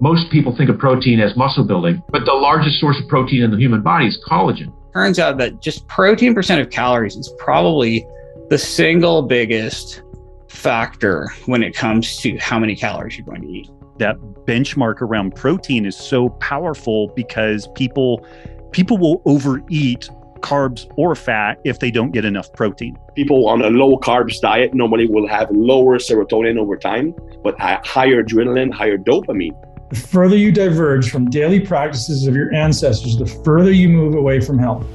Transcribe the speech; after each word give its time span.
most 0.00 0.30
people 0.30 0.56
think 0.56 0.70
of 0.70 0.78
protein 0.78 1.20
as 1.20 1.36
muscle 1.36 1.64
building, 1.64 2.02
but 2.08 2.24
the 2.24 2.32
largest 2.32 2.80
source 2.80 2.98
of 2.98 3.06
protein 3.08 3.42
in 3.42 3.50
the 3.50 3.56
human 3.56 3.82
body 3.82 4.06
is 4.06 4.18
collagen. 4.26 4.72
Turns 4.92 5.18
out 5.18 5.38
that 5.38 5.60
just 5.60 5.86
protein 5.88 6.34
percent 6.34 6.60
of 6.60 6.70
calories 6.70 7.16
is 7.16 7.32
probably 7.38 8.06
the 8.48 8.58
single 8.58 9.22
biggest 9.22 10.02
factor 10.48 11.28
when 11.46 11.62
it 11.62 11.74
comes 11.74 12.16
to 12.18 12.36
how 12.38 12.58
many 12.58 12.74
calories 12.74 13.16
you're 13.16 13.26
going 13.26 13.42
to 13.42 13.48
eat. 13.48 13.70
That 13.98 14.16
benchmark 14.46 15.02
around 15.02 15.36
protein 15.36 15.84
is 15.84 15.96
so 15.96 16.30
powerful 16.30 17.08
because 17.14 17.68
people 17.74 18.26
people 18.72 18.96
will 18.96 19.22
overeat 19.26 20.08
carbs 20.40 20.90
or 20.96 21.14
fat 21.14 21.60
if 21.64 21.78
they 21.78 21.90
don't 21.90 22.12
get 22.12 22.24
enough 22.24 22.50
protein. 22.54 22.96
People 23.14 23.48
on 23.48 23.60
a 23.60 23.68
low 23.68 23.98
carbs 23.98 24.40
diet 24.40 24.72
normally 24.72 25.06
will 25.06 25.28
have 25.28 25.50
lower 25.50 25.98
serotonin 25.98 26.58
over 26.58 26.76
time, 26.76 27.14
but 27.44 27.58
higher 27.60 28.24
adrenaline, 28.24 28.72
higher 28.72 28.96
dopamine. 28.96 29.54
The 29.90 29.96
further 29.96 30.36
you 30.36 30.52
diverge 30.52 31.10
from 31.10 31.28
daily 31.30 31.58
practices 31.58 32.28
of 32.28 32.36
your 32.36 32.54
ancestors, 32.54 33.16
the 33.16 33.26
further 33.26 33.72
you 33.72 33.88
move 33.88 34.14
away 34.14 34.38
from 34.38 34.56
health. 34.56 34.86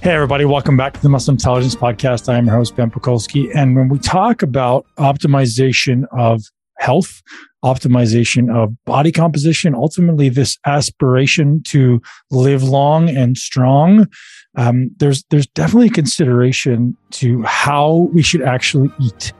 Hey, 0.00 0.12
everybody, 0.12 0.44
welcome 0.44 0.76
back 0.76 0.92
to 0.92 1.02
the 1.02 1.08
Muscle 1.08 1.32
Intelligence 1.32 1.74
Podcast. 1.74 2.32
I 2.32 2.38
am 2.38 2.46
your 2.46 2.54
host, 2.54 2.76
Ben 2.76 2.88
Pakulski. 2.88 3.50
And 3.52 3.74
when 3.74 3.88
we 3.88 3.98
talk 3.98 4.42
about 4.42 4.86
optimization 5.00 6.04
of 6.16 6.44
health, 6.78 7.20
optimization 7.64 8.54
of 8.54 8.72
body 8.84 9.10
composition, 9.10 9.74
ultimately, 9.74 10.28
this 10.28 10.56
aspiration 10.66 11.62
to 11.64 12.00
live 12.30 12.62
long 12.62 13.08
and 13.08 13.36
strong, 13.36 14.06
um, 14.56 14.90
there's 14.98 15.24
there's 15.30 15.46
definitely 15.48 15.90
consideration 15.90 16.96
to 17.12 17.42
how 17.42 18.08
we 18.12 18.22
should 18.22 18.42
actually 18.42 18.90
eat. 19.00 19.32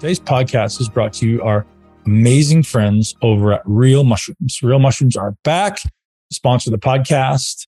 Today's 0.00 0.20
podcast 0.20 0.80
is 0.80 0.88
brought 0.88 1.12
to 1.14 1.28
you 1.28 1.42
our 1.42 1.66
amazing 2.04 2.62
friends 2.62 3.14
over 3.22 3.52
at 3.52 3.62
Real 3.64 4.04
Mushrooms. 4.04 4.60
Real 4.62 4.78
Mushrooms 4.78 5.16
are 5.16 5.32
back, 5.44 5.80
sponsor 6.32 6.70
the 6.70 6.78
podcast. 6.78 7.66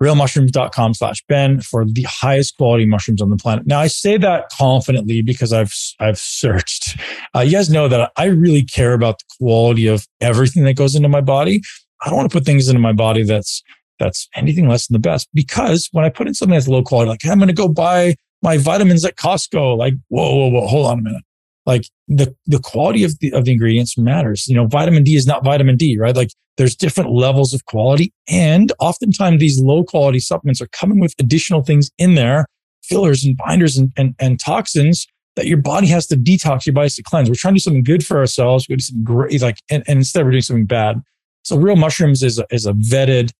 Realmushrooms.com 0.00 0.94
slash 0.94 1.24
Ben 1.28 1.60
for 1.60 1.84
the 1.84 2.04
highest 2.08 2.56
quality 2.56 2.86
mushrooms 2.86 3.20
on 3.20 3.30
the 3.30 3.36
planet. 3.36 3.66
Now 3.66 3.80
I 3.80 3.88
say 3.88 4.16
that 4.16 4.48
confidently 4.56 5.22
because 5.22 5.52
I've 5.52 5.74
I've 5.98 6.18
searched. 6.18 6.96
Uh, 7.34 7.40
you 7.40 7.50
guys 7.50 7.68
know 7.68 7.88
that 7.88 8.12
I 8.16 8.26
really 8.26 8.62
care 8.62 8.92
about 8.92 9.18
the 9.18 9.24
quality 9.38 9.88
of 9.88 10.06
everything 10.20 10.62
that 10.64 10.74
goes 10.74 10.94
into 10.94 11.08
my 11.08 11.20
body. 11.20 11.62
I 12.04 12.10
don't 12.10 12.16
want 12.16 12.30
to 12.30 12.32
put 12.32 12.44
things 12.44 12.68
into 12.68 12.80
my 12.80 12.92
body 12.92 13.24
that's 13.24 13.60
that's 13.98 14.28
anything 14.34 14.68
less 14.68 14.86
than 14.86 14.94
the 14.94 15.00
best. 15.00 15.28
Because 15.34 15.88
when 15.92 16.04
I 16.04 16.08
put 16.08 16.26
in 16.26 16.34
something 16.34 16.54
that's 16.54 16.68
low 16.68 16.82
quality, 16.82 17.08
like 17.08 17.26
I'm 17.26 17.38
going 17.38 17.48
to 17.48 17.54
go 17.54 17.68
buy 17.68 18.16
my 18.42 18.56
vitamins 18.56 19.04
at 19.04 19.16
Costco, 19.16 19.76
like 19.76 19.94
whoa, 20.08 20.34
whoa, 20.34 20.48
whoa, 20.48 20.66
hold 20.66 20.86
on 20.86 20.98
a 21.00 21.02
minute. 21.02 21.22
Like 21.66 21.84
the 22.06 22.34
the 22.46 22.60
quality 22.60 23.04
of 23.04 23.18
the 23.18 23.32
of 23.32 23.44
the 23.44 23.52
ingredients 23.52 23.98
matters. 23.98 24.46
You 24.48 24.54
know, 24.54 24.66
vitamin 24.66 25.04
D 25.04 25.16
is 25.16 25.26
not 25.26 25.44
vitamin 25.44 25.76
D, 25.76 25.98
right? 25.98 26.16
Like 26.16 26.30
there's 26.56 26.74
different 26.74 27.10
levels 27.10 27.52
of 27.52 27.64
quality, 27.66 28.12
and 28.28 28.72
oftentimes 28.80 29.40
these 29.40 29.60
low 29.60 29.84
quality 29.84 30.18
supplements 30.18 30.62
are 30.62 30.68
coming 30.68 30.98
with 30.98 31.14
additional 31.18 31.62
things 31.62 31.90
in 31.98 32.14
there, 32.14 32.46
fillers 32.82 33.24
and 33.24 33.36
binders 33.36 33.76
and, 33.76 33.92
and, 33.96 34.14
and 34.18 34.40
toxins 34.40 35.06
that 35.36 35.46
your 35.46 35.58
body 35.58 35.86
has 35.86 36.06
to 36.08 36.16
detox 36.16 36.66
your 36.66 36.72
body 36.72 36.86
has 36.86 36.96
to 36.96 37.02
cleanse. 37.02 37.28
We're 37.28 37.36
trying 37.36 37.54
to 37.54 37.58
do 37.58 37.62
something 37.62 37.84
good 37.84 38.04
for 38.04 38.18
ourselves. 38.18 38.66
We 38.68 38.74
do 38.74 38.82
something 38.82 39.04
great, 39.04 39.40
like, 39.40 39.58
and, 39.70 39.84
and 39.86 39.98
instead 39.98 40.24
we're 40.24 40.32
doing 40.32 40.42
something 40.42 40.66
bad. 40.66 41.00
So 41.44 41.56
Real 41.56 41.76
Mushrooms 41.76 42.24
is 42.24 42.40
a, 42.40 42.46
is 42.50 42.66
a 42.66 42.72
vetted 42.72 43.30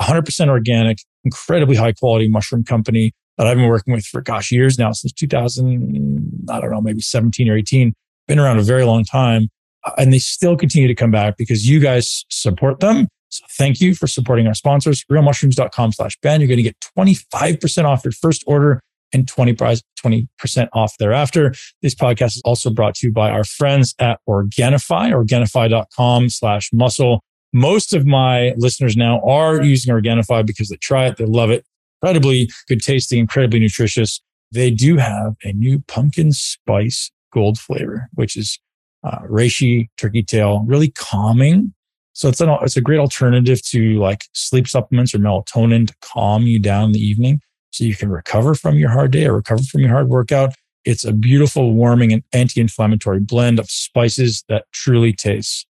100% 0.00 0.48
organic, 0.48 0.98
incredibly 1.24 1.76
high 1.76 1.92
quality 1.92 2.28
mushroom 2.28 2.64
company 2.64 3.12
that 3.36 3.46
I've 3.46 3.56
been 3.56 3.68
working 3.68 3.94
with 3.94 4.04
for 4.04 4.20
gosh, 4.20 4.50
years 4.50 4.78
now, 4.78 4.92
since 4.92 5.12
2000, 5.12 6.48
I 6.50 6.60
don't 6.60 6.70
know, 6.70 6.80
maybe 6.80 7.00
17 7.00 7.48
or 7.48 7.56
18, 7.56 7.94
been 8.26 8.38
around 8.38 8.58
a 8.58 8.62
very 8.62 8.84
long 8.84 9.04
time. 9.04 9.48
Uh, 9.84 9.92
and 9.96 10.12
they 10.12 10.18
still 10.18 10.56
continue 10.56 10.88
to 10.88 10.94
come 10.94 11.12
back 11.12 11.36
because 11.36 11.68
you 11.68 11.78
guys 11.80 12.24
support 12.30 12.80
them. 12.80 13.06
So 13.30 13.44
thank 13.50 13.80
you 13.80 13.94
for 13.94 14.06
supporting 14.06 14.46
our 14.46 14.54
sponsors, 14.54 15.04
realmushrooms.com 15.10 15.92
slash 15.92 16.18
Ben. 16.22 16.40
You're 16.40 16.48
going 16.48 16.56
to 16.56 16.62
get 16.62 16.76
25% 16.98 17.84
off 17.84 18.04
your 18.04 18.12
first 18.12 18.42
order 18.46 18.80
and 19.12 19.28
20 19.28 19.52
prize, 19.54 19.82
20% 20.04 20.68
off 20.72 20.96
thereafter. 20.98 21.54
This 21.82 21.94
podcast 21.94 22.36
is 22.36 22.42
also 22.44 22.70
brought 22.70 22.94
to 22.96 23.06
you 23.06 23.12
by 23.12 23.30
our 23.30 23.44
friends 23.44 23.94
at 23.98 24.20
Organifi, 24.28 25.12
organifi.com 25.12 26.28
slash 26.30 26.70
muscle. 26.72 27.22
Most 27.52 27.94
of 27.94 28.06
my 28.06 28.54
listeners 28.56 28.96
now 28.96 29.20
are 29.20 29.62
using 29.62 29.92
Organifi 29.94 30.44
because 30.46 30.68
they 30.68 30.76
try 30.76 31.06
it, 31.06 31.16
they 31.16 31.24
love 31.24 31.50
it. 31.50 31.64
Incredibly 32.02 32.50
good 32.68 32.82
tasting, 32.82 33.18
incredibly 33.18 33.58
nutritious. 33.58 34.20
They 34.52 34.70
do 34.70 34.96
have 34.96 35.34
a 35.44 35.52
new 35.52 35.80
pumpkin 35.88 36.32
spice 36.32 37.10
gold 37.32 37.58
flavor, 37.58 38.08
which 38.14 38.36
is 38.36 38.58
uh, 39.04 39.20
reishi, 39.20 39.88
turkey 39.96 40.22
tail, 40.22 40.64
really 40.66 40.90
calming. 40.90 41.74
So 42.12 42.28
it's 42.28 42.40
an, 42.40 42.48
it's 42.62 42.76
a 42.76 42.80
great 42.80 42.98
alternative 42.98 43.62
to 43.66 43.98
like 43.98 44.24
sleep 44.32 44.68
supplements 44.68 45.14
or 45.14 45.18
melatonin 45.18 45.86
to 45.86 45.94
calm 46.02 46.42
you 46.42 46.58
down 46.58 46.86
in 46.86 46.92
the 46.92 47.00
evening 47.00 47.40
so 47.70 47.84
you 47.84 47.94
can 47.94 48.10
recover 48.10 48.54
from 48.54 48.76
your 48.76 48.90
hard 48.90 49.10
day 49.10 49.26
or 49.26 49.34
recover 49.34 49.62
from 49.62 49.82
your 49.82 49.90
hard 49.90 50.08
workout. 50.08 50.54
It's 50.84 51.04
a 51.04 51.12
beautiful, 51.12 51.74
warming 51.74 52.12
and 52.12 52.22
anti-inflammatory 52.32 53.20
blend 53.20 53.58
of 53.58 53.70
spices 53.70 54.44
that 54.48 54.64
truly 54.72 55.12
tastes 55.12 55.66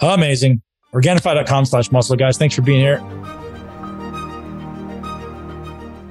amazing. 0.00 0.62
Organifi.com 0.92 1.64
slash 1.66 1.92
muscle. 1.92 2.16
Guys, 2.16 2.38
thanks 2.38 2.54
for 2.54 2.62
being 2.62 2.80
here. 2.80 2.98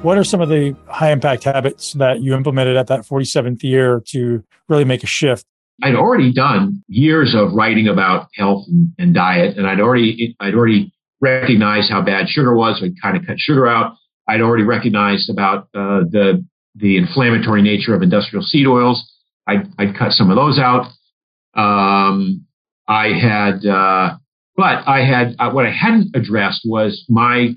What 0.04 0.18
are 0.18 0.24
some 0.24 0.42
of 0.42 0.50
the 0.50 0.76
high 0.88 1.12
impact 1.12 1.44
habits 1.44 1.94
that 1.94 2.22
you 2.22 2.36
implemented 2.36 2.78
at 2.78 2.88
that 2.88 3.02
47th 3.02 3.64
year 3.64 4.02
to 4.08 4.44
really 4.70 4.86
make 4.86 5.04
a 5.04 5.08
shift? 5.08 5.46
I'd 5.84 5.96
already 5.96 6.32
done 6.32 6.84
years 6.88 7.36
of 7.36 7.54
writing 7.54 7.88
about 7.88 8.30
health 8.36 8.66
and, 8.68 8.94
and 8.98 9.14
diet, 9.14 9.58
and 9.58 9.68
I'd 9.68 9.80
already 9.80 10.36
I'd 10.40 10.56
already 10.56 10.92
recognized 11.22 11.92
how 11.92 12.02
bad 12.02 12.30
sugar 12.30 12.56
was. 12.56 12.80
So 12.80 12.86
I'd 12.86 13.02
kind 13.02 13.18
of 13.18 13.26
cut 13.26 13.40
sugar 13.40 13.68
out. 13.68 13.96
I'd 14.28 14.42
already 14.42 14.64
recognized 14.64 15.30
about 15.30 15.64
uh, 15.76 16.02
the 16.10 16.46
the 16.76 16.98
inflammatory 16.98 17.62
nature 17.62 17.96
of 17.96 18.02
industrial 18.02 18.44
seed 18.44 18.68
oils. 18.68 19.12
I'd, 19.48 19.68
I'd 19.80 19.96
cut 19.98 20.12
some 20.12 20.30
of 20.30 20.36
those 20.36 20.60
out. 20.60 20.86
Um, 21.56 22.46
I 22.88 23.08
had, 23.10 23.66
uh, 23.66 24.18
but 24.58 24.88
I 24.88 25.06
had 25.06 25.36
uh, 25.40 25.52
what 25.52 25.66
I 25.66 25.72
hadn't 25.72 26.16
addressed 26.16 26.62
was 26.66 27.06
my 27.08 27.56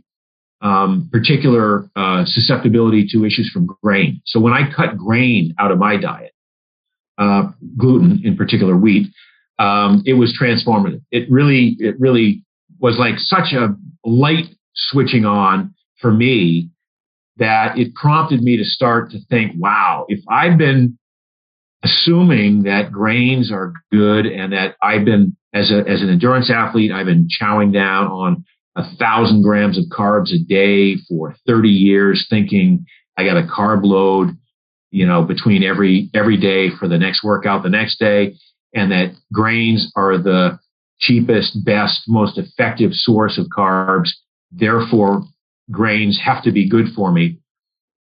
um, 0.61 1.09
particular 1.11 1.91
uh, 1.97 2.25
susceptibility 2.27 3.07
to 3.11 3.25
issues 3.25 3.51
from 3.53 3.67
grain. 3.83 4.21
So 4.27 4.39
when 4.39 4.53
I 4.53 4.71
cut 4.71 4.99
grain 4.99 5.55
out 5.59 5.73
of 5.73 5.79
my 5.79 5.97
diet, 5.97 6.33
uh, 7.17 7.51
gluten 7.79 8.21
in 8.25 8.37
particular, 8.37 8.77
wheat, 8.77 9.13
um, 9.59 10.03
it 10.07 10.15
was 10.15 10.39
transformative. 10.41 11.03
It 11.11 11.31
really, 11.31 11.77
it 11.79 11.99
really 11.99 12.45
was 12.79 12.97
like 12.99 13.15
such 13.19 13.53
a 13.55 13.75
light 14.05 14.47
switching 14.75 15.25
on 15.25 15.75
for 16.01 16.13
me 16.13 16.71
that 17.37 17.79
it 17.79 17.95
prompted 17.95 18.43
me 18.43 18.59
to 18.59 18.65
start 18.65 19.11
to 19.11 19.19
think, 19.31 19.53
wow, 19.57 20.05
if 20.09 20.21
I've 20.29 20.59
been 20.59 20.99
assuming 21.83 22.65
that 22.65 22.93
grains 22.93 23.51
are 23.51 23.73
good 23.91 24.27
and 24.27 24.53
that 24.53 24.77
I've 24.83 25.07
been 25.07 25.37
as 25.53 25.71
a 25.71 25.79
as 25.89 26.03
an 26.03 26.11
endurance 26.11 26.51
athlete, 26.51 26.93
I've 26.93 27.07
been 27.07 27.29
chowing 27.29 27.73
down 27.73 28.07
on 28.07 28.45
a 28.77 28.85
thousand 28.97 29.43
grams 29.43 29.79
of 29.79 29.85
carbs 29.87 30.33
a 30.33 30.39
day 30.39 30.97
for 31.09 31.35
30 31.47 31.69
years, 31.69 32.27
thinking 32.31 32.87
I 33.17 33.25
got 33.25 33.37
a 33.37 33.43
carb 33.47 33.85
load, 33.85 34.37
you 34.91 35.07
know, 35.07 35.23
between 35.23 35.65
every 35.65 36.09
every 36.15 36.37
day 36.37 36.71
for 36.71 36.89
the 36.89 36.99
next 36.99 37.25
workout 37.25 37.63
the 37.63 37.69
next 37.69 37.99
day, 37.99 38.35
and 38.75 38.93
that 38.93 39.15
grains 39.33 39.91
are 39.97 40.19
the 40.19 40.59
cheapest, 41.01 41.65
best, 41.65 42.03
most 42.07 42.39
effective 42.39 42.93
source 42.93 43.39
of 43.39 43.47
carbs. 43.47 44.11
Therefore, 44.53 45.25
grains 45.71 46.21
have 46.25 46.45
to 46.45 46.53
be 46.53 46.69
good 46.69 46.87
for 46.95 47.11
me. 47.11 47.39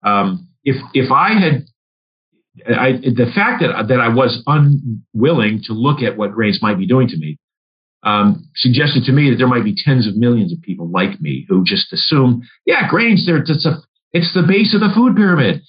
Um, 0.04 0.48
if 0.64 0.76
if 0.94 1.12
I 1.12 1.34
had 1.34 1.66
I, 2.68 2.92
the 2.92 3.32
fact 3.34 3.62
that 3.62 3.88
that 3.88 4.00
I 4.00 4.10
was 4.10 4.44
unwilling 4.46 5.62
to 5.66 5.74
look 5.74 6.02
at 6.02 6.18
what 6.18 6.32
grains 6.32 6.60
might 6.62 6.78
be 6.78 6.88
doing 6.88 7.08
to 7.08 7.18
me 7.18 7.38
um, 8.04 8.48
suggested 8.56 9.04
to 9.06 9.12
me 9.12 9.30
that 9.30 9.38
there 9.38 9.48
might 9.48 9.64
be 9.64 9.76
tens 9.76 10.08
of 10.08 10.16
millions 10.16 10.54
of 10.54 10.62
people 10.62 10.90
like 10.90 11.20
me 11.20 11.46
who 11.50 11.64
just 11.64 11.92
assume, 11.92 12.44
yeah, 12.66 12.88
grains, 12.90 13.26
they're, 13.26 13.38
it's, 13.38 13.66
a, 13.66 13.78
it's 14.14 14.34
the 14.34 14.44
base 14.44 14.74
of 14.74 14.80
the 14.80 14.92
food 14.96 15.16
pyramid. 15.16 15.62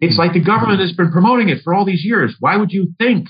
It's 0.00 0.18
like 0.18 0.32
the 0.32 0.44
government 0.44 0.80
has 0.80 0.92
been 0.92 1.10
promoting 1.10 1.48
it 1.48 1.62
for 1.62 1.74
all 1.74 1.84
these 1.84 2.04
years. 2.04 2.36
Why 2.40 2.56
would 2.56 2.72
you 2.72 2.92
think? 2.98 3.28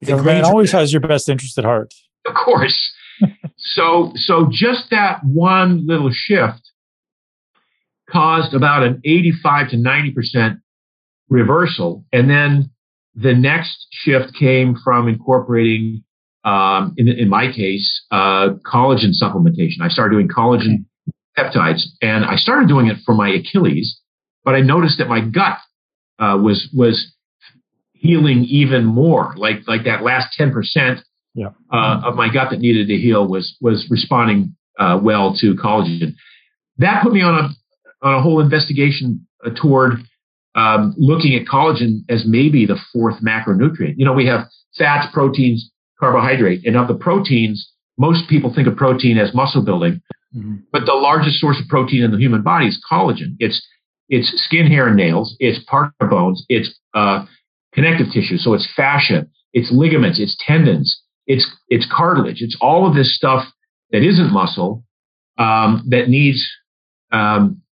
The 0.00 0.06
government 0.06 0.44
always 0.44 0.70
has 0.72 0.92
your 0.92 1.00
best 1.00 1.28
interest 1.28 1.58
at 1.58 1.64
heart. 1.64 1.92
Of 2.26 2.34
course. 2.42 2.94
so, 3.58 4.12
so 4.16 4.48
just 4.50 4.88
that 4.90 5.20
one 5.22 5.86
little 5.86 6.10
shift 6.10 6.70
caused 8.10 8.54
about 8.54 8.82
an 8.82 9.02
85 9.04 9.70
to 9.70 9.76
90% 9.76 10.60
reversal. 11.28 12.04
And 12.12 12.30
then 12.30 12.70
the 13.14 13.34
next 13.34 13.88
shift 13.90 14.34
came 14.38 14.76
from 14.82 15.08
incorporating 15.08 16.03
um, 16.44 16.94
in, 16.96 17.08
in 17.08 17.28
my 17.28 17.50
case, 17.50 18.04
uh, 18.10 18.50
collagen 18.66 19.10
supplementation. 19.20 19.80
I 19.80 19.88
started 19.88 20.14
doing 20.14 20.28
collagen 20.28 20.84
peptides 21.36 21.82
and 22.02 22.24
I 22.24 22.36
started 22.36 22.68
doing 22.68 22.86
it 22.86 22.98
for 23.04 23.14
my 23.14 23.30
Achilles, 23.30 24.00
but 24.44 24.54
I 24.54 24.60
noticed 24.60 24.98
that 24.98 25.08
my 25.08 25.20
gut 25.20 25.58
uh, 26.18 26.38
was 26.42 26.68
was 26.72 27.12
healing 27.92 28.44
even 28.44 28.84
more. 28.84 29.34
Like 29.36 29.66
like 29.66 29.84
that 29.84 30.02
last 30.02 30.34
ten 30.36 30.52
percent 30.52 31.00
yeah. 31.34 31.48
uh, 31.72 32.02
of 32.04 32.14
my 32.14 32.32
gut 32.32 32.50
that 32.50 32.60
needed 32.60 32.88
to 32.88 32.96
heal 32.96 33.26
was 33.26 33.56
was 33.60 33.86
responding 33.90 34.54
uh, 34.78 35.00
well 35.02 35.34
to 35.40 35.54
collagen. 35.54 36.14
That 36.78 37.02
put 37.02 37.12
me 37.12 37.22
on 37.22 37.34
a 37.34 38.06
on 38.06 38.14
a 38.14 38.20
whole 38.20 38.40
investigation 38.40 39.26
uh, 39.44 39.50
toward 39.60 39.94
um, 40.54 40.94
looking 40.98 41.34
at 41.34 41.46
collagen 41.46 42.02
as 42.08 42.24
maybe 42.26 42.66
the 42.66 42.78
fourth 42.92 43.16
macronutrient. 43.22 43.94
You 43.96 44.04
know, 44.04 44.12
we 44.12 44.26
have 44.26 44.46
fats, 44.76 45.08
proteins, 45.12 45.70
carbohydrate, 45.98 46.66
and 46.66 46.76
of 46.76 46.88
the 46.88 46.94
proteins, 46.94 47.70
most 47.98 48.28
people 48.28 48.52
think 48.52 48.66
of 48.66 48.76
protein 48.76 49.18
as 49.18 49.34
muscle 49.34 49.64
building, 49.64 50.00
mm-hmm. 50.34 50.56
but 50.72 50.86
the 50.86 50.94
largest 50.94 51.40
source 51.40 51.60
of 51.60 51.68
protein 51.68 52.02
in 52.02 52.10
the 52.10 52.18
human 52.18 52.42
body 52.42 52.66
is 52.66 52.84
collagen. 52.90 53.36
It's 53.38 53.66
it's 54.08 54.30
skin, 54.44 54.66
hair, 54.66 54.88
and 54.88 54.96
nails. 54.96 55.34
It's 55.38 55.64
part 55.64 55.92
of 56.00 56.10
bones. 56.10 56.44
It's 56.48 56.78
uh, 56.92 57.24
connective 57.72 58.08
tissue. 58.12 58.36
So 58.36 58.52
it's 58.52 58.68
fascia. 58.76 59.26
It's 59.52 59.72
ligaments. 59.72 60.20
It's 60.20 60.36
tendons. 60.38 61.00
It's 61.26 61.46
it's 61.68 61.86
cartilage. 61.90 62.42
It's 62.42 62.56
all 62.60 62.86
of 62.86 62.94
this 62.94 63.16
stuff 63.16 63.46
that 63.92 64.02
isn't 64.02 64.32
muscle 64.32 64.84
um, 65.38 65.84
that 65.88 66.08
needs 66.08 66.44
um, 67.12 67.62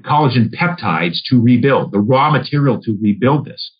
collagen 0.00 0.54
peptides 0.54 1.18
to 1.30 1.40
rebuild 1.40 1.92
the 1.92 2.00
raw 2.00 2.30
material 2.30 2.80
to 2.82 2.98
rebuild 3.00 3.44
this. 3.44 3.72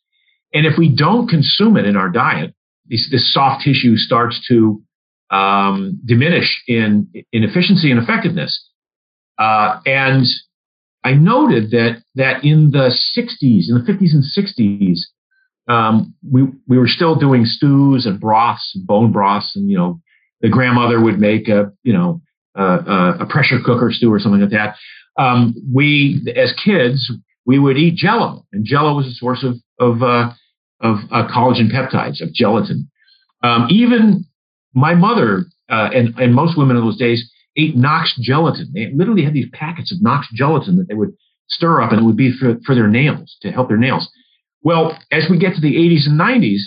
And 0.52 0.66
if 0.66 0.74
we 0.78 0.94
don't 0.94 1.28
consume 1.28 1.76
it 1.76 1.86
in 1.86 1.96
our 1.96 2.08
diet, 2.08 2.53
this, 2.86 3.08
this 3.10 3.32
soft 3.32 3.64
tissue 3.64 3.96
starts 3.96 4.44
to 4.48 4.82
um, 5.30 6.00
diminish 6.04 6.62
in, 6.68 7.08
in 7.32 7.44
efficiency 7.44 7.90
and 7.90 8.00
effectiveness. 8.00 8.70
Uh, 9.38 9.80
and 9.86 10.24
I 11.02 11.12
noted 11.12 11.70
that 11.70 12.02
that 12.14 12.44
in 12.44 12.70
the 12.70 12.96
60s, 13.16 13.68
in 13.68 13.74
the 13.74 13.84
50s 13.86 14.12
and 14.14 14.24
60s, 14.24 15.00
um, 15.68 16.14
we 16.30 16.44
we 16.68 16.78
were 16.78 16.88
still 16.88 17.14
doing 17.14 17.44
stews 17.44 18.06
and 18.06 18.20
broths, 18.20 18.72
and 18.74 18.86
bone 18.86 19.12
broths, 19.12 19.54
and 19.56 19.70
you 19.70 19.76
know, 19.76 20.00
the 20.40 20.48
grandmother 20.48 21.00
would 21.00 21.18
make 21.18 21.48
a 21.48 21.72
you 21.82 21.92
know 21.92 22.22
uh, 22.58 23.16
a 23.20 23.26
pressure 23.26 23.58
cooker 23.64 23.90
stew 23.90 24.12
or 24.12 24.18
something 24.18 24.40
like 24.40 24.50
that. 24.50 24.76
Um, 25.18 25.54
we 25.72 26.22
as 26.36 26.52
kids 26.64 27.12
we 27.46 27.58
would 27.58 27.76
eat 27.76 27.96
Jello, 27.96 28.46
and 28.52 28.64
Jello 28.64 28.94
was 28.94 29.06
a 29.06 29.12
source 29.12 29.44
of 29.44 29.56
of 29.78 30.02
uh, 30.02 30.32
of 30.80 30.96
uh, 31.10 31.26
collagen 31.28 31.70
peptides 31.70 32.20
of 32.20 32.32
gelatin. 32.32 32.90
Um, 33.42 33.66
even 33.70 34.24
my 34.74 34.94
mother 34.94 35.44
uh, 35.68 35.90
and 35.94 36.14
and 36.18 36.34
most 36.34 36.58
women 36.58 36.76
in 36.76 36.82
those 36.82 36.98
days 36.98 37.30
ate 37.56 37.76
Knox 37.76 38.14
gelatin. 38.20 38.72
They 38.74 38.90
literally 38.94 39.24
had 39.24 39.34
these 39.34 39.48
packets 39.52 39.92
of 39.92 40.02
Knox 40.02 40.26
gelatin 40.34 40.76
that 40.76 40.88
they 40.88 40.94
would 40.94 41.12
stir 41.48 41.80
up, 41.80 41.92
and 41.92 42.00
it 42.00 42.04
would 42.04 42.16
be 42.16 42.32
for, 42.38 42.56
for 42.66 42.74
their 42.74 42.88
nails 42.88 43.36
to 43.42 43.50
help 43.50 43.68
their 43.68 43.76
nails. 43.76 44.08
Well, 44.62 44.98
as 45.12 45.26
we 45.30 45.38
get 45.38 45.54
to 45.54 45.60
the 45.60 45.76
80s 45.76 46.06
and 46.06 46.18
90s, 46.18 46.60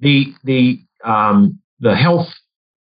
the 0.00 0.26
the 0.44 0.78
um, 1.04 1.60
the 1.80 1.94
health 1.94 2.28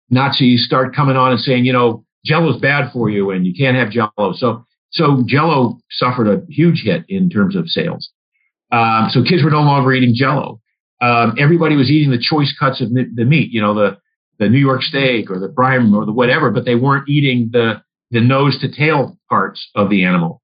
Nazis 0.09 0.65
start 0.65 0.95
coming 0.95 1.17
on 1.17 1.31
and 1.31 1.39
saying, 1.39 1.65
you 1.65 1.73
know, 1.73 2.05
Jello's 2.25 2.61
bad 2.61 2.91
for 2.91 3.09
you, 3.09 3.31
and 3.31 3.45
you 3.45 3.53
can't 3.57 3.75
have 3.75 3.89
Jello. 3.89 4.33
So 4.33 4.65
so 4.91 5.23
Jello 5.27 5.79
suffered 5.91 6.27
a 6.27 6.45
huge 6.49 6.83
hit 6.83 7.03
in 7.09 7.29
terms 7.29 7.55
of 7.55 7.67
sales. 7.67 8.09
Um, 8.71 9.09
so 9.11 9.23
kids 9.23 9.43
were 9.43 9.51
no 9.51 9.61
longer 9.61 9.93
eating 9.93 10.13
Jello. 10.15 10.61
Um, 11.01 11.35
everybody 11.39 11.75
was 11.75 11.89
eating 11.89 12.11
the 12.11 12.21
choice 12.21 12.53
cuts 12.59 12.81
of 12.81 12.89
the 12.89 13.25
meat, 13.25 13.51
you 13.51 13.61
know, 13.61 13.73
the 13.73 13.97
the 14.39 14.49
New 14.49 14.59
York 14.59 14.83
steak 14.83 15.31
or 15.31 15.39
the 15.39 15.47
brine 15.47 15.93
or 15.93 16.05
the 16.05 16.11
whatever, 16.11 16.51
but 16.51 16.65
they 16.65 16.75
weren't 16.75 17.09
eating 17.09 17.49
the 17.51 17.81
the 18.11 18.21
nose 18.21 18.59
to 18.61 18.71
tail 18.71 19.17
parts 19.29 19.69
of 19.75 19.89
the 19.89 20.03
animal. 20.03 20.41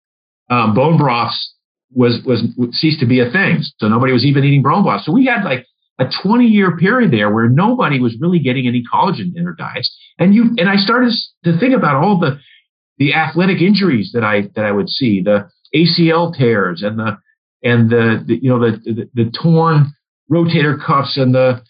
Um, 0.50 0.74
bone 0.74 0.98
broths 0.98 1.54
was 1.92 2.22
was 2.26 2.44
ceased 2.72 3.00
to 3.00 3.06
be 3.06 3.20
a 3.20 3.30
thing. 3.30 3.60
So 3.78 3.88
nobody 3.88 4.14
was 4.14 4.26
even 4.26 4.44
eating 4.44 4.64
bone 4.64 4.84
broth. 4.84 5.04
So 5.04 5.12
we 5.12 5.26
had 5.26 5.44
like 5.44 5.66
a 6.00 6.06
20 6.24 6.46
year 6.46 6.78
period 6.78 7.12
there 7.12 7.32
where 7.32 7.50
nobody 7.50 8.00
was 8.00 8.18
really 8.20 8.40
getting 8.40 8.68
any 8.68 8.84
collagen 8.92 9.36
in 9.36 9.44
their 9.44 9.54
diets. 9.54 9.96
And 10.20 10.34
you 10.34 10.56
and 10.58 10.70
I 10.70 10.76
started 10.76 11.14
to 11.46 11.58
think 11.60 11.76
about 11.76 11.96
all 11.96 12.20
the 12.20 12.40
the 12.98 13.14
athletic 13.14 13.62
injuries 13.62 14.12
that 14.14 14.24
I 14.24 14.50
that 14.56 14.66
I 14.66 14.72
would 14.72 14.90
see, 14.90 15.22
the 15.22 15.50
ACL 15.76 16.36
tears 16.36 16.84
and 16.84 17.00
the 17.00 17.18
and 17.64 17.90
the, 17.90 18.24
the 18.26 18.40
you 18.42 18.50
know 18.50 18.60
the, 18.60 18.78
the, 18.84 19.10
the 19.14 19.32
torn 19.32 19.94
rotator 20.32 20.78
cuffs 20.84 21.18
and 21.18 21.34
the 21.34 21.62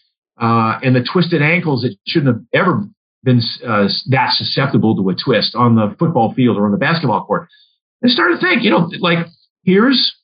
uh, 0.41 0.79
and 0.83 0.95
the 0.95 1.05
twisted 1.11 1.41
ankles 1.41 1.83
that 1.83 1.95
shouldn't 2.07 2.35
have 2.35 2.43
ever 2.53 2.85
been 3.23 3.41
uh, 3.65 3.87
that 4.09 4.31
susceptible 4.33 4.95
to 4.95 5.09
a 5.09 5.15
twist 5.15 5.55
on 5.55 5.75
the 5.75 5.95
football 5.97 6.33
field 6.33 6.57
or 6.57 6.65
on 6.65 6.71
the 6.71 6.77
basketball 6.77 7.23
court. 7.25 7.47
I 8.03 8.09
started 8.09 8.39
to 8.39 8.41
think, 8.41 8.63
you 8.63 8.69
know, 8.69 8.89
like 8.99 9.27
here's 9.63 10.15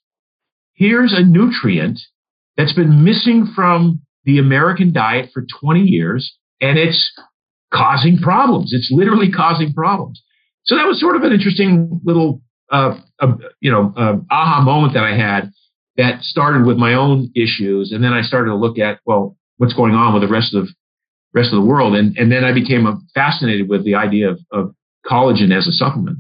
here's 0.74 1.14
a 1.14 1.24
nutrient 1.24 2.00
that's 2.58 2.74
been 2.74 3.04
missing 3.04 3.52
from 3.56 4.02
the 4.26 4.38
American 4.38 4.92
diet 4.92 5.30
for 5.34 5.46
20 5.62 5.82
years, 5.82 6.38
and 6.60 6.78
it's 6.78 7.12
causing 7.74 8.18
problems. 8.18 8.74
It's 8.74 8.92
literally 8.92 9.32
causing 9.32 9.74
problems. 9.74 10.22
So 10.66 10.76
that 10.76 10.86
was 10.86 11.00
sort 11.00 11.16
of 11.16 11.24
an 11.24 11.32
interesting 11.32 12.02
little, 12.04 12.42
uh, 12.72 12.98
uh, 13.20 13.34
you 13.60 13.72
know, 13.72 13.94
uh, 13.98 14.18
aha 14.32 14.62
moment 14.62 14.94
that 14.94 15.04
I 15.04 15.16
had 15.16 15.52
that 15.98 16.22
started 16.24 16.66
with 16.66 16.78
my 16.78 16.94
own 16.94 17.32
issues, 17.36 17.92
and 17.92 18.04
then 18.04 18.14
I 18.14 18.22
started 18.22 18.50
to 18.50 18.56
look 18.56 18.80
at 18.80 19.00
well, 19.06 19.36
what's 19.58 19.74
going 19.74 19.94
on 19.94 20.14
with 20.14 20.24
the 20.24 20.30
rest 20.34 20.54
of 20.54 20.70
rest 21.34 21.54
of 21.54 21.62
the 21.62 21.66
world, 21.66 21.96
and 21.96 22.18
and 22.18 22.32
then 22.32 22.44
I 22.44 22.54
became 22.54 22.86
uh, 22.88 22.96
fascinated 23.14 23.70
with 23.70 23.84
the 23.86 23.96
idea 23.96 24.30
of, 24.30 24.40
of 24.52 24.76
collagen 25.06 25.56
as 25.56 25.68
a 25.68 25.72
supplement. 25.72 26.20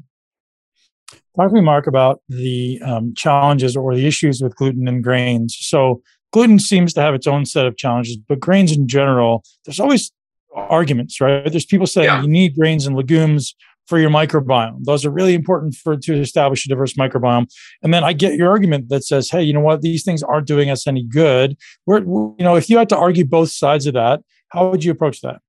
Talk 1.36 1.50
to 1.50 1.56
me, 1.56 1.62
Mark, 1.62 1.88
about 1.88 2.22
the 2.28 2.82
um, 2.84 3.14
challenges 3.16 3.78
or 3.78 3.96
the 3.96 4.06
issues 4.06 4.42
with 4.42 4.56
gluten 4.56 4.88
and 4.88 5.04
grains. 5.04 5.56
So, 5.60 6.02
gluten 6.34 6.60
seems 6.60 6.94
to 6.96 7.02
have 7.02 7.14
its 7.14 7.28
own 7.28 7.46
set 7.46 7.66
of 7.66 7.78
challenges, 7.78 8.18
but 8.18 8.40
grains 8.40 8.76
in 8.76 8.88
general, 8.88 9.44
there's 9.66 9.80
always 9.80 10.12
arguments, 10.54 11.22
right? 11.22 11.50
There's 11.50 11.66
people 11.66 11.88
saying 11.88 12.06
yeah. 12.06 12.22
you 12.22 12.28
need 12.28 12.56
grains 12.56 12.86
and 12.86 12.96
legumes 12.96 13.56
for 13.90 13.98
your 13.98 14.12
microbiome. 14.12 14.86
Those 14.86 15.04
are 15.04 15.10
really 15.10 15.34
important 15.34 15.74
for 15.74 15.98
to 15.98 16.14
establish 16.22 16.66
a 16.66 16.70
diverse 16.70 16.94
microbiome. 16.94 17.48
And 17.82 17.92
then 17.92 18.04
I 18.04 18.14
get 18.14 18.36
your 18.36 18.50
argument 18.52 18.90
that 18.90 19.04
says, 19.04 19.32
hey, 19.32 19.42
you 19.42 19.52
know 19.52 19.60
what? 19.62 19.82
These 19.82 20.04
things 20.04 20.22
aren't 20.22 20.46
doing 20.46 20.70
us 20.70 20.86
any 20.86 21.04
good. 21.04 21.58
We're, 21.88 22.02
you 22.02 22.36
know, 22.40 22.56
if 22.56 22.70
you 22.70 22.78
had 22.78 22.88
to 22.90 22.98
argue 22.98 23.26
both 23.26 23.50
sides 23.50 23.88
of 23.88 23.96
that, 23.96 24.22
how 24.50 24.70
would 24.70 24.84
you 24.84 24.92
approach 24.92 25.22
that? 25.22 25.42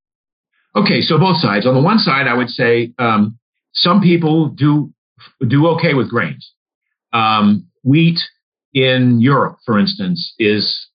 Okay, 0.74 1.02
so 1.02 1.18
both 1.18 1.36
sides. 1.36 1.66
On 1.66 1.74
the 1.74 1.80
one 1.82 1.98
side, 1.98 2.26
I 2.26 2.34
would 2.34 2.48
say 2.48 2.92
um, 2.98 3.38
some 3.74 4.00
people 4.00 4.48
do 4.48 4.92
do 5.46 5.66
okay 5.68 5.92
with 5.92 6.08
grains. 6.08 6.54
Um, 7.12 7.66
wheat 7.84 8.18
in 8.72 9.20
Europe, 9.20 9.58
for 9.66 9.78
instance, 9.78 10.32
is 10.38 10.88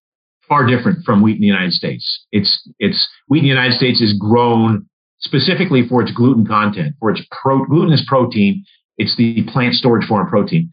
far 0.47 0.66
different 0.66 1.04
from 1.06 1.21
wheat 1.21 1.35
in 1.35 1.42
the 1.42 1.47
United 1.47 1.73
States. 1.73 2.25
It's 2.31 2.68
it's 2.80 3.07
wheat 3.28 3.40
in 3.40 3.44
the 3.45 3.49
United 3.49 3.75
States 3.75 4.02
is 4.02 4.18
grown 4.18 4.87
specifically 5.25 5.87
for 5.87 6.01
its 6.01 6.11
gluten 6.11 6.45
content. 6.45 6.95
For 6.99 7.09
its 7.11 7.21
pro, 7.31 7.65
gluten 7.65 7.91
is 7.91 8.05
protein. 8.07 8.63
It's 8.97 9.17
the 9.17 9.44
plant 9.51 9.73
storage 9.73 10.07
form 10.07 10.27
protein. 10.29 10.71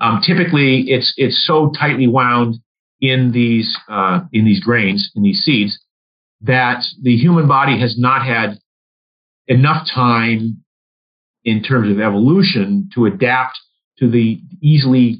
Um, 0.00 0.20
typically, 0.26 0.86
it's 0.88 1.12
it's 1.16 1.46
so 1.46 1.70
tightly 1.78 2.08
wound 2.08 2.56
in 3.00 3.32
these 3.32 3.78
uh, 3.88 4.20
in 4.32 4.44
these 4.44 4.60
grains 4.60 5.12
in 5.14 5.22
these 5.22 5.40
seeds 5.44 5.78
that 6.40 6.82
the 7.02 7.16
human 7.16 7.46
body 7.46 7.78
has 7.78 7.96
not 7.98 8.24
had 8.24 8.58
enough 9.46 9.86
time 9.94 10.64
in 11.44 11.62
terms 11.62 11.90
of 11.90 12.00
evolution 12.00 12.88
to 12.94 13.06
adapt 13.06 13.58
to 13.98 14.10
the 14.10 14.40
easily 14.62 15.18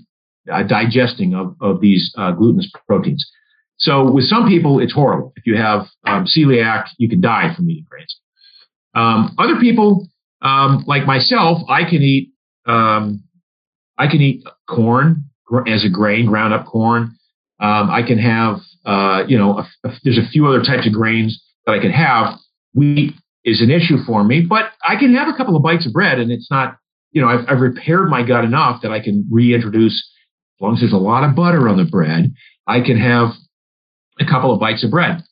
uh, 0.50 0.62
digesting 0.62 1.34
of, 1.34 1.54
of 1.60 1.80
these 1.80 2.12
uh, 2.16 2.32
glutinous 2.32 2.70
proteins. 2.86 3.30
So 3.78 4.10
with 4.10 4.24
some 4.24 4.48
people, 4.48 4.80
it's 4.80 4.92
horrible. 4.92 5.32
If 5.36 5.46
you 5.46 5.56
have 5.56 5.86
um, 6.06 6.26
celiac, 6.26 6.86
you 6.98 7.08
can 7.08 7.20
die 7.20 7.54
from 7.54 7.68
eating 7.68 7.86
grains. 7.88 8.14
Um, 8.94 9.34
other 9.38 9.60
people, 9.60 10.08
um, 10.42 10.84
like 10.86 11.06
myself, 11.06 11.62
I 11.68 11.84
can 11.88 12.02
eat 12.02 12.30
um, 12.66 13.24
I 13.98 14.06
can 14.06 14.20
eat 14.20 14.44
corn 14.68 15.24
as 15.66 15.84
a 15.84 15.90
grain, 15.90 16.26
ground 16.26 16.54
up 16.54 16.66
corn. 16.66 17.16
Um, 17.60 17.90
I 17.90 18.02
can 18.06 18.18
have 18.18 18.56
uh, 18.84 19.24
you 19.28 19.38
know 19.38 19.58
a, 19.58 19.68
a, 19.84 19.92
there's 20.04 20.18
a 20.18 20.28
few 20.30 20.46
other 20.46 20.62
types 20.62 20.86
of 20.86 20.92
grains 20.92 21.42
that 21.66 21.72
I 21.72 21.80
can 21.80 21.92
have. 21.92 22.38
Wheat 22.74 23.14
is 23.44 23.60
an 23.62 23.70
issue 23.70 23.96
for 24.06 24.22
me, 24.22 24.42
but 24.48 24.66
I 24.86 24.96
can 24.96 25.14
have 25.14 25.28
a 25.28 25.36
couple 25.36 25.56
of 25.56 25.62
bites 25.62 25.86
of 25.86 25.92
bread 25.92 26.18
and 26.18 26.30
it's 26.30 26.50
not, 26.50 26.76
you 27.12 27.22
know, 27.22 27.28
I've, 27.28 27.44
I've 27.48 27.60
repaired 27.60 28.08
my 28.08 28.26
gut 28.26 28.44
enough 28.44 28.82
that 28.82 28.92
I 28.92 29.00
can 29.00 29.26
reintroduce, 29.30 29.94
as 29.94 30.60
long 30.60 30.74
as 30.74 30.80
there's 30.80 30.92
a 30.92 30.98
lot 30.98 31.24
of 31.24 31.34
butter 31.34 31.68
on 31.68 31.76
the 31.76 31.84
bread, 31.90 32.34
I 32.66 32.80
can 32.80 32.98
have 32.98 33.30
a 34.20 34.26
couple 34.26 34.52
of 34.52 34.60
bites 34.60 34.84
of 34.84 34.90
bread. 34.90 35.22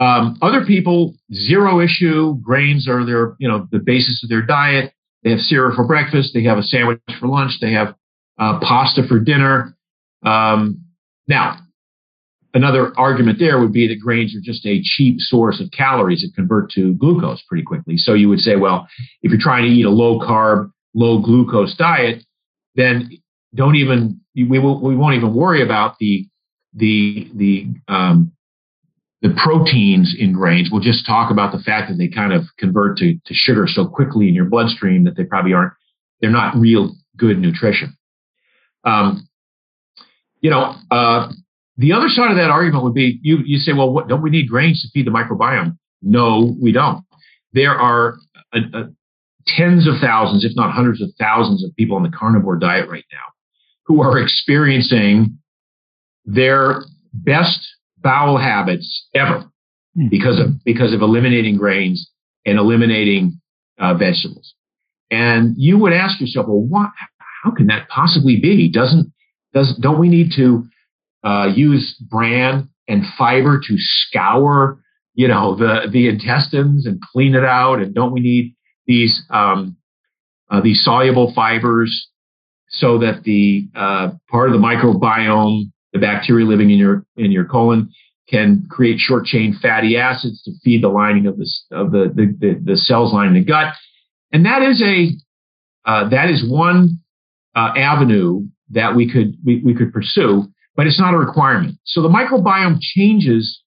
Um, 0.00 0.38
other 0.42 0.64
people, 0.66 1.14
zero 1.32 1.80
issue. 1.80 2.36
Grains 2.42 2.88
are 2.88 3.04
their, 3.04 3.36
you 3.38 3.48
know, 3.48 3.68
the 3.70 3.78
basis 3.78 4.22
of 4.22 4.28
their 4.28 4.42
diet. 4.42 4.92
They 5.22 5.30
have 5.30 5.40
cereal 5.40 5.74
for 5.74 5.86
breakfast. 5.86 6.32
They 6.34 6.42
have 6.44 6.58
a 6.58 6.62
sandwich 6.62 7.00
for 7.20 7.28
lunch. 7.28 7.52
They 7.60 7.72
have 7.72 7.94
uh, 8.38 8.58
pasta 8.60 9.02
for 9.08 9.20
dinner. 9.20 9.76
Um, 10.24 10.84
now, 11.28 11.58
Another 12.54 12.96
argument 12.96 13.40
there 13.40 13.58
would 13.58 13.72
be 13.72 13.88
that 13.88 14.00
grains 14.00 14.34
are 14.36 14.40
just 14.40 14.64
a 14.64 14.80
cheap 14.80 15.16
source 15.18 15.60
of 15.60 15.72
calories 15.72 16.22
that 16.22 16.36
convert 16.36 16.70
to 16.70 16.94
glucose 16.94 17.42
pretty 17.48 17.64
quickly. 17.64 17.96
So 17.96 18.14
you 18.14 18.28
would 18.28 18.38
say, 18.38 18.54
well, 18.54 18.86
if 19.22 19.32
you're 19.32 19.40
trying 19.40 19.64
to 19.64 19.68
eat 19.68 19.84
a 19.84 19.90
low 19.90 20.20
carb, 20.20 20.70
low 20.94 21.18
glucose 21.20 21.74
diet, 21.76 22.24
then 22.76 23.10
don't 23.56 23.74
even 23.74 24.20
we 24.36 24.60
will 24.60 24.80
we 24.80 24.94
won't 24.94 25.16
even 25.16 25.34
worry 25.34 25.62
about 25.62 25.98
the 25.98 26.28
the 26.74 27.28
the 27.34 27.66
um, 27.88 28.30
the 29.24 29.34
proteins 29.42 30.14
in 30.18 30.34
grains. 30.34 30.68
We'll 30.70 30.82
just 30.82 31.06
talk 31.06 31.30
about 31.30 31.50
the 31.50 31.58
fact 31.58 31.88
that 31.88 31.96
they 31.96 32.08
kind 32.08 32.34
of 32.34 32.42
convert 32.58 32.98
to, 32.98 33.14
to 33.14 33.32
sugar 33.32 33.66
so 33.66 33.86
quickly 33.86 34.28
in 34.28 34.34
your 34.34 34.44
bloodstream 34.44 35.04
that 35.04 35.16
they 35.16 35.24
probably 35.24 35.54
aren't 35.54 35.72
they're 36.20 36.30
not 36.30 36.54
real 36.56 36.94
good 37.16 37.38
nutrition. 37.38 37.96
Um, 38.84 39.26
you 40.42 40.50
know, 40.50 40.74
uh, 40.90 41.32
the 41.78 41.92
other 41.94 42.08
side 42.08 42.32
of 42.32 42.36
that 42.36 42.50
argument 42.50 42.84
would 42.84 42.92
be 42.92 43.18
you 43.22 43.38
you 43.46 43.58
say, 43.58 43.72
well, 43.72 43.90
what, 43.90 44.08
don't 44.08 44.20
we 44.20 44.28
need 44.28 44.46
grains 44.46 44.82
to 44.82 44.88
feed 44.90 45.06
the 45.06 45.10
microbiome? 45.10 45.78
No, 46.02 46.54
we 46.60 46.72
don't. 46.72 47.02
There 47.54 47.74
are 47.74 48.16
a, 48.52 48.58
a, 48.58 48.84
tens 49.46 49.88
of 49.88 49.94
thousands, 50.02 50.44
if 50.44 50.52
not 50.54 50.74
hundreds 50.74 51.00
of 51.00 51.08
thousands, 51.18 51.64
of 51.64 51.74
people 51.76 51.96
on 51.96 52.02
the 52.02 52.10
carnivore 52.10 52.56
diet 52.56 52.90
right 52.90 53.06
now 53.10 53.32
who 53.86 54.02
are 54.02 54.18
experiencing 54.18 55.38
their 56.26 56.82
best 57.14 57.66
bowel 58.04 58.38
habits 58.38 59.08
ever 59.14 59.50
hmm. 59.96 60.08
because 60.08 60.38
of 60.38 60.62
because 60.64 60.92
of 60.92 61.00
eliminating 61.00 61.56
grains 61.56 62.08
and 62.46 62.58
eliminating 62.58 63.40
uh, 63.80 63.94
vegetables. 63.94 64.54
And 65.10 65.54
you 65.56 65.78
would 65.78 65.92
ask 65.92 66.20
yourself, 66.20 66.46
well, 66.46 66.60
what? 66.60 66.90
How 67.42 67.50
can 67.50 67.66
that 67.66 67.88
possibly 67.88 68.38
be? 68.40 68.70
Doesn't 68.70 69.12
does 69.52 69.76
don't 69.80 69.98
we 69.98 70.08
need 70.08 70.32
to 70.36 70.66
uh, 71.24 71.48
use 71.54 71.96
bran 72.00 72.68
and 72.86 73.04
fiber 73.18 73.60
to 73.66 73.74
scour, 73.78 74.78
you 75.14 75.26
know, 75.26 75.56
the 75.56 75.88
the 75.90 76.08
intestines 76.08 76.86
and 76.86 77.00
clean 77.00 77.34
it 77.34 77.44
out? 77.44 77.80
And 77.80 77.94
don't 77.94 78.12
we 78.12 78.20
need 78.20 78.54
these 78.86 79.22
um, 79.30 79.76
uh, 80.50 80.60
these 80.60 80.84
soluble 80.84 81.32
fibers 81.34 82.08
so 82.68 82.98
that 82.98 83.22
the 83.24 83.68
uh, 83.74 84.10
part 84.28 84.48
of 84.48 84.54
the 84.54 84.66
microbiome, 84.66 85.70
the 85.94 86.00
bacteria 86.00 86.44
living 86.44 86.70
in 86.70 86.78
your 86.78 87.06
in 87.16 87.32
your 87.32 87.46
colon, 87.46 87.88
can 88.28 88.66
create 88.70 88.98
short 88.98 89.24
chain 89.24 89.56
fatty 89.62 89.96
acids 89.96 90.42
to 90.42 90.52
feed 90.62 90.82
the 90.82 90.88
lining 90.88 91.26
of 91.26 91.38
the 91.38 91.50
of 91.70 91.92
the 91.92 92.12
the, 92.14 92.36
the, 92.38 92.60
the 92.72 92.76
cells 92.76 93.14
lining 93.14 93.34
the 93.34 93.44
gut, 93.44 93.74
and 94.32 94.44
that 94.44 94.60
is 94.60 94.82
a 94.82 95.08
uh, 95.88 96.08
that 96.10 96.28
is 96.28 96.44
one 96.46 96.98
uh, 97.54 97.72
avenue 97.76 98.42
that 98.70 98.94
we 98.94 99.10
could 99.10 99.36
we, 99.44 99.62
we 99.64 99.74
could 99.74 99.92
pursue, 99.92 100.44
but 100.76 100.86
it's 100.86 101.00
not 101.00 101.14
a 101.14 101.18
requirement. 101.18 101.78
So 101.84 102.02
the 102.02 102.08
microbiome 102.08 102.78
changes 102.80 103.62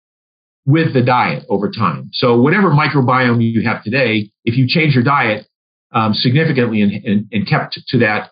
with 0.65 0.93
the 0.93 1.01
diet 1.01 1.45
over 1.49 1.71
time. 1.71 2.09
So 2.11 2.39
whatever 2.41 2.71
microbiome 2.71 3.41
you 3.41 3.63
have 3.63 3.83
today, 3.83 4.31
if 4.43 4.57
you 4.57 4.67
change 4.67 4.95
your 4.95 5.03
diet 5.03 5.47
um, 5.93 6.13
significantly 6.13 6.81
and, 6.81 6.91
and, 7.05 7.25
and 7.31 7.47
kept 7.47 7.79
to 7.87 7.99
that 7.99 8.31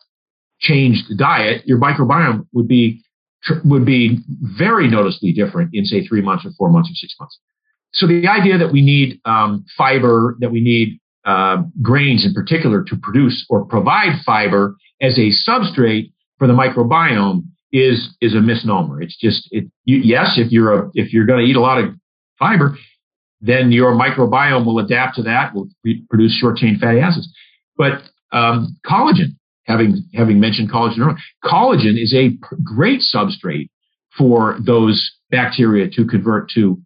changed 0.60 1.06
diet, 1.18 1.66
your 1.66 1.80
microbiome 1.80 2.46
would 2.52 2.68
be 2.68 3.05
would 3.64 3.86
be 3.86 4.20
very 4.58 4.88
noticeably 4.88 5.32
different 5.32 5.70
in 5.74 5.86
say 5.86 6.06
three 6.06 6.22
months 6.22 6.46
or 6.46 6.52
four 6.58 6.70
months 6.70 6.90
or 6.90 6.96
six 6.96 7.16
months. 7.20 7.40
So 7.94 8.08
the 8.08 8.28
idea 8.28 8.58
that 8.58 8.72
we 8.72 8.82
need 8.82 9.22
um, 9.26 9.66
fiber, 9.78 10.36
that 10.40 10.52
we 10.52 10.62
need 10.62 11.00
uh, 11.26 11.64
grains 11.82 12.26
in 12.26 12.34
particular 12.34 12.84
to 12.84 12.96
produce 12.98 13.46
or 13.50 13.66
provide 13.66 14.22
fiber 14.26 14.76
as 15.02 15.18
a 15.18 15.32
substrate 15.50 16.12
for 16.38 16.48
the 16.48 16.54
microbiome 16.54 17.44
is 17.72 18.16
is 18.22 18.36
a 18.36 18.42
misnomer. 18.42 19.02
It's 19.02 19.18
just 19.18 19.48
it. 19.52 19.66
You, 19.86 19.98
yes, 19.98 20.38
if 20.38 20.52
you're 20.52 20.74
a 20.74 20.92
if 20.94 21.14
you're 21.14 21.26
going 21.26 21.44
to 21.44 21.50
eat 21.50 21.56
a 21.56 21.62
lot 21.62 21.78
of 21.78 21.96
fiber, 22.38 22.78
then 23.42 23.72
your 23.72 23.94
microbiome 23.94 24.66
will 24.66 24.80
adapt 24.80 25.16
to 25.16 25.24
that, 25.24 25.54
will 25.54 25.68
produce 26.10 26.38
short 26.38 26.58
chain 26.58 26.78
fatty 26.80 27.00
acids. 27.00 27.32
But 27.78 28.02
um, 28.32 28.78
collagen, 28.86 29.36
having 29.66 30.04
having 30.14 30.40
mentioned 30.40 30.72
collagen 30.72 31.00
earlier, 31.00 31.18
collagen 31.44 32.02
is 32.02 32.14
a 32.14 32.32
great 32.64 33.02
substrate 33.14 33.70
for 34.18 34.58
those 34.66 35.12
bacteria 35.30 35.90
to 35.90 36.06
convert 36.06 36.50
to 36.52 36.82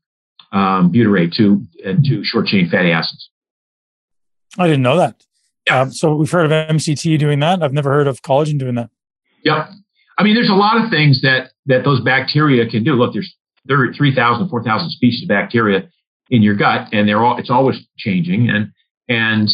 um, 0.51 0.91
butyrate 0.91 1.33
to 1.35 1.63
and 1.85 2.03
to 2.05 2.23
short 2.23 2.47
chain 2.47 2.69
fatty 2.69 2.91
acids. 2.91 3.29
I 4.57 4.65
didn't 4.67 4.81
know 4.81 4.97
that. 4.97 5.23
Yeah. 5.67 5.81
Um, 5.81 5.91
so 5.91 6.15
we've 6.15 6.31
heard 6.31 6.51
of 6.51 6.51
MCT 6.51 7.19
doing 7.19 7.39
that. 7.41 7.61
I've 7.61 7.73
never 7.73 7.91
heard 7.91 8.07
of 8.07 8.21
collagen 8.21 8.57
doing 8.57 8.75
that. 8.75 8.89
Yep. 9.43 9.69
I 10.17 10.23
mean, 10.23 10.35
there's 10.35 10.49
a 10.49 10.53
lot 10.53 10.83
of 10.83 10.89
things 10.89 11.21
that 11.21 11.51
that 11.67 11.83
those 11.83 12.01
bacteria 12.01 12.67
can 12.69 12.83
do. 12.83 12.93
Look, 12.93 13.13
there's 13.13 13.33
there 13.65 13.81
are 13.83 13.93
3,000, 13.93 14.49
4,000 14.49 14.89
species 14.89 15.23
of 15.23 15.29
bacteria 15.29 15.89
in 16.29 16.41
your 16.41 16.55
gut, 16.55 16.89
and 16.91 17.07
they're 17.07 17.23
all 17.23 17.37
it's 17.37 17.49
always 17.49 17.77
changing, 17.97 18.49
and 18.49 18.71
and 19.07 19.49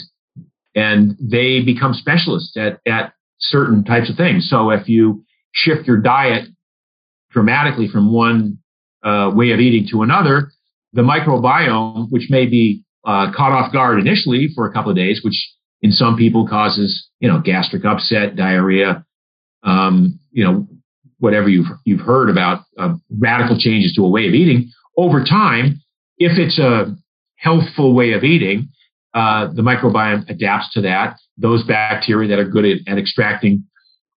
and 0.75 1.17
they 1.19 1.61
become 1.61 1.93
specialists 1.93 2.55
at 2.57 2.79
at 2.87 3.13
certain 3.39 3.83
types 3.83 4.09
of 4.09 4.15
things. 4.15 4.49
So 4.49 4.69
if 4.71 4.87
you 4.87 5.23
shift 5.53 5.87
your 5.87 5.97
diet 5.97 6.47
dramatically 7.31 7.87
from 7.87 8.13
one 8.13 8.59
uh, 9.03 9.31
way 9.33 9.51
of 9.51 9.59
eating 9.59 9.87
to 9.91 10.01
another, 10.01 10.51
the 10.93 11.01
microbiome, 11.01 12.07
which 12.09 12.27
may 12.29 12.45
be 12.45 12.83
uh, 13.05 13.31
caught 13.35 13.51
off 13.51 13.71
guard 13.71 13.99
initially 13.99 14.49
for 14.55 14.67
a 14.67 14.73
couple 14.73 14.89
of 14.89 14.97
days, 14.97 15.21
which 15.23 15.35
in 15.81 15.91
some 15.91 16.17
people 16.17 16.47
causes 16.47 17.09
you 17.19 17.29
know 17.29 17.39
gastric 17.41 17.85
upset, 17.85 18.35
diarrhea, 18.35 19.05
um, 19.63 20.19
you 20.31 20.43
know 20.43 20.67
whatever 21.19 21.49
you've 21.49 21.67
you've 21.85 22.01
heard 22.01 22.29
about 22.29 22.63
uh, 22.79 22.95
radical 23.19 23.57
changes 23.59 23.93
to 23.93 24.03
a 24.03 24.09
way 24.09 24.27
of 24.27 24.33
eating 24.33 24.71
over 24.97 25.23
time. 25.23 25.81
If 26.17 26.39
it's 26.39 26.57
a 26.57 26.95
healthful 27.35 27.93
way 27.93 28.13
of 28.13 28.23
eating, 28.23 28.69
uh, 29.15 29.47
the 29.53 29.61
microbiome 29.61 30.29
adapts 30.29 30.73
to 30.73 30.81
that. 30.81 31.17
Those 31.37 31.63
bacteria 31.63 32.27
that 32.29 32.37
are 32.37 32.47
good 32.47 32.65
at, 32.65 32.77
at 32.85 32.97
extracting, 32.97 33.63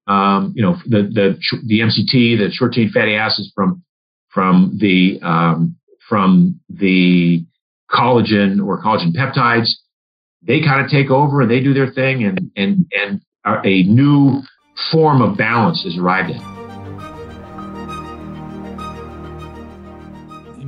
um, 0.08 0.52
you 0.56 0.62
know, 0.62 0.76
the 0.86 1.02
the 1.02 1.38
the 1.66 1.80
MCT, 1.80 2.38
the 2.38 2.50
short 2.52 2.72
chain 2.72 2.90
fatty 2.90 3.14
acids 3.14 3.52
from 3.54 3.82
from 4.28 4.76
the 4.80 5.20
um, 5.22 5.76
from 6.08 6.60
the 6.68 7.44
collagen 7.90 8.64
or 8.64 8.82
collagen 8.82 9.14
peptides, 9.14 9.70
they 10.42 10.60
kind 10.60 10.84
of 10.84 10.90
take 10.90 11.10
over 11.10 11.42
and 11.42 11.50
they 11.50 11.60
do 11.60 11.72
their 11.72 11.92
thing, 11.92 12.24
and 12.24 12.50
and 12.56 12.86
and 12.92 13.20
a 13.64 13.84
new 13.84 14.42
form 14.90 15.22
of 15.22 15.38
balance 15.38 15.84
is 15.84 15.96
arrived 15.96 16.32
at. 16.32 16.57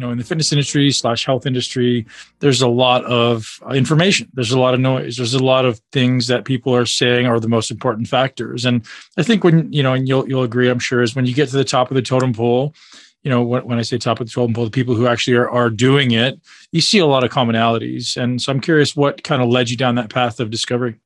Know 0.01 0.11
in 0.11 0.19
the 0.19 0.25
fitness 0.25 0.53
industry 0.53 0.91
slash 0.91 1.25
health 1.25 1.47
industry 1.47 2.07
there's 2.41 2.63
a 2.63 2.69
lot 2.69 3.05
of 3.05 3.61
uh, 3.67 3.71
information. 3.71 4.29
There's 4.35 4.53
a 4.53 4.59
lot 4.59 4.75
of 4.75 4.81
noise. 4.81 5.17
There's 5.17 5.35
a 5.35 5.45
lot 5.45 5.65
of 5.65 5.81
things 5.93 6.27
that 6.27 6.45
people 6.45 6.75
are 6.75 6.87
saying 6.87 7.27
are 7.27 7.39
the 7.39 7.49
most 7.49 7.71
important 7.71 8.09
factors. 8.09 8.65
And 8.65 8.85
i 9.17 9.23
think 9.23 9.45
when 9.45 9.73
you 9.73 9.83
know 9.83 9.95
and 9.95 10.09
you'll 10.09 10.29
you'll 10.29 10.43
agree 10.43 10.69
i'm 10.69 10.79
sure 10.79 11.03
is 11.03 11.15
when 11.15 11.27
you 11.27 11.35
get 11.35 11.49
to 11.51 11.57
the 11.57 11.65
top 11.65 11.91
of 11.91 11.95
the 11.95 12.03
totem 12.03 12.33
pole 12.33 12.75
you 13.23 13.31
know 13.31 13.43
when, 13.43 13.65
when 13.65 13.79
i 13.79 13.83
say 13.83 13.99
top 13.99 14.21
of 14.21 14.27
the 14.27 14.33
totem 14.33 14.55
pole 14.55 14.65
the 14.65 14.71
people 14.71 14.95
who 14.95 15.07
actually 15.07 15.37
are, 15.37 15.51
are 15.51 15.71
doing 15.71 16.13
it 16.13 16.41
you 16.73 16.81
see 16.81 16.99
a 16.99 17.07
lot 17.07 17.25
of 17.25 17.31
commonalities. 17.31 18.17
And 18.17 18.41
so 18.41 18.53
i'm 18.53 18.61
curious 18.61 18.97
what 18.97 19.23
kind 19.23 19.43
of 19.43 19.49
led 19.49 19.71
you 19.71 19.77
down 19.77 19.97
that 19.97 20.11
path 20.11 20.41
of 20.41 20.51
discovery. 20.51 20.99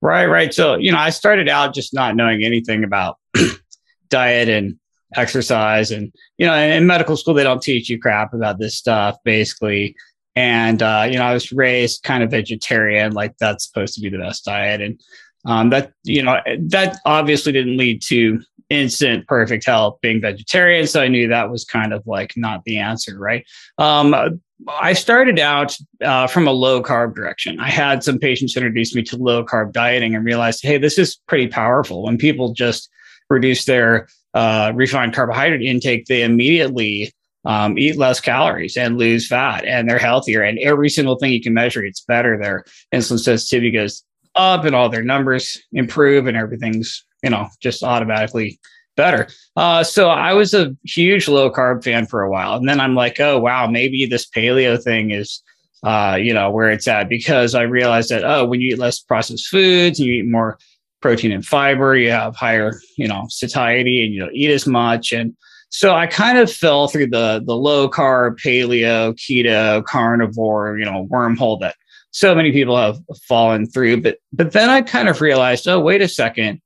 Right 0.00 0.26
right. 0.26 0.52
So 0.54 0.76
you 0.76 0.92
know 0.92 0.98
i 0.98 1.10
started 1.10 1.48
out 1.48 1.74
just 1.74 1.92
not 1.94 2.16
knowing 2.16 2.42
anything 2.44 2.84
about 2.84 3.18
diet 4.08 4.48
and 4.48 4.79
exercise 5.16 5.90
and 5.90 6.12
you 6.38 6.46
know 6.46 6.54
in 6.54 6.86
medical 6.86 7.16
school 7.16 7.34
they 7.34 7.42
don't 7.42 7.62
teach 7.62 7.88
you 7.88 7.98
crap 7.98 8.34
about 8.34 8.58
this 8.58 8.76
stuff 8.76 9.16
basically. 9.24 9.96
And 10.36 10.82
uh, 10.82 11.08
you 11.10 11.18
know 11.18 11.24
i 11.24 11.34
was 11.34 11.52
raised 11.52 12.02
kind 12.02 12.22
of 12.22 12.30
vegetarian 12.30 13.12
like 13.12 13.36
that's 13.38 13.66
supposed 13.66 13.94
to 13.94 14.00
be 14.00 14.08
the 14.08 14.18
best 14.18 14.44
diet. 14.44 14.80
And 14.80 15.00
um, 15.44 15.70
that 15.70 15.92
you 16.04 16.22
know 16.22 16.38
that 16.68 16.98
obviously 17.04 17.52
didn't 17.52 17.76
lead 17.76 18.02
to 18.02 18.40
instant 18.68 19.26
perfect 19.26 19.66
health 19.66 19.98
being 20.00 20.20
vegetarian 20.20 20.86
so 20.86 21.02
i 21.02 21.08
knew 21.08 21.26
that 21.26 21.50
was 21.50 21.64
kind 21.64 21.92
of 21.92 22.06
like 22.06 22.34
not 22.36 22.62
the 22.64 22.78
answer 22.78 23.18
right? 23.18 23.44
Um, 23.78 24.40
i 24.80 24.92
started 24.92 25.38
out 25.38 25.76
uh, 26.04 26.26
from 26.26 26.46
a 26.46 26.52
low 26.52 26.82
carb 26.82 27.14
direction. 27.14 27.58
I 27.58 27.70
had 27.70 28.04
some 28.04 28.18
patients 28.18 28.56
introduce 28.56 28.94
me 28.94 29.02
to 29.04 29.16
low 29.16 29.44
carb 29.44 29.72
dieting 29.72 30.14
and 30.14 30.24
realized 30.24 30.62
hey 30.62 30.78
this 30.78 30.98
is 30.98 31.16
pretty 31.26 31.48
powerful. 31.48 32.04
When 32.04 32.18
people 32.18 32.52
just 32.52 32.88
reduce 33.28 33.64
their 33.64 34.08
uh, 34.34 34.72
refined 34.74 35.14
carbohydrate 35.14 35.62
intake, 35.62 36.06
they 36.06 36.22
immediately 36.22 37.12
um, 37.44 37.78
eat 37.78 37.96
less 37.96 38.20
calories 38.20 38.76
and 38.76 38.98
lose 38.98 39.26
fat, 39.26 39.64
and 39.64 39.88
they're 39.88 39.98
healthier. 39.98 40.42
And 40.42 40.58
every 40.58 40.88
single 40.88 41.16
thing 41.16 41.32
you 41.32 41.40
can 41.40 41.54
measure, 41.54 41.84
it's 41.84 42.02
better. 42.02 42.38
Their 42.38 42.64
insulin 42.94 43.18
sensitivity 43.18 43.70
goes 43.70 44.04
up, 44.34 44.64
and 44.64 44.74
all 44.74 44.88
their 44.88 45.02
numbers 45.02 45.58
improve, 45.72 46.26
and 46.26 46.36
everything's 46.36 47.04
you 47.22 47.30
know 47.30 47.48
just 47.60 47.82
automatically 47.82 48.58
better. 48.96 49.28
Uh, 49.56 49.82
so 49.82 50.10
I 50.10 50.34
was 50.34 50.52
a 50.52 50.76
huge 50.84 51.28
low 51.28 51.50
carb 51.50 51.82
fan 51.82 52.06
for 52.06 52.22
a 52.22 52.30
while, 52.30 52.54
and 52.54 52.68
then 52.68 52.80
I'm 52.80 52.94
like, 52.94 53.18
oh 53.20 53.38
wow, 53.38 53.66
maybe 53.66 54.06
this 54.06 54.28
paleo 54.28 54.82
thing 54.82 55.10
is. 55.10 55.42
Uh, 55.82 56.18
you 56.20 56.34
know 56.34 56.50
where 56.50 56.68
it's 56.68 56.86
at 56.86 57.08
because 57.08 57.54
I 57.54 57.62
realized 57.62 58.10
that 58.10 58.22
oh, 58.22 58.44
when 58.44 58.60
you 58.60 58.74
eat 58.74 58.78
less 58.78 59.00
processed 59.00 59.46
foods, 59.48 59.98
and 59.98 60.06
you 60.06 60.16
eat 60.16 60.28
more 60.28 60.58
protein 61.00 61.32
and 61.32 61.44
fiber, 61.46 61.96
you 61.96 62.10
have 62.10 62.36
higher, 62.36 62.80
you 62.96 63.08
know, 63.08 63.24
satiety 63.28 64.04
and 64.04 64.14
you 64.14 64.20
don't 64.20 64.34
eat 64.34 64.50
as 64.50 64.66
much. 64.66 65.12
And 65.12 65.34
so 65.70 65.94
I 65.94 66.06
kind 66.06 66.38
of 66.38 66.52
fell 66.52 66.88
through 66.88 67.08
the 67.08 67.42
the 67.46 67.56
low 67.56 67.88
carb, 67.88 68.38
paleo, 68.38 69.14
keto, 69.14 69.84
carnivore, 69.84 70.78
you 70.78 70.84
know, 70.84 71.06
wormhole 71.10 71.60
that 71.60 71.76
so 72.10 72.34
many 72.34 72.50
people 72.52 72.76
have 72.76 72.98
fallen 73.28 73.66
through. 73.66 74.02
But 74.02 74.18
but 74.32 74.52
then 74.52 74.68
I 74.68 74.82
kind 74.82 75.08
of 75.08 75.20
realized, 75.20 75.68
oh, 75.68 75.80
wait 75.80 76.02
a 76.02 76.08
second. 76.08 76.60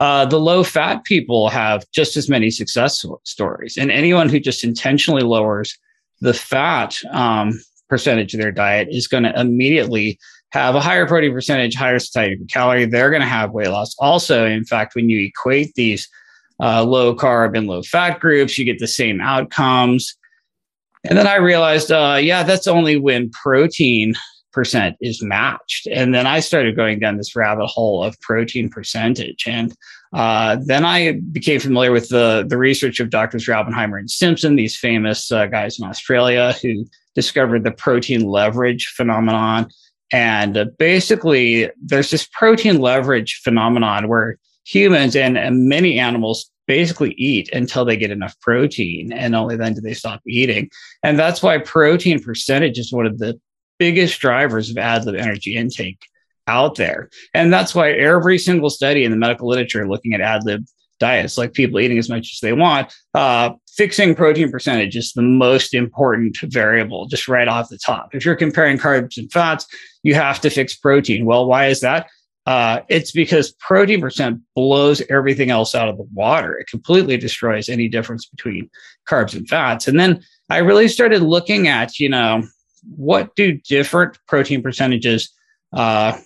uh, 0.00 0.24
the 0.24 0.40
low 0.40 0.64
fat 0.64 1.04
people 1.04 1.50
have 1.50 1.84
just 1.92 2.16
as 2.16 2.28
many 2.28 2.50
success 2.50 3.04
stories. 3.24 3.76
And 3.76 3.90
anyone 3.90 4.28
who 4.28 4.40
just 4.40 4.64
intentionally 4.64 5.22
lowers 5.22 5.78
the 6.22 6.34
fat 6.34 6.98
um, 7.12 7.58
percentage 7.88 8.34
of 8.34 8.40
their 8.40 8.52
diet 8.52 8.88
is 8.90 9.06
going 9.06 9.22
to 9.22 9.40
immediately 9.40 10.18
have 10.52 10.74
a 10.74 10.80
higher 10.80 11.06
protein 11.06 11.32
percentage, 11.32 11.74
higher 11.74 11.98
satiety 11.98 12.36
per 12.36 12.44
calorie. 12.46 12.84
They're 12.86 13.10
going 13.10 13.22
to 13.22 13.28
have 13.28 13.52
weight 13.52 13.68
loss. 13.68 13.94
Also, 13.98 14.46
in 14.46 14.64
fact, 14.64 14.94
when 14.94 15.08
you 15.08 15.26
equate 15.26 15.74
these 15.74 16.08
uh, 16.62 16.84
low 16.84 17.14
carb 17.14 17.56
and 17.56 17.66
low 17.66 17.82
fat 17.82 18.20
groups, 18.20 18.58
you 18.58 18.64
get 18.64 18.78
the 18.78 18.88
same 18.88 19.20
outcomes. 19.20 20.16
And 21.08 21.16
then 21.16 21.26
I 21.26 21.36
realized, 21.36 21.90
uh, 21.90 22.18
yeah, 22.20 22.42
that's 22.42 22.66
only 22.66 22.98
when 22.98 23.30
protein 23.30 24.14
percent 24.52 24.96
is 25.00 25.22
matched. 25.22 25.86
And 25.86 26.14
then 26.14 26.26
I 26.26 26.40
started 26.40 26.76
going 26.76 26.98
down 26.98 27.16
this 27.16 27.36
rabbit 27.36 27.66
hole 27.66 28.02
of 28.02 28.20
protein 28.20 28.68
percentage. 28.68 29.44
And 29.46 29.74
uh, 30.12 30.56
then 30.66 30.84
I 30.84 31.20
became 31.30 31.60
familiar 31.60 31.92
with 31.92 32.08
the, 32.08 32.44
the 32.46 32.58
research 32.58 32.98
of 32.98 33.10
Doctors 33.10 33.46
Raubenheimer 33.46 33.98
and 33.98 34.10
Simpson, 34.10 34.56
these 34.56 34.76
famous 34.76 35.30
uh, 35.30 35.46
guys 35.46 35.78
in 35.78 35.86
Australia 35.86 36.54
who 36.60 36.84
discovered 37.14 37.64
the 37.64 37.70
protein 37.70 38.22
leverage 38.22 38.86
phenomenon. 38.88 39.68
And 40.12 40.70
basically, 40.78 41.70
there's 41.80 42.10
this 42.10 42.28
protein 42.32 42.80
leverage 42.80 43.40
phenomenon 43.44 44.08
where 44.08 44.38
humans 44.64 45.14
and, 45.16 45.38
and 45.38 45.68
many 45.68 45.98
animals 45.98 46.50
basically 46.66 47.12
eat 47.12 47.52
until 47.52 47.84
they 47.84 47.96
get 47.96 48.10
enough 48.10 48.38
protein, 48.40 49.12
and 49.12 49.34
only 49.34 49.56
then 49.56 49.74
do 49.74 49.80
they 49.80 49.94
stop 49.94 50.20
eating. 50.26 50.70
And 51.02 51.18
that's 51.18 51.42
why 51.42 51.58
protein 51.58 52.22
percentage 52.22 52.78
is 52.78 52.92
one 52.92 53.06
of 53.06 53.18
the 53.18 53.40
biggest 53.78 54.20
drivers 54.20 54.70
of 54.70 54.78
ad 54.78 55.04
lib 55.04 55.16
energy 55.16 55.56
intake 55.56 56.06
out 56.46 56.76
there. 56.76 57.08
And 57.34 57.52
that's 57.52 57.74
why 57.74 57.92
every 57.92 58.38
single 58.38 58.70
study 58.70 59.04
in 59.04 59.10
the 59.10 59.16
medical 59.16 59.48
literature 59.48 59.88
looking 59.88 60.14
at 60.14 60.20
ad 60.20 60.44
lib 60.44 60.64
diets, 61.00 61.36
like 61.36 61.52
people 61.52 61.80
eating 61.80 61.98
as 61.98 62.08
much 62.08 62.30
as 62.32 62.38
they 62.40 62.52
want, 62.52 62.94
uh, 63.14 63.50
fixing 63.76 64.14
protein 64.14 64.50
percentage 64.50 64.94
is 64.96 65.12
the 65.12 65.22
most 65.22 65.74
important 65.74 66.36
variable, 66.44 67.06
just 67.06 67.26
right 67.26 67.48
off 67.48 67.68
the 67.68 67.78
top. 67.78 68.14
If 68.14 68.24
you're 68.24 68.36
comparing 68.36 68.78
carbs 68.78 69.16
and 69.16 69.32
fats, 69.32 69.66
you 70.02 70.14
have 70.14 70.40
to 70.42 70.50
fix 70.50 70.76
protein. 70.76 71.24
Well, 71.24 71.46
why 71.46 71.66
is 71.66 71.80
that? 71.80 72.08
Uh, 72.46 72.80
it's 72.88 73.12
because 73.12 73.52
protein 73.52 74.00
percent 74.00 74.40
blows 74.54 75.02
everything 75.10 75.50
else 75.50 75.74
out 75.74 75.88
of 75.88 75.96
the 75.96 76.06
water. 76.12 76.56
It 76.58 76.68
completely 76.68 77.16
destroys 77.16 77.68
any 77.68 77.88
difference 77.88 78.26
between 78.26 78.70
carbs 79.08 79.34
and 79.34 79.48
fats. 79.48 79.88
And 79.88 79.98
then 79.98 80.22
I 80.48 80.58
really 80.58 80.88
started 80.88 81.22
looking 81.22 81.68
at, 81.68 81.98
you 81.98 82.08
know, 82.08 82.42
what 82.96 83.34
do 83.36 83.52
different 83.68 84.18
protein 84.26 84.62
percentages 84.62 85.30
uh, 85.72 86.18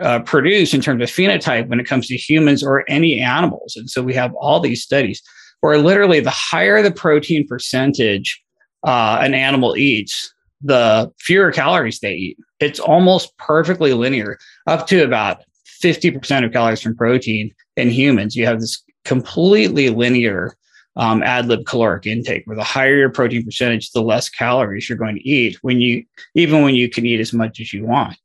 uh, 0.00 0.20
produce 0.20 0.74
in 0.74 0.80
terms 0.80 1.02
of 1.02 1.08
phenotype 1.08 1.68
when 1.68 1.80
it 1.80 1.86
comes 1.86 2.06
to 2.08 2.16
humans 2.16 2.62
or 2.62 2.84
any 2.88 3.20
animals? 3.20 3.74
And 3.76 3.88
so 3.88 4.02
we 4.02 4.14
have 4.14 4.34
all 4.34 4.60
these 4.60 4.82
studies 4.82 5.22
where 5.60 5.78
literally 5.78 6.20
the 6.20 6.30
higher 6.30 6.82
the 6.82 6.90
protein 6.90 7.46
percentage 7.46 8.42
uh, 8.84 9.18
an 9.20 9.34
animal 9.34 9.76
eats, 9.76 10.32
the 10.62 11.10
fewer 11.18 11.50
calories 11.50 12.00
they 12.00 12.14
eat. 12.14 12.36
It's 12.60 12.78
almost 12.78 13.36
perfectly 13.38 13.92
linear, 13.94 14.38
up 14.66 14.86
to 14.88 15.02
about 15.02 15.42
50% 15.82 16.44
of 16.44 16.52
calories 16.52 16.82
from 16.82 16.96
protein 16.96 17.50
in 17.76 17.90
humans. 17.90 18.36
You 18.36 18.46
have 18.46 18.60
this 18.60 18.82
completely 19.04 19.90
linear 19.90 20.54
um, 20.96 21.22
ad 21.22 21.46
lib 21.46 21.66
caloric 21.66 22.06
intake, 22.06 22.42
where 22.44 22.56
the 22.56 22.62
higher 22.62 22.96
your 22.96 23.10
protein 23.10 23.44
percentage, 23.44 23.90
the 23.90 24.02
less 24.02 24.28
calories 24.28 24.88
you're 24.88 24.98
going 24.98 25.16
to 25.16 25.28
eat 25.28 25.58
when 25.62 25.80
you, 25.80 26.04
even 26.34 26.62
when 26.62 26.74
you 26.74 26.88
can 26.88 27.04
eat 27.04 27.20
as 27.20 27.32
much 27.32 27.58
as 27.60 27.72
you 27.72 27.84
want. 27.84 28.16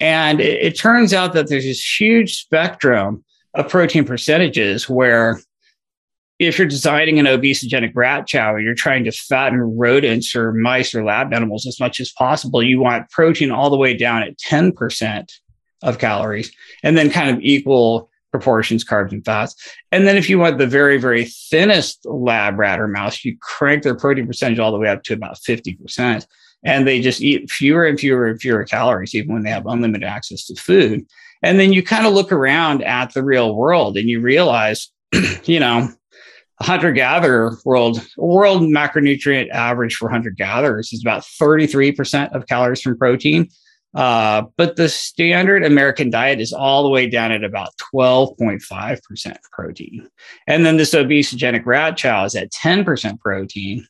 And 0.00 0.40
it, 0.40 0.62
it 0.62 0.78
turns 0.78 1.12
out 1.12 1.32
that 1.32 1.48
there's 1.48 1.64
this 1.64 2.00
huge 2.00 2.36
spectrum 2.36 3.24
of 3.54 3.68
protein 3.68 4.04
percentages 4.04 4.88
where 4.88 5.40
if 6.38 6.56
you're 6.56 6.68
designing 6.68 7.18
an 7.18 7.26
obesogenic 7.26 7.92
rat 7.96 8.26
chow 8.28 8.54
you're 8.56 8.74
trying 8.74 9.04
to 9.04 9.10
fatten 9.10 9.58
rodents 9.76 10.36
or 10.36 10.52
mice 10.52 10.94
or 10.94 11.04
lab 11.04 11.32
animals 11.32 11.66
as 11.66 11.80
much 11.80 11.98
as 11.98 12.12
possible, 12.12 12.62
you 12.62 12.80
want 12.80 13.10
protein 13.10 13.50
all 13.50 13.70
the 13.70 13.76
way 13.76 13.96
down 13.96 14.22
at 14.22 14.38
10% 14.38 15.28
of 15.82 15.98
calories 15.98 16.52
and 16.82 16.96
then 16.96 17.10
kind 17.10 17.30
of 17.30 17.42
equal 17.42 18.08
proportions, 18.30 18.84
carbs 18.84 19.12
and 19.12 19.24
fats. 19.24 19.54
And 19.90 20.06
then 20.06 20.16
if 20.16 20.28
you 20.28 20.38
want 20.38 20.58
the 20.58 20.66
very, 20.66 20.98
very 20.98 21.24
thinnest 21.24 22.04
lab 22.04 22.58
rat 22.58 22.80
or 22.80 22.86
mouse, 22.86 23.24
you 23.24 23.36
crank 23.40 23.82
their 23.82 23.96
protein 23.96 24.26
percentage 24.26 24.58
all 24.58 24.72
the 24.72 24.78
way 24.78 24.88
up 24.88 25.02
to 25.04 25.14
about 25.14 25.36
50%. 25.36 26.26
And 26.64 26.86
they 26.86 27.00
just 27.00 27.20
eat 27.20 27.50
fewer 27.50 27.86
and 27.86 27.98
fewer 27.98 28.26
and 28.26 28.40
fewer 28.40 28.64
calories, 28.64 29.14
even 29.14 29.32
when 29.32 29.42
they 29.42 29.50
have 29.50 29.66
unlimited 29.66 30.06
access 30.06 30.46
to 30.46 30.56
food. 30.56 31.06
And 31.42 31.60
then 31.60 31.72
you 31.72 31.82
kind 31.82 32.06
of 32.06 32.14
look 32.14 32.32
around 32.32 32.82
at 32.82 33.14
the 33.14 33.22
real 33.22 33.54
world 33.54 33.96
and 33.96 34.08
you 34.08 34.20
realize, 34.20 34.90
you 35.44 35.60
know, 35.60 35.88
hunter 36.60 36.92
gatherer 36.92 37.56
world, 37.64 38.04
world 38.16 38.62
macronutrient 38.62 39.50
average 39.50 39.94
for 39.94 40.08
hunter 40.08 40.30
gatherers 40.30 40.92
is 40.92 41.00
about 41.00 41.22
33% 41.22 42.34
of 42.34 42.46
calories 42.46 42.82
from 42.82 42.98
protein. 42.98 43.48
Uh, 43.94 44.42
but 44.56 44.76
the 44.76 44.88
standard 44.88 45.64
American 45.64 46.10
diet 46.10 46.40
is 46.40 46.52
all 46.52 46.82
the 46.82 46.90
way 46.90 47.08
down 47.08 47.32
at 47.32 47.42
about 47.42 47.70
12.5% 47.94 49.36
protein. 49.50 50.08
And 50.46 50.66
then 50.66 50.76
this 50.76 50.94
obesogenic 50.94 51.64
rat 51.64 51.96
chow 51.96 52.24
is 52.24 52.34
at 52.34 52.52
10% 52.52 53.18
protein. 53.18 53.86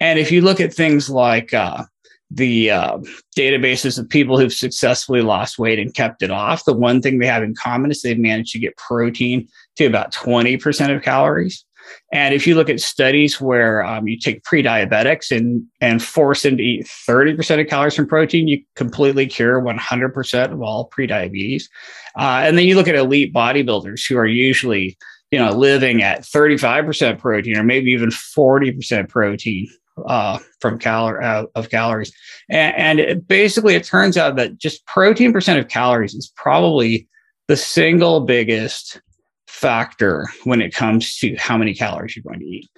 And 0.00 0.18
if 0.18 0.32
you 0.32 0.40
look 0.40 0.60
at 0.60 0.74
things 0.74 1.08
like 1.08 1.54
uh, 1.54 1.84
the 2.30 2.70
uh, 2.70 2.98
databases 3.36 3.98
of 3.98 4.08
people 4.08 4.38
who've 4.38 4.52
successfully 4.52 5.22
lost 5.22 5.58
weight 5.58 5.78
and 5.78 5.94
kept 5.94 6.22
it 6.22 6.30
off, 6.30 6.64
the 6.64 6.74
one 6.74 7.00
thing 7.00 7.18
they 7.18 7.26
have 7.26 7.42
in 7.42 7.54
common 7.54 7.90
is 7.90 8.02
they've 8.02 8.18
managed 8.18 8.52
to 8.52 8.58
get 8.58 8.76
protein 8.76 9.48
to 9.76 9.86
about 9.86 10.12
20% 10.12 10.94
of 10.94 11.02
calories. 11.02 11.64
And 12.12 12.34
if 12.34 12.46
you 12.46 12.54
look 12.54 12.68
at 12.68 12.80
studies 12.80 13.40
where 13.40 13.82
um, 13.82 14.06
you 14.06 14.18
take 14.18 14.44
pre-diabetics 14.44 15.34
and 15.34 15.64
and 15.80 16.02
force 16.02 16.42
them 16.42 16.58
to 16.58 16.62
eat 16.62 16.86
30% 16.86 17.60
of 17.62 17.66
calories 17.66 17.94
from 17.94 18.06
protein, 18.06 18.46
you 18.46 18.62
completely 18.76 19.26
cure 19.26 19.62
100% 19.62 20.52
of 20.52 20.60
all 20.60 20.84
pre-diabetes. 20.86 21.70
Uh, 22.18 22.42
and 22.44 22.58
then 22.58 22.66
you 22.66 22.74
look 22.74 22.88
at 22.88 22.94
elite 22.94 23.32
bodybuilders 23.32 24.06
who 24.06 24.18
are 24.18 24.26
usually 24.26 24.98
you 25.30 25.38
know 25.38 25.52
living 25.52 26.02
at 26.02 26.22
35% 26.22 27.18
protein 27.18 27.56
or 27.56 27.64
maybe 27.64 27.90
even 27.90 28.10
40% 28.10 29.08
protein 29.08 29.68
uh, 30.06 30.38
from 30.60 30.78
cal- 30.78 31.16
uh, 31.22 31.44
of 31.54 31.70
calories. 31.70 32.12
And, 32.48 32.76
and 32.76 33.00
it, 33.00 33.28
basically, 33.28 33.74
it 33.74 33.84
turns 33.84 34.16
out 34.16 34.36
that 34.36 34.58
just 34.58 34.84
protein 34.86 35.32
percent 35.32 35.58
of 35.58 35.68
calories 35.68 36.14
is 36.14 36.32
probably 36.36 37.08
the 37.48 37.56
single 37.56 38.20
biggest 38.20 39.00
factor 39.46 40.26
when 40.44 40.60
it 40.60 40.74
comes 40.74 41.18
to 41.18 41.34
how 41.36 41.56
many 41.58 41.74
calories 41.74 42.14
you're 42.14 42.22
going 42.22 42.40
to 42.40 42.46
eat. 42.46 42.68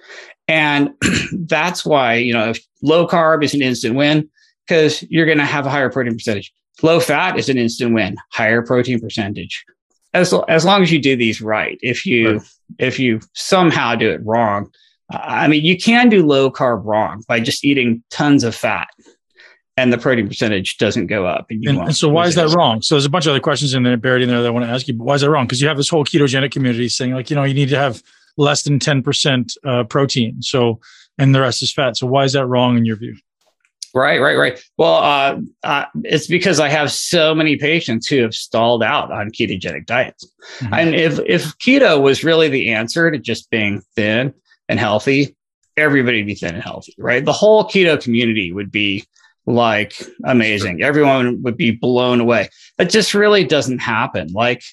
And 0.47 0.91
that's 1.33 1.85
why, 1.85 2.15
you 2.15 2.33
know, 2.33 2.49
if 2.49 2.59
low 2.81 3.07
carb 3.07 3.43
is 3.43 3.53
an 3.53 3.61
instant 3.61 3.95
win 3.95 4.29
because 4.65 5.03
you're 5.09 5.25
going 5.25 5.37
to 5.37 5.45
have 5.45 5.65
a 5.65 5.69
higher 5.69 5.89
protein 5.89 6.13
percentage. 6.13 6.51
Low 6.81 6.99
fat 6.99 7.37
is 7.37 7.49
an 7.49 7.57
instant 7.57 7.93
win, 7.93 8.15
higher 8.31 8.61
protein 8.61 8.99
percentage. 8.99 9.63
As, 10.13 10.33
as 10.47 10.65
long 10.65 10.81
as 10.81 10.91
you 10.91 10.99
do 10.99 11.15
these 11.15 11.41
right. 11.41 11.77
If 11.81 12.05
you 12.05 12.33
right. 12.33 12.41
if 12.79 12.99
you 12.99 13.19
somehow 13.33 13.95
do 13.95 14.09
it 14.09 14.21
wrong, 14.25 14.71
I 15.11 15.47
mean, 15.47 15.63
you 15.63 15.77
can 15.77 16.09
do 16.09 16.25
low 16.25 16.51
carb 16.51 16.85
wrong 16.85 17.23
by 17.27 17.39
just 17.39 17.65
eating 17.65 18.03
tons 18.09 18.43
of 18.43 18.55
fat 18.55 18.87
and 19.77 19.91
the 19.91 19.97
protein 19.97 20.27
percentage 20.27 20.77
doesn't 20.77 21.07
go 21.07 21.25
up. 21.25 21.47
And, 21.49 21.65
and, 21.65 21.77
and 21.79 21.95
so 21.95 22.09
why 22.09 22.27
is 22.27 22.35
that 22.35 22.49
wrong? 22.49 22.81
So 22.81 22.95
there's 22.95 23.05
a 23.05 23.09
bunch 23.09 23.25
of 23.25 23.31
other 23.31 23.39
questions 23.39 23.73
in 23.73 23.83
there 23.83 23.97
buried 23.97 24.23
in 24.23 24.29
there 24.29 24.41
that 24.41 24.47
I 24.47 24.51
want 24.51 24.65
to 24.65 24.71
ask 24.71 24.87
you, 24.87 24.93
but 24.93 25.05
why 25.05 25.15
is 25.15 25.21
that 25.21 25.29
wrong? 25.29 25.45
Because 25.45 25.61
you 25.61 25.67
have 25.67 25.77
this 25.77 25.89
whole 25.89 26.03
ketogenic 26.03 26.51
community 26.51 26.89
saying 26.89 27.13
like, 27.13 27.29
you 27.29 27.35
know, 27.35 27.43
you 27.43 27.53
need 27.53 27.69
to 27.69 27.77
have 27.77 28.03
less 28.37 28.63
than 28.63 28.79
10% 28.79 29.57
uh, 29.65 29.83
protein. 29.85 30.41
So, 30.41 30.79
and 31.17 31.33
the 31.33 31.41
rest 31.41 31.63
is 31.63 31.71
fat. 31.71 31.97
So 31.97 32.07
why 32.07 32.25
is 32.25 32.33
that 32.33 32.45
wrong 32.45 32.77
in 32.77 32.85
your 32.85 32.95
view? 32.95 33.15
Right, 33.93 34.21
right, 34.21 34.37
right. 34.37 34.63
Well, 34.77 34.95
uh, 34.95 35.39
uh, 35.63 35.85
it's 36.03 36.27
because 36.27 36.59
I 36.59 36.69
have 36.69 36.91
so 36.91 37.35
many 37.35 37.57
patients 37.57 38.07
who 38.07 38.21
have 38.21 38.33
stalled 38.33 38.83
out 38.83 39.11
on 39.11 39.31
ketogenic 39.31 39.85
diets. 39.85 40.25
Mm-hmm. 40.59 40.73
And 40.73 40.95
if, 40.95 41.19
if 41.25 41.57
keto 41.57 42.01
was 42.01 42.23
really 42.23 42.47
the 42.47 42.71
answer 42.71 43.11
to 43.11 43.17
just 43.17 43.49
being 43.49 43.81
thin 43.95 44.33
and 44.71 44.79
healthy, 44.79 45.35
everybody 45.75 46.23
be 46.23 46.33
thin 46.33 46.55
and 46.55 46.63
healthy, 46.63 46.95
right? 46.97 47.23
The 47.23 47.33
whole 47.33 47.65
keto 47.65 48.01
community 48.01 48.53
would 48.53 48.71
be 48.71 49.05
like 49.45 50.01
amazing. 50.23 50.79
Sure. 50.79 50.87
Everyone 50.87 51.41
would 51.43 51.57
be 51.57 51.71
blown 51.71 52.21
away. 52.21 52.49
That 52.77 52.89
just 52.89 53.13
really 53.13 53.43
doesn't 53.43 53.79
happen. 53.79 54.29
Like 54.31 54.63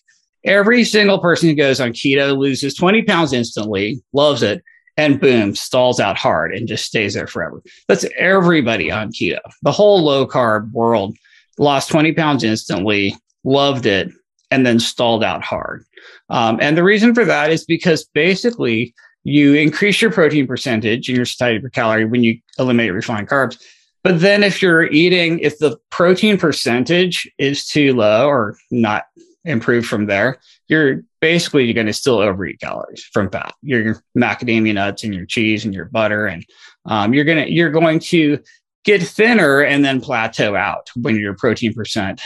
every 0.44 0.84
single 0.84 1.18
person 1.18 1.48
who 1.48 1.56
goes 1.56 1.80
on 1.80 1.92
keto 1.92 2.38
loses 2.38 2.74
20 2.74 3.02
pounds 3.02 3.32
instantly, 3.32 4.00
loves 4.12 4.44
it, 4.44 4.62
and 4.96 5.20
boom, 5.20 5.56
stalls 5.56 5.98
out 5.98 6.16
hard 6.16 6.54
and 6.54 6.68
just 6.68 6.84
stays 6.84 7.14
there 7.14 7.26
forever. 7.26 7.60
That's 7.88 8.06
everybody 8.16 8.90
on 8.92 9.10
keto. 9.10 9.40
The 9.62 9.72
whole 9.72 10.04
low 10.04 10.28
carb 10.28 10.70
world 10.70 11.16
lost 11.58 11.90
20 11.90 12.12
pounds 12.12 12.44
instantly, 12.44 13.16
loved 13.42 13.86
it, 13.86 14.12
and 14.52 14.64
then 14.64 14.78
stalled 14.78 15.24
out 15.24 15.42
hard. 15.42 15.84
Um, 16.30 16.58
and 16.60 16.76
the 16.76 16.84
reason 16.84 17.16
for 17.16 17.24
that 17.24 17.50
is 17.50 17.64
because 17.64 18.04
basically 18.14 18.94
you 19.28 19.54
increase 19.54 20.00
your 20.00 20.10
protein 20.10 20.46
percentage 20.46 21.08
and 21.08 21.16
your 21.16 21.26
satiety 21.26 21.60
per 21.60 21.68
calorie 21.68 22.04
when 22.04 22.22
you 22.22 22.38
eliminate 22.58 22.92
refined 22.92 23.28
carbs 23.28 23.58
but 24.04 24.20
then 24.20 24.42
if 24.42 24.62
you're 24.62 24.86
eating, 24.86 25.38
if 25.40 25.58
the 25.58 25.76
protein 25.90 26.38
percentage 26.38 27.30
is 27.38 27.66
too 27.66 27.94
low 27.94 28.26
or 28.28 28.56
not 28.70 29.04
improved 29.44 29.86
from 29.86 30.06
there, 30.06 30.38
you're 30.68 31.02
basically 31.20 31.72
going 31.72 31.88
to 31.88 31.92
still 31.92 32.18
overeat 32.18 32.60
calories 32.60 33.04
from 33.12 33.30
fat. 33.30 33.54
Your 33.62 34.02
macadamia 34.16 34.74
nuts 34.74 35.04
and 35.04 35.14
your 35.14 35.26
cheese 35.26 35.64
and 35.64 35.74
your 35.74 35.86
butter, 35.86 36.26
and 36.26 36.44
um, 36.86 37.12
you're 37.12 37.24
gonna 37.24 37.46
you're 37.48 37.70
going 37.70 37.98
to 37.98 38.38
get 38.84 39.02
thinner 39.02 39.60
and 39.60 39.84
then 39.84 40.00
plateau 40.00 40.54
out 40.54 40.88
when 40.96 41.16
your 41.16 41.34
protein 41.34 41.74
percent 41.74 42.22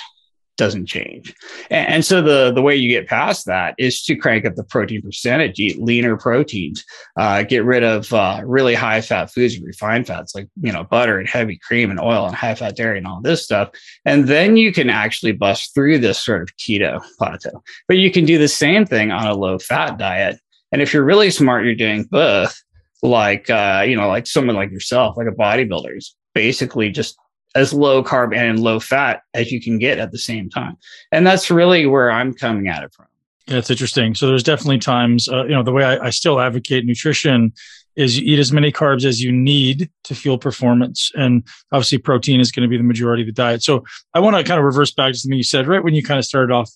doesn't 0.63 0.87
change. 0.87 1.35
And, 1.71 1.89
and, 1.89 2.05
so 2.05 2.23
the, 2.23 2.53
the 2.53 2.63
way 2.63 2.77
you 2.77 2.89
get 2.89 3.09
past 3.09 3.47
that 3.47 3.75
is 3.79 4.01
to 4.05 4.15
crank 4.15 4.47
up 4.47 4.55
the 4.55 4.63
protein 4.63 5.03
percentage, 5.03 5.59
eat 5.59 5.83
leaner 5.83 6.17
proteins, 6.17 6.85
uh, 7.17 7.43
get 7.43 7.65
rid 7.65 7.83
of 7.83 8.13
uh, 8.13 8.43
really 8.45 8.75
high 8.75 9.01
fat 9.01 9.33
foods 9.33 9.57
and 9.57 9.67
refined 9.67 10.07
fats 10.07 10.37
like, 10.37 10.47
you 10.61 10.73
know, 10.73 10.85
butter 10.85 11.19
and 11.19 11.29
heavy 11.29 11.59
cream 11.59 11.91
and 11.91 11.99
oil 11.99 12.27
and 12.27 12.37
high 12.37 12.55
fat 12.55 12.77
dairy 12.77 12.99
and 12.99 13.09
all 13.09 13.21
this 13.21 13.43
stuff. 13.43 13.71
And 14.05 14.29
then 14.29 14.57
you 14.57 14.73
can 14.73 14.89
actually 14.89 15.33
bust 15.33 15.75
through 15.75 15.99
this 15.99 16.21
sort 16.21 16.43
of 16.43 16.57
keto 16.59 17.03
plateau. 17.19 17.61
But 17.89 17.97
you 17.97 18.13
can 18.13 18.25
do 18.25 18.39
the 18.39 18.47
same 18.47 18.87
thing 18.87 19.11
on 19.11 19.27
a 19.27 19.35
low 19.35 19.59
fat 19.59 19.99
diet. 19.99 20.39
And 20.71 20.81
if 20.81 20.95
you're 20.95 21.05
really 21.05 21.33
smart, 21.33 21.65
you're 21.65 21.75
doing 21.75 22.05
both 22.05 22.57
like, 23.03 23.51
uh, 23.51 23.85
you 23.85 23.97
know, 23.97 24.07
like 24.07 24.29
someone 24.29 24.55
like 24.55 24.71
yourself, 24.71 25.17
like 25.17 25.27
a 25.27 25.33
bodybuilder 25.33 25.97
is 25.97 26.15
basically 26.35 26.89
just 26.91 27.17
as 27.55 27.73
low 27.73 28.03
carb 28.03 28.35
and 28.35 28.59
low 28.59 28.81
fat 28.81 29.23
as 29.35 29.53
you 29.53 29.61
can 29.61 29.79
get 29.79 29.99
at 29.99 30.13
the 30.13 30.19
same 30.19 30.49
time. 30.49 30.77
And 31.11 31.27
that's 31.27 31.51
really 31.51 31.87
where 31.87 32.11
I'm 32.11 32.33
coming 32.35 32.69
at 32.69 32.83
it 32.83 32.93
from. 32.95 33.07
Yeah, 33.47 33.59
it's 33.59 33.71
interesting. 33.71 34.15
So 34.15 34.27
there's 34.29 34.43
definitely 34.43 34.79
times, 34.79 35.29
uh, 35.29 35.45
you 35.45 35.51
know, 35.51 35.63
the 35.63 35.73
way 35.73 35.85
I, 35.85 36.07
I 36.07 36.11
still 36.11 36.41
advocate 36.41 36.85
nutrition 36.85 37.53
is 37.97 38.19
you 38.19 38.33
eat 38.33 38.39
as 38.39 38.53
many 38.53 38.73
carbs 38.73 39.05
as 39.05 39.21
you 39.21 39.33
need 39.33 39.91
to 40.05 40.15
fuel 40.15 40.39
performance. 40.39 41.11
And 41.15 41.47
obviously, 41.73 41.99
protein 41.99 42.41
is 42.41 42.51
going 42.51 42.63
to 42.63 42.69
be 42.69 42.77
the 42.77 42.83
majority 42.83 43.23
of 43.23 43.27
the 43.27 43.33
diet. 43.33 43.63
So 43.63 43.85
I 44.15 44.21
want 44.21 44.37
to 44.37 44.45
kind 44.45 44.59
of 44.59 44.65
reverse 44.65 44.93
back 44.93 45.13
to 45.13 45.19
something 45.19 45.37
you 45.37 45.45
said 45.45 45.67
right 45.67 45.83
when 45.83 45.95
you 45.95 46.03
kind 46.03 46.19
of 46.19 46.25
started 46.25 46.53
off 46.53 46.71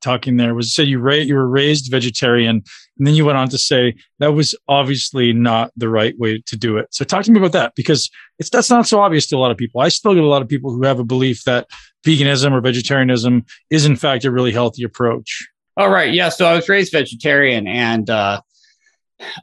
talking 0.00 0.36
there 0.36 0.54
was 0.54 0.74
said 0.74 0.86
you 0.86 0.98
ra- 0.98 1.14
you 1.14 1.34
were 1.34 1.48
raised 1.48 1.90
vegetarian, 1.90 2.62
and 3.02 3.06
then 3.08 3.16
you 3.16 3.24
went 3.24 3.36
on 3.36 3.48
to 3.48 3.58
say 3.58 3.96
that 4.20 4.32
was 4.32 4.54
obviously 4.68 5.32
not 5.32 5.72
the 5.76 5.88
right 5.88 6.16
way 6.20 6.40
to 6.46 6.56
do 6.56 6.76
it. 6.76 6.86
So 6.94 7.04
talk 7.04 7.24
to 7.24 7.32
me 7.32 7.40
about 7.40 7.50
that 7.50 7.72
because 7.74 8.08
it's 8.38 8.48
that's 8.48 8.70
not 8.70 8.86
so 8.86 9.00
obvious 9.00 9.26
to 9.26 9.36
a 9.36 9.40
lot 9.40 9.50
of 9.50 9.56
people. 9.56 9.80
I 9.80 9.88
still 9.88 10.14
get 10.14 10.22
a 10.22 10.28
lot 10.28 10.40
of 10.40 10.46
people 10.46 10.72
who 10.72 10.84
have 10.84 11.00
a 11.00 11.04
belief 11.04 11.42
that 11.42 11.66
veganism 12.06 12.52
or 12.52 12.60
vegetarianism 12.60 13.44
is 13.70 13.86
in 13.86 13.96
fact 13.96 14.24
a 14.24 14.30
really 14.30 14.52
healthy 14.52 14.84
approach. 14.84 15.48
All 15.76 15.90
right, 15.90 16.14
yeah. 16.14 16.28
So 16.28 16.46
I 16.46 16.54
was 16.54 16.68
raised 16.68 16.92
vegetarian, 16.92 17.66
and 17.66 18.08
uh, 18.08 18.40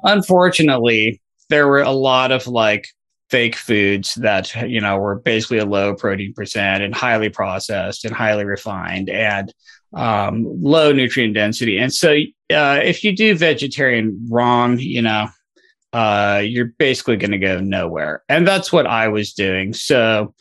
unfortunately, 0.04 1.19
there 1.50 1.67
were 1.67 1.82
a 1.82 1.91
lot 1.91 2.32
of 2.32 2.48
like 2.48 2.88
fake 3.30 3.58
foods 3.58 4.13
that 4.15 4.56
you 4.69 4.80
know 4.80 4.98
were 5.00 5.15
basically 5.15 5.58
a 5.58 5.65
low 5.65 5.95
protein 5.95 6.34
percent 6.34 6.82
and 6.82 6.95
highly 6.95 7.28
processed 7.28 8.06
and 8.06 8.15
highly 8.15 8.45
refined 8.45 9.10
and 9.10 9.54
um, 9.93 10.45
low 10.62 10.91
nutrient 10.91 11.34
density. 11.34 11.78
And 11.78 11.93
so, 11.93 12.12
uh, 12.52 12.80
if 12.84 13.04
you 13.04 13.15
do 13.15 13.36
vegetarian 13.36 14.28
wrong, 14.30 14.80
you 14.80 15.02
know, 15.02 15.28
uh, 15.93 16.41
you're 16.43 16.73
basically 16.78 17.17
going 17.17 17.32
to 17.32 17.38
go 17.38 17.60
nowhere. 17.60 18.23
And 18.30 18.47
that's 18.47 18.71
what 18.71 18.86
I 18.86 19.08
was 19.08 19.34
doing. 19.34 19.73
So, 19.73 20.34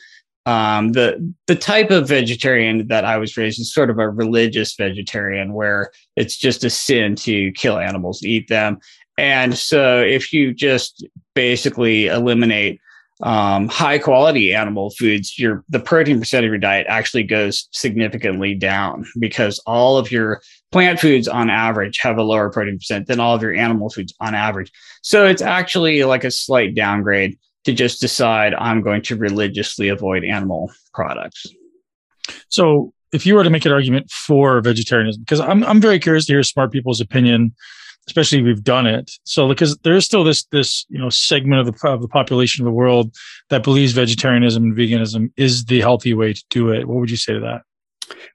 um, 0.46 0.92
the 0.92 1.34
the 1.46 1.56
type 1.56 1.90
of 1.90 2.08
vegetarian 2.08 2.88
that 2.88 3.04
I 3.04 3.18
was 3.18 3.36
raised 3.36 3.60
is 3.60 3.72
sort 3.72 3.90
of 3.90 3.98
a 3.98 4.08
religious 4.08 4.74
vegetarian, 4.74 5.52
where 5.52 5.90
it's 6.16 6.36
just 6.36 6.64
a 6.64 6.70
sin 6.70 7.16
to 7.16 7.52
kill 7.52 7.78
animals, 7.78 8.22
eat 8.22 8.48
them, 8.48 8.78
and 9.18 9.58
so 9.58 10.00
if 10.00 10.32
you 10.32 10.54
just 10.54 11.06
basically 11.34 12.06
eliminate 12.06 12.80
um, 13.22 13.68
high 13.68 13.98
quality 13.98 14.54
animal 14.54 14.90
foods, 14.90 15.38
your 15.38 15.64
the 15.68 15.80
protein 15.80 16.18
percent 16.20 16.44
of 16.44 16.50
your 16.50 16.58
diet 16.58 16.86
actually 16.88 17.24
goes 17.24 17.68
significantly 17.72 18.54
down 18.54 19.04
because 19.18 19.58
all 19.66 19.98
of 19.98 20.12
your 20.12 20.40
plant 20.70 21.00
foods 21.00 21.26
on 21.26 21.50
average 21.50 21.98
have 22.00 22.18
a 22.18 22.22
lower 22.22 22.50
protein 22.50 22.78
percent 22.78 23.06
than 23.08 23.18
all 23.18 23.34
of 23.34 23.42
your 23.42 23.54
animal 23.54 23.90
foods 23.90 24.14
on 24.20 24.34
average. 24.34 24.70
So 25.02 25.26
it's 25.26 25.42
actually 25.42 26.04
like 26.04 26.24
a 26.24 26.30
slight 26.30 26.74
downgrade 26.74 27.38
to 27.64 27.72
just 27.72 28.00
decide 28.00 28.54
I'm 28.54 28.82
going 28.82 29.02
to 29.02 29.16
religiously 29.16 29.88
avoid 29.88 30.24
animal 30.24 30.70
products. 30.94 31.46
So 32.48 32.92
if 33.12 33.26
you 33.26 33.34
were 33.34 33.44
to 33.44 33.50
make 33.50 33.64
an 33.66 33.72
argument 33.72 34.10
for 34.10 34.60
vegetarianism, 34.60 35.22
because 35.22 35.40
I'm 35.40 35.64
I'm 35.64 35.80
very 35.80 35.98
curious 35.98 36.26
to 36.26 36.34
hear 36.34 36.42
smart 36.42 36.70
people's 36.70 37.00
opinion 37.00 37.54
especially 38.08 38.38
if 38.38 38.44
we've 38.44 38.64
done 38.64 38.86
it. 38.86 39.10
So 39.24 39.46
because 39.48 39.76
there 39.78 39.94
is 39.94 40.04
still 40.04 40.24
this 40.24 40.44
this 40.46 40.84
you 40.88 40.98
know 40.98 41.10
segment 41.10 41.60
of 41.60 41.66
the 41.66 41.88
of 41.88 42.02
the 42.02 42.08
population 42.08 42.64
of 42.64 42.66
the 42.66 42.76
world 42.76 43.14
that 43.50 43.62
believes 43.62 43.92
vegetarianism 43.92 44.64
and 44.64 44.76
veganism 44.76 45.30
is 45.36 45.66
the 45.66 45.80
healthy 45.80 46.14
way 46.14 46.32
to 46.32 46.44
do 46.50 46.70
it. 46.70 46.88
What 46.88 46.98
would 46.98 47.10
you 47.10 47.16
say 47.16 47.34
to 47.34 47.40
that? 47.40 47.62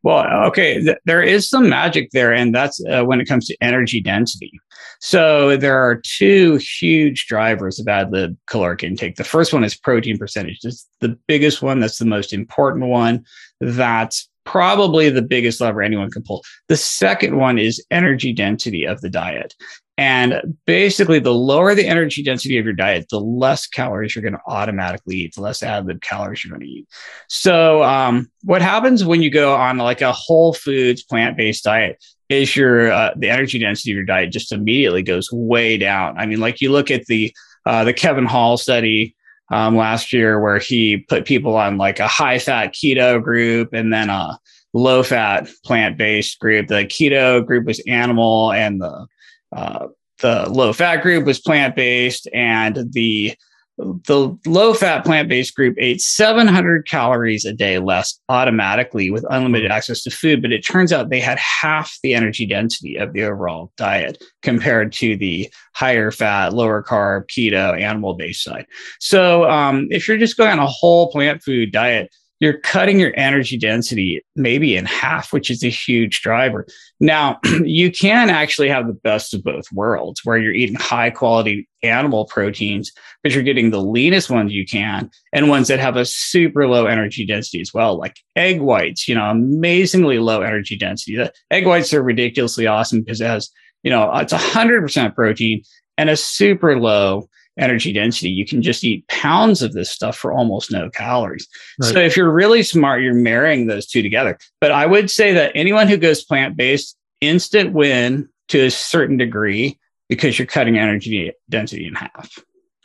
Well, 0.04 0.26
okay, 0.48 0.84
th- 0.84 0.98
there 1.06 1.24
is 1.24 1.50
some 1.50 1.68
magic 1.68 2.12
there, 2.12 2.32
and 2.32 2.54
that's 2.54 2.80
uh, 2.86 3.04
when 3.04 3.20
it 3.20 3.26
comes 3.26 3.48
to 3.48 3.58
energy 3.62 4.00
density. 4.00 4.52
So 5.00 5.58
there 5.58 5.78
are 5.78 5.96
two 5.96 6.58
huge 6.80 7.26
drivers 7.26 7.80
of 7.80 7.88
ad 7.88 8.12
lib 8.12 8.38
caloric 8.48 8.84
intake. 8.84 9.16
The 9.16 9.24
first 9.24 9.52
one 9.52 9.64
is 9.64 9.76
protein 9.76 10.18
percentage. 10.18 10.60
It's 10.64 10.88
the 11.00 11.18
biggest 11.28 11.62
one. 11.62 11.80
That's 11.80 11.98
the 11.98 12.06
most 12.06 12.34
important 12.34 12.86
one. 12.86 13.26
That's 13.60 14.30
probably 14.54 15.10
the 15.10 15.24
biggest 15.24 15.60
lever 15.60 15.82
anyone 15.82 16.12
can 16.12 16.22
pull. 16.22 16.44
The 16.68 16.78
second 16.78 17.38
one 17.38 17.58
is 17.58 17.84
energy 17.90 18.32
density 18.32 18.86
of 18.86 19.02
the 19.02 19.10
diet. 19.10 19.56
And 19.98 20.56
basically, 20.68 21.18
the 21.18 21.34
lower 21.34 21.74
the 21.74 21.88
energy 21.88 22.22
density 22.22 22.60
of 22.60 22.66
your 22.66 22.76
diet, 22.76 23.08
the 23.10 23.20
less 23.20 23.66
calories 23.66 24.16
you're 24.16 24.22
going 24.22 24.34
to 24.34 24.40
automatically 24.48 25.16
eat, 25.18 25.34
the 25.34 25.42
less 25.42 25.64
ad 25.64 25.88
lib 25.88 26.02
calories 26.02 26.44
you're 26.44 26.52
going 26.52 26.68
to 26.68 26.72
eat. 26.72 26.88
So, 27.30 27.84
um, 27.84 28.32
what 28.44 28.62
happens 28.62 29.04
when 29.04 29.24
you 29.24 29.32
go 29.32 29.56
on 29.56 29.78
like 29.80 30.02
a 30.02 30.12
whole 30.12 30.54
foods 30.54 31.04
plant 31.04 31.36
based 31.36 31.64
diet 31.64 32.04
is 32.30 32.56
your 32.56 32.92
uh, 32.92 33.14
the 33.16 33.30
energy 33.30 33.58
density 33.58 33.92
of 33.92 33.96
your 33.96 34.06
diet 34.06 34.32
just 34.32 34.52
immediately 34.52 35.02
goes 35.02 35.32
way 35.32 35.78
down. 35.78 36.18
I 36.18 36.28
mean, 36.28 36.40
like 36.40 36.62
you 36.62 36.72
look 36.72 36.92
at 36.92 37.06
the 37.06 37.34
uh, 37.66 37.84
the 37.84 37.94
Kevin 37.94 38.26
Hall 38.26 38.58
study 38.58 39.16
um, 39.54 39.76
last 39.76 40.12
year 40.12 40.40
where 40.40 40.58
he 40.58 40.98
put 40.98 41.26
people 41.26 41.56
on 41.56 41.78
like 41.78 42.00
a 42.00 42.08
high 42.08 42.40
fat 42.40 42.74
keto 42.74 43.22
group 43.22 43.72
and 43.72 43.94
then 43.94 44.10
a 44.10 44.40
low 44.74 45.04
fat 45.04 45.48
plant 45.64 45.96
based 45.96 46.40
group. 46.40 46.68
The 46.68 46.86
keto 46.86 47.46
group 47.46 47.66
was 47.66 47.80
animal 47.88 48.52
and 48.52 48.82
the 48.82 49.08
uh, 49.56 49.88
the 50.20 50.50
low 50.50 50.74
fat 50.74 50.98
group 50.98 51.26
was 51.26 51.40
plant 51.40 51.76
based 51.76 52.28
and 52.34 52.92
the 52.94 53.36
the 53.78 54.38
low 54.46 54.74
fat 54.74 55.04
plant 55.04 55.28
based 55.28 55.56
group 55.56 55.76
ate 55.80 56.00
700 56.00 56.88
calories 56.88 57.44
a 57.44 57.54
day 57.54 57.80
less 57.80 58.20
automatically 58.30 59.10
with 59.10 59.26
unlimited 59.30 59.72
access 59.72 60.04
to 60.04 60.12
food, 60.12 60.42
but 60.42 60.52
it 60.52 60.66
turns 60.66 60.94
out 60.94 61.10
they 61.10 61.20
had 61.20 61.40
half 61.40 61.98
the 62.04 62.14
energy 62.14 62.46
density 62.46 62.98
of 62.98 63.14
the 63.14 63.24
overall 63.24 63.72
diet 63.76 64.24
compared 64.44 64.92
to 64.94 65.18
the 65.18 65.52
higher 65.74 66.12
fat, 66.12 66.54
lower 66.54 66.84
carb, 66.84 67.24
keto, 67.28 67.80
animal 67.80 68.14
based 68.14 68.44
side. 68.44 68.68
So, 69.00 69.50
um, 69.50 69.88
if 69.90 70.08
you're 70.08 70.18
just 70.18 70.38
going 70.38 70.52
on 70.52 70.60
a 70.60 70.68
whole 70.68 71.12
plant 71.12 71.42
food 71.42 71.72
diet, 71.72 72.14
you're 72.40 72.60
cutting 72.60 73.00
your 73.00 73.14
energy 73.16 73.58
density 73.58 74.22
maybe 74.36 74.76
in 74.76 74.86
half, 74.86 75.32
which 75.32 75.50
is 75.50 75.64
a 75.64 75.70
huge 75.70 76.22
driver. 76.22 76.66
Now, 77.00 77.40
you 77.64 77.92
can 77.92 78.30
actually 78.30 78.70
have 78.70 78.88
the 78.88 78.94
best 78.94 79.34
of 79.34 79.44
both 79.44 79.66
worlds 79.72 80.22
where 80.24 80.38
you're 80.38 80.54
eating 80.54 80.76
high 80.76 81.10
quality 81.10 81.68
animal 81.84 82.26
proteins, 82.26 82.92
but 83.22 83.32
you're 83.34 83.44
getting 83.44 83.72
the 83.72 83.82
leanest 83.82 84.30
ones 84.30 84.52
you 84.54 84.66
can 84.66 85.10
and 85.32 85.50
ones 85.50 85.68
that 85.68 85.80
have 85.80 85.96
a 85.96 86.06
super 86.06 86.68
low 86.68 86.86
energy 86.86 87.26
density 87.26 87.62
as 87.62 87.74
well, 87.74 87.98
like 87.98 88.18
egg 88.36 88.62
whites, 88.62 89.08
you 89.08 89.16
know, 89.16 89.30
amazingly 89.30 90.20
low 90.20 90.42
energy 90.42 90.78
density. 90.78 91.16
The 91.16 91.32
egg 91.52 91.66
whites 91.66 91.94
are 91.94 92.04
ridiculously 92.04 92.68
awesome 92.68 93.02
because 93.02 93.22
it 93.22 93.28
has, 93.28 93.50
you 93.84 93.90
know, 93.90 94.12
it's 94.16 94.34
100% 94.34 95.16
protein 95.16 95.62
and 95.98 96.10
a 96.10 96.18
super 96.18 96.80
low 96.80 97.30
energy 97.58 97.94
density. 97.94 98.30
You 98.30 98.46
can 98.46 98.62
just 98.62 98.84
eat 98.84 99.08
pounds 99.08 99.62
of 99.62 99.74
this 99.74 99.92
stuff 99.92 100.18
for 100.18 100.32
almost 100.32 100.72
no 100.72 100.90
calories. 100.90 101.48
Right. 101.80 101.94
So 101.94 102.00
if 102.00 102.18
you're 102.18 102.32
really 102.32 102.64
smart, 102.64 103.02
you're 103.02 103.14
marrying 103.14 103.68
those 103.68 103.88
two 103.88 104.02
together. 104.02 104.38
But 104.60 104.72
I 104.72 104.86
would 104.86 105.12
say 105.12 105.34
that 105.34 105.52
anyone 105.56 105.88
who 105.88 105.98
goes 105.98 106.24
plant 106.24 106.58
based, 106.58 106.98
instant 107.22 107.74
win 107.74 108.30
to 108.50 108.66
a 108.66 108.72
certain 108.72 109.18
degree 109.18 109.80
because 110.10 110.38
you're 110.38 110.46
cutting 110.46 110.78
energy 110.78 111.32
density 111.50 111.88
in 111.88 111.96
half. 111.96 112.38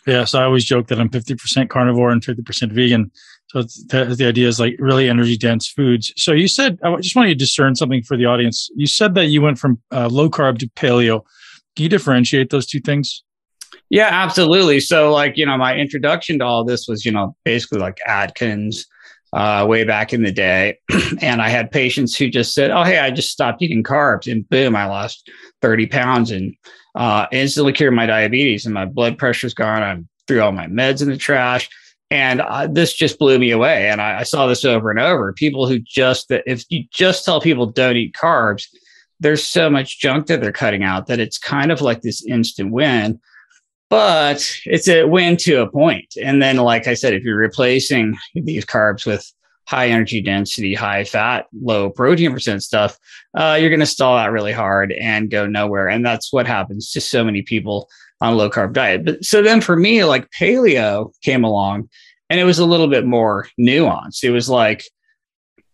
Yeah, 0.06 0.24
so 0.24 0.40
I 0.40 0.44
always 0.44 0.64
joke 0.64 0.86
that 0.88 0.98
I'm 0.98 1.10
50% 1.10 1.68
carnivore 1.68 2.10
and 2.10 2.22
50% 2.22 2.72
vegan. 2.72 3.10
So 3.48 3.62
the, 3.62 4.14
the 4.16 4.26
idea 4.26 4.48
is 4.48 4.60
like 4.60 4.76
really 4.78 5.08
energy 5.08 5.36
dense 5.36 5.68
foods. 5.68 6.12
So 6.16 6.32
you 6.32 6.48
said, 6.48 6.78
I 6.82 6.96
just 6.96 7.16
want 7.16 7.28
you 7.28 7.34
to 7.34 7.38
discern 7.38 7.74
something 7.74 8.02
for 8.02 8.16
the 8.16 8.26
audience. 8.26 8.70
You 8.74 8.86
said 8.86 9.14
that 9.14 9.26
you 9.26 9.42
went 9.42 9.58
from 9.58 9.80
uh, 9.90 10.08
low 10.08 10.30
carb 10.30 10.58
to 10.58 10.68
paleo. 10.68 11.22
Can 11.76 11.82
you 11.84 11.88
differentiate 11.88 12.50
those 12.50 12.66
two 12.66 12.80
things? 12.80 13.22
Yeah, 13.90 14.08
absolutely. 14.10 14.80
So, 14.80 15.12
like, 15.12 15.36
you 15.36 15.46
know, 15.46 15.56
my 15.56 15.76
introduction 15.76 16.38
to 16.38 16.44
all 16.44 16.64
this 16.64 16.86
was, 16.88 17.04
you 17.04 17.12
know, 17.12 17.34
basically 17.44 17.78
like 17.78 17.98
Atkins 18.06 18.86
uh, 19.32 19.66
way 19.68 19.84
back 19.84 20.12
in 20.12 20.22
the 20.22 20.32
day. 20.32 20.78
and 21.22 21.40
I 21.40 21.48
had 21.48 21.70
patients 21.70 22.16
who 22.16 22.28
just 22.28 22.54
said, 22.54 22.70
Oh, 22.70 22.84
hey, 22.84 22.98
I 22.98 23.10
just 23.10 23.30
stopped 23.30 23.62
eating 23.62 23.82
carbs. 23.82 24.30
And 24.30 24.48
boom, 24.48 24.76
I 24.76 24.86
lost 24.86 25.30
30 25.62 25.86
pounds 25.86 26.30
and 26.30 26.54
uh, 26.94 27.26
instantly 27.32 27.72
cured 27.72 27.94
my 27.94 28.06
diabetes 28.06 28.64
and 28.64 28.74
my 28.74 28.84
blood 28.84 29.18
pressure's 29.18 29.54
gone. 29.54 29.82
I 29.82 30.02
threw 30.26 30.40
all 30.40 30.52
my 30.52 30.66
meds 30.66 31.02
in 31.02 31.08
the 31.08 31.16
trash. 31.16 31.68
And 32.10 32.40
uh, 32.40 32.66
this 32.66 32.94
just 32.94 33.18
blew 33.18 33.38
me 33.38 33.50
away. 33.50 33.90
And 33.90 34.00
I, 34.00 34.20
I 34.20 34.22
saw 34.22 34.46
this 34.46 34.64
over 34.64 34.90
and 34.90 34.98
over. 34.98 35.32
People 35.34 35.68
who 35.68 35.78
just, 35.78 36.28
that 36.28 36.42
if 36.46 36.64
you 36.70 36.84
just 36.90 37.24
tell 37.24 37.40
people 37.40 37.66
don't 37.66 37.98
eat 37.98 38.14
carbs, 38.14 38.66
there's 39.20 39.44
so 39.44 39.68
much 39.68 40.00
junk 40.00 40.26
that 40.26 40.40
they're 40.40 40.52
cutting 40.52 40.84
out 40.84 41.06
that 41.08 41.20
it's 41.20 41.38
kind 41.38 41.70
of 41.70 41.82
like 41.82 42.00
this 42.00 42.24
instant 42.26 42.72
win 42.72 43.20
but 43.90 44.44
it's 44.64 44.88
a 44.88 45.04
win 45.04 45.36
to 45.38 45.62
a 45.62 45.70
point. 45.70 46.14
And 46.22 46.42
then, 46.42 46.56
like 46.56 46.86
I 46.86 46.94
said, 46.94 47.14
if 47.14 47.22
you're 47.22 47.36
replacing 47.36 48.16
these 48.34 48.64
carbs 48.64 49.06
with 49.06 49.30
high 49.66 49.88
energy 49.88 50.22
density, 50.22 50.74
high 50.74 51.04
fat, 51.04 51.46
low 51.60 51.90
protein 51.90 52.32
percent 52.32 52.62
stuff, 52.62 52.98
uh, 53.36 53.56
you're 53.60 53.70
going 53.70 53.80
to 53.80 53.86
stall 53.86 54.16
out 54.16 54.32
really 54.32 54.52
hard 54.52 54.92
and 54.92 55.30
go 55.30 55.46
nowhere. 55.46 55.88
And 55.88 56.04
that's 56.04 56.32
what 56.32 56.46
happens 56.46 56.90
to 56.92 57.00
so 57.00 57.22
many 57.22 57.42
people 57.42 57.88
on 58.20 58.36
low 58.36 58.50
carb 58.50 58.72
diet. 58.72 59.04
But 59.04 59.24
so 59.24 59.42
then 59.42 59.60
for 59.60 59.76
me, 59.76 60.04
like 60.04 60.30
paleo 60.30 61.12
came 61.22 61.44
along 61.44 61.88
and 62.30 62.40
it 62.40 62.44
was 62.44 62.58
a 62.58 62.66
little 62.66 62.88
bit 62.88 63.06
more 63.06 63.46
nuanced. 63.60 64.24
It 64.24 64.30
was 64.30 64.48
like, 64.48 64.84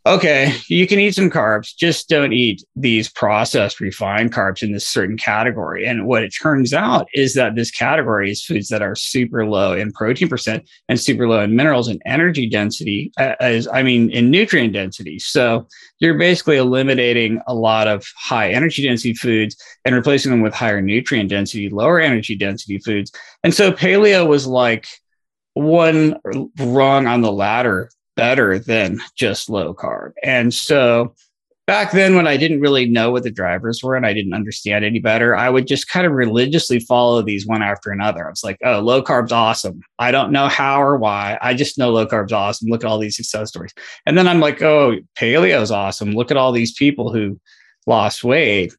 okay, 0.06 0.54
you 0.68 0.86
can 0.86 0.98
eat 0.98 1.14
some 1.14 1.30
carbs, 1.30 1.74
just 1.74 2.10
don't 2.10 2.34
eat 2.34 2.62
these 2.76 3.08
processed 3.08 3.80
refined 3.80 4.32
carbs 4.34 4.62
in 4.62 4.72
this 4.72 4.86
certain 4.86 5.16
category. 5.16 5.86
And 5.86 6.06
what 6.06 6.22
it 6.22 6.28
turns 6.30 6.74
out 6.74 7.08
is 7.14 7.32
that 7.34 7.54
this 7.54 7.70
category 7.70 8.30
is 8.30 8.44
foods 8.44 8.68
that 8.68 8.82
are 8.82 8.94
super 8.94 9.46
low 9.46 9.72
in 9.72 9.92
protein 9.92 10.28
percent 10.28 10.68
and 10.90 11.00
super 11.00 11.26
low 11.26 11.40
in 11.40 11.56
minerals 11.56 11.88
and 11.88 12.02
energy 12.04 12.48
density, 12.48 13.12
as 13.18 13.66
I 13.66 13.82
mean, 13.82 14.10
in 14.10 14.30
nutrient 14.30 14.74
density. 14.74 15.18
So 15.18 15.66
you're 16.00 16.18
basically 16.18 16.58
eliminating 16.58 17.40
a 17.46 17.54
lot 17.54 17.88
of 17.88 18.04
high 18.16 18.50
energy 18.50 18.86
density 18.86 19.14
foods 19.14 19.56
and 19.86 19.94
replacing 19.94 20.30
them 20.30 20.42
with 20.42 20.52
higher 20.52 20.82
nutrient 20.82 21.30
density, 21.30 21.70
lower 21.70 21.98
energy 21.98 22.36
density 22.36 22.78
foods. 22.78 23.10
And 23.42 23.54
so 23.54 23.72
paleo 23.72 24.26
was 24.28 24.46
like, 24.46 24.86
one 25.56 26.18
rung 26.58 27.06
on 27.06 27.20
the 27.20 27.30
ladder 27.30 27.88
better 28.16 28.58
than 28.58 29.00
just 29.16 29.48
low 29.48 29.74
carb. 29.74 30.12
And 30.22 30.52
so 30.52 31.14
back 31.66 31.92
then 31.92 32.14
when 32.14 32.26
I 32.26 32.36
didn't 32.36 32.60
really 32.60 32.86
know 32.86 33.10
what 33.10 33.22
the 33.22 33.30
drivers 33.30 33.82
were 33.82 33.94
and 33.94 34.06
I 34.06 34.12
didn't 34.12 34.34
understand 34.34 34.84
any 34.84 34.98
better, 34.98 35.34
I 35.34 35.48
would 35.48 35.66
just 35.66 35.88
kind 35.88 36.06
of 36.06 36.12
religiously 36.12 36.78
follow 36.80 37.22
these 37.22 37.46
one 37.46 37.62
after 37.62 37.90
another. 37.90 38.26
I 38.26 38.30
was 38.30 38.44
like, 38.44 38.58
oh, 38.64 38.80
low 38.80 39.02
carb's 39.02 39.32
awesome. 39.32 39.80
I 39.98 40.10
don't 40.10 40.32
know 40.32 40.48
how 40.48 40.82
or 40.82 40.96
why. 40.96 41.38
I 41.40 41.54
just 41.54 41.78
know 41.78 41.90
low 41.90 42.06
carb's 42.06 42.32
awesome. 42.32 42.68
Look 42.68 42.84
at 42.84 42.90
all 42.90 42.98
these 42.98 43.16
success 43.16 43.48
stories. 43.48 43.72
And 44.06 44.18
then 44.18 44.28
I'm 44.28 44.40
like, 44.40 44.62
oh, 44.62 44.96
paleo's 45.16 45.70
awesome. 45.70 46.12
Look 46.12 46.30
at 46.30 46.36
all 46.36 46.52
these 46.52 46.74
people 46.74 47.12
who 47.12 47.40
lost 47.86 48.24
weight. 48.24 48.74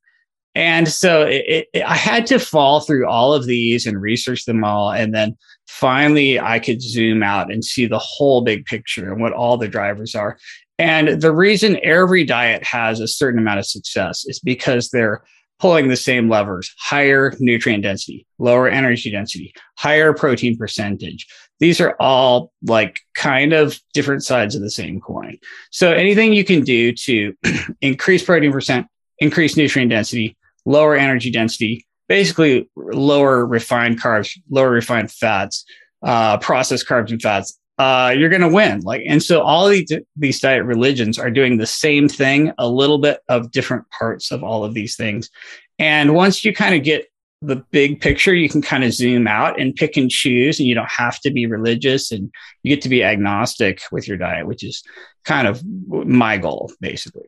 And 0.53 0.87
so 0.87 1.23
it, 1.23 1.67
it, 1.73 1.83
I 1.83 1.97
had 1.97 2.25
to 2.27 2.39
fall 2.39 2.79
through 2.79 3.07
all 3.07 3.33
of 3.33 3.45
these 3.45 3.85
and 3.85 4.01
research 4.01 4.45
them 4.45 4.63
all. 4.63 4.91
And 4.91 5.13
then 5.13 5.37
finally, 5.67 6.39
I 6.39 6.59
could 6.59 6.81
zoom 6.81 7.23
out 7.23 7.51
and 7.51 7.63
see 7.63 7.85
the 7.85 7.99
whole 7.99 8.41
big 8.41 8.65
picture 8.65 9.11
and 9.11 9.21
what 9.21 9.33
all 9.33 9.57
the 9.57 9.67
drivers 9.67 10.15
are. 10.15 10.37
And 10.77 11.21
the 11.21 11.33
reason 11.33 11.79
every 11.83 12.23
diet 12.25 12.63
has 12.63 12.99
a 12.99 13.07
certain 13.07 13.39
amount 13.39 13.59
of 13.59 13.65
success 13.65 14.25
is 14.25 14.39
because 14.39 14.89
they're 14.89 15.23
pulling 15.59 15.87
the 15.87 15.95
same 15.95 16.29
levers 16.29 16.73
higher 16.77 17.33
nutrient 17.39 17.83
density, 17.83 18.25
lower 18.39 18.67
energy 18.67 19.09
density, 19.09 19.53
higher 19.77 20.13
protein 20.13 20.57
percentage. 20.57 21.25
These 21.59 21.79
are 21.79 21.95
all 21.99 22.51
like 22.61 22.99
kind 23.13 23.53
of 23.53 23.79
different 23.93 24.23
sides 24.23 24.55
of 24.55 24.61
the 24.61 24.69
same 24.69 24.99
coin. 24.99 25.37
So 25.71 25.93
anything 25.93 26.33
you 26.33 26.43
can 26.43 26.61
do 26.61 26.91
to 26.91 27.33
increase 27.81 28.23
protein 28.23 28.51
percent, 28.51 28.87
increase 29.19 29.55
nutrient 29.55 29.91
density, 29.91 30.35
lower 30.65 30.95
energy 30.95 31.31
density, 31.31 31.85
basically 32.07 32.69
lower 32.75 33.45
refined 33.45 34.01
carbs, 34.01 34.37
lower 34.49 34.69
refined 34.69 35.11
fats, 35.11 35.65
uh, 36.03 36.37
processed 36.37 36.87
carbs 36.87 37.11
and 37.11 37.21
fats, 37.21 37.59
uh, 37.77 38.13
you're 38.15 38.29
going 38.29 38.41
to 38.41 38.47
win. 38.47 38.81
Like, 38.81 39.03
and 39.07 39.21
so 39.21 39.41
all 39.41 39.67
these, 39.67 39.91
these 40.15 40.39
diet 40.39 40.63
religions 40.63 41.19
are 41.19 41.31
doing 41.31 41.57
the 41.57 41.65
same 41.65 42.07
thing, 42.07 42.53
a 42.57 42.69
little 42.69 42.99
bit 42.99 43.19
of 43.27 43.51
different 43.51 43.89
parts 43.89 44.31
of 44.31 44.43
all 44.43 44.63
of 44.63 44.73
these 44.73 44.95
things. 44.95 45.29
And 45.77 46.13
once 46.13 46.45
you 46.45 46.53
kind 46.53 46.75
of 46.75 46.83
get 46.83 47.07
the 47.41 47.57
big 47.71 47.99
picture, 47.99 48.33
you 48.33 48.47
can 48.47 48.61
kind 48.61 48.83
of 48.83 48.93
zoom 48.93 49.27
out 49.27 49.59
and 49.59 49.75
pick 49.75 49.97
and 49.97 50.09
choose, 50.09 50.59
and 50.59 50.67
you 50.67 50.73
don't 50.73 50.89
have 50.89 51.19
to 51.21 51.31
be 51.31 51.45
religious 51.45 52.11
and 52.11 52.31
you 52.63 52.73
get 52.73 52.81
to 52.83 52.89
be 52.89 53.03
agnostic 53.03 53.81
with 53.91 54.07
your 54.07 54.17
diet, 54.17 54.47
which 54.47 54.63
is 54.63 54.83
kind 55.25 55.47
of 55.47 55.61
my 55.89 56.37
goal, 56.37 56.71
basically. 56.79 57.25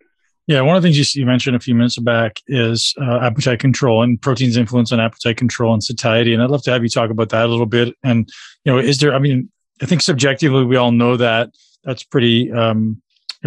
Yeah, 0.47 0.61
one 0.61 0.77
of 0.77 0.81
the 0.81 0.87
things 0.87 1.15
you, 1.15 1.25
mentioned 1.25 1.57
a 1.57 1.59
few 1.59 1.75
minutes 1.75 1.97
back 1.97 2.39
is 2.47 2.93
uh, 3.01 3.19
appetite 3.19 3.59
control 3.59 4.01
and 4.01 4.19
protein's 4.21 4.55
influence 4.55 4.93
on 4.93 4.99
appetite 4.99 5.35
control 5.35 5.73
and 5.73 5.83
satiety. 5.83 6.33
And 6.33 6.41
I'd 6.41 6.49
love 6.49 6.63
to 6.63 6.71
have 6.71 6.83
you 6.83 6.89
talk 6.89 7.09
about 7.09 7.29
that 7.29 7.45
a 7.45 7.49
little 7.49 7.65
bit. 7.65 7.93
And 8.01 8.29
you 8.63 8.71
know, 8.71 8.77
is 8.79 8.99
there? 8.99 9.13
I 9.13 9.19
mean, 9.19 9.51
I 9.81 9.85
think 9.85 10.01
subjectively 10.01 10.63
we 10.63 10.77
all 10.77 10.93
know 10.93 11.17
that 11.17 11.49
that's 11.83 12.03
pretty 12.03 12.49
um, 12.53 13.01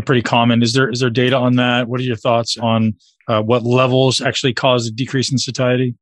pretty 0.04 0.20
common. 0.20 0.62
Is 0.62 0.74
there 0.74 0.90
is 0.90 1.00
there 1.00 1.08
data 1.08 1.36
on 1.36 1.56
that? 1.56 1.88
What 1.88 2.00
are 2.00 2.04
your 2.04 2.16
thoughts 2.16 2.58
on 2.58 2.94
uh, 3.28 3.40
what 3.40 3.62
levels 3.62 4.20
actually 4.20 4.52
cause 4.52 4.86
a 4.86 4.90
decrease 4.90 5.32
in 5.32 5.38
satiety? 5.38 5.94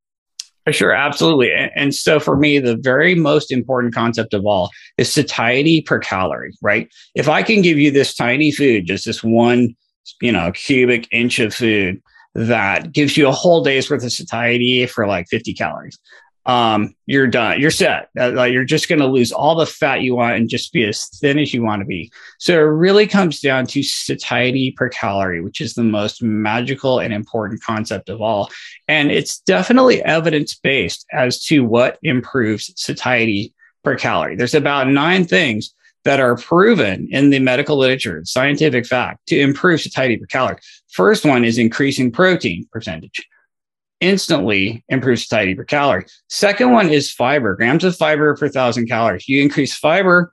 Sure, 0.70 0.92
absolutely. 0.92 1.50
And 1.76 1.94
so 1.94 2.20
for 2.20 2.36
me, 2.36 2.58
the 2.58 2.76
very 2.76 3.14
most 3.14 3.50
important 3.50 3.94
concept 3.94 4.34
of 4.34 4.44
all 4.44 4.70
is 4.98 5.10
satiety 5.10 5.80
per 5.80 5.98
calorie, 5.98 6.52
right? 6.60 6.92
If 7.14 7.28
I 7.28 7.42
can 7.42 7.62
give 7.62 7.78
you 7.78 7.90
this 7.90 8.14
tiny 8.14 8.50
food, 8.50 8.84
just 8.84 9.06
this 9.06 9.24
one 9.24 9.74
you 10.20 10.32
know, 10.32 10.52
cubic 10.52 11.08
inch 11.12 11.38
of 11.38 11.54
food 11.54 12.02
that 12.34 12.92
gives 12.92 13.16
you 13.16 13.26
a 13.28 13.32
whole 13.32 13.62
day's 13.62 13.90
worth 13.90 14.04
of 14.04 14.12
satiety 14.12 14.86
for 14.86 15.06
like 15.06 15.26
50 15.28 15.54
calories. 15.54 15.98
Um, 16.46 16.94
you're 17.04 17.26
done. 17.26 17.60
You're 17.60 17.70
set. 17.70 18.08
Uh, 18.18 18.44
you're 18.44 18.64
just 18.64 18.88
going 18.88 19.00
to 19.00 19.06
lose 19.06 19.32
all 19.32 19.54
the 19.54 19.66
fat 19.66 20.00
you 20.00 20.14
want 20.14 20.36
and 20.36 20.48
just 20.48 20.72
be 20.72 20.82
as 20.84 21.06
thin 21.20 21.38
as 21.38 21.52
you 21.52 21.62
want 21.62 21.80
to 21.80 21.86
be. 21.86 22.10
So 22.38 22.54
it 22.54 22.62
really 22.62 23.06
comes 23.06 23.40
down 23.40 23.66
to 23.66 23.82
satiety 23.82 24.72
per 24.72 24.88
calorie, 24.88 25.42
which 25.42 25.60
is 25.60 25.74
the 25.74 25.82
most 25.82 26.22
magical 26.22 27.00
and 27.00 27.12
important 27.12 27.62
concept 27.62 28.08
of 28.08 28.22
all. 28.22 28.48
And 28.88 29.10
it's 29.10 29.40
definitely 29.40 30.02
evidence 30.04 30.54
based 30.54 31.04
as 31.12 31.44
to 31.44 31.64
what 31.64 31.98
improves 32.02 32.72
satiety 32.76 33.52
per 33.84 33.96
calorie. 33.96 34.36
There's 34.36 34.54
about 34.54 34.88
nine 34.88 35.26
things 35.26 35.74
that 36.08 36.20
are 36.20 36.36
proven 36.36 37.06
in 37.10 37.28
the 37.28 37.38
medical 37.38 37.76
literature, 37.76 38.22
scientific 38.24 38.86
fact, 38.86 39.26
to 39.26 39.38
improve 39.38 39.78
satiety 39.78 40.16
per 40.16 40.24
calorie. 40.24 40.56
First 40.90 41.26
one 41.26 41.44
is 41.44 41.58
increasing 41.58 42.10
protein 42.10 42.66
percentage. 42.72 43.28
Instantly 44.00 44.82
improves 44.88 45.28
satiety 45.28 45.54
per 45.54 45.64
calorie. 45.64 46.06
Second 46.30 46.72
one 46.72 46.88
is 46.88 47.12
fiber, 47.12 47.54
grams 47.56 47.84
of 47.84 47.94
fiber 47.94 48.34
per 48.34 48.48
thousand 48.48 48.86
calories. 48.86 49.28
You 49.28 49.42
increase 49.42 49.76
fiber, 49.76 50.32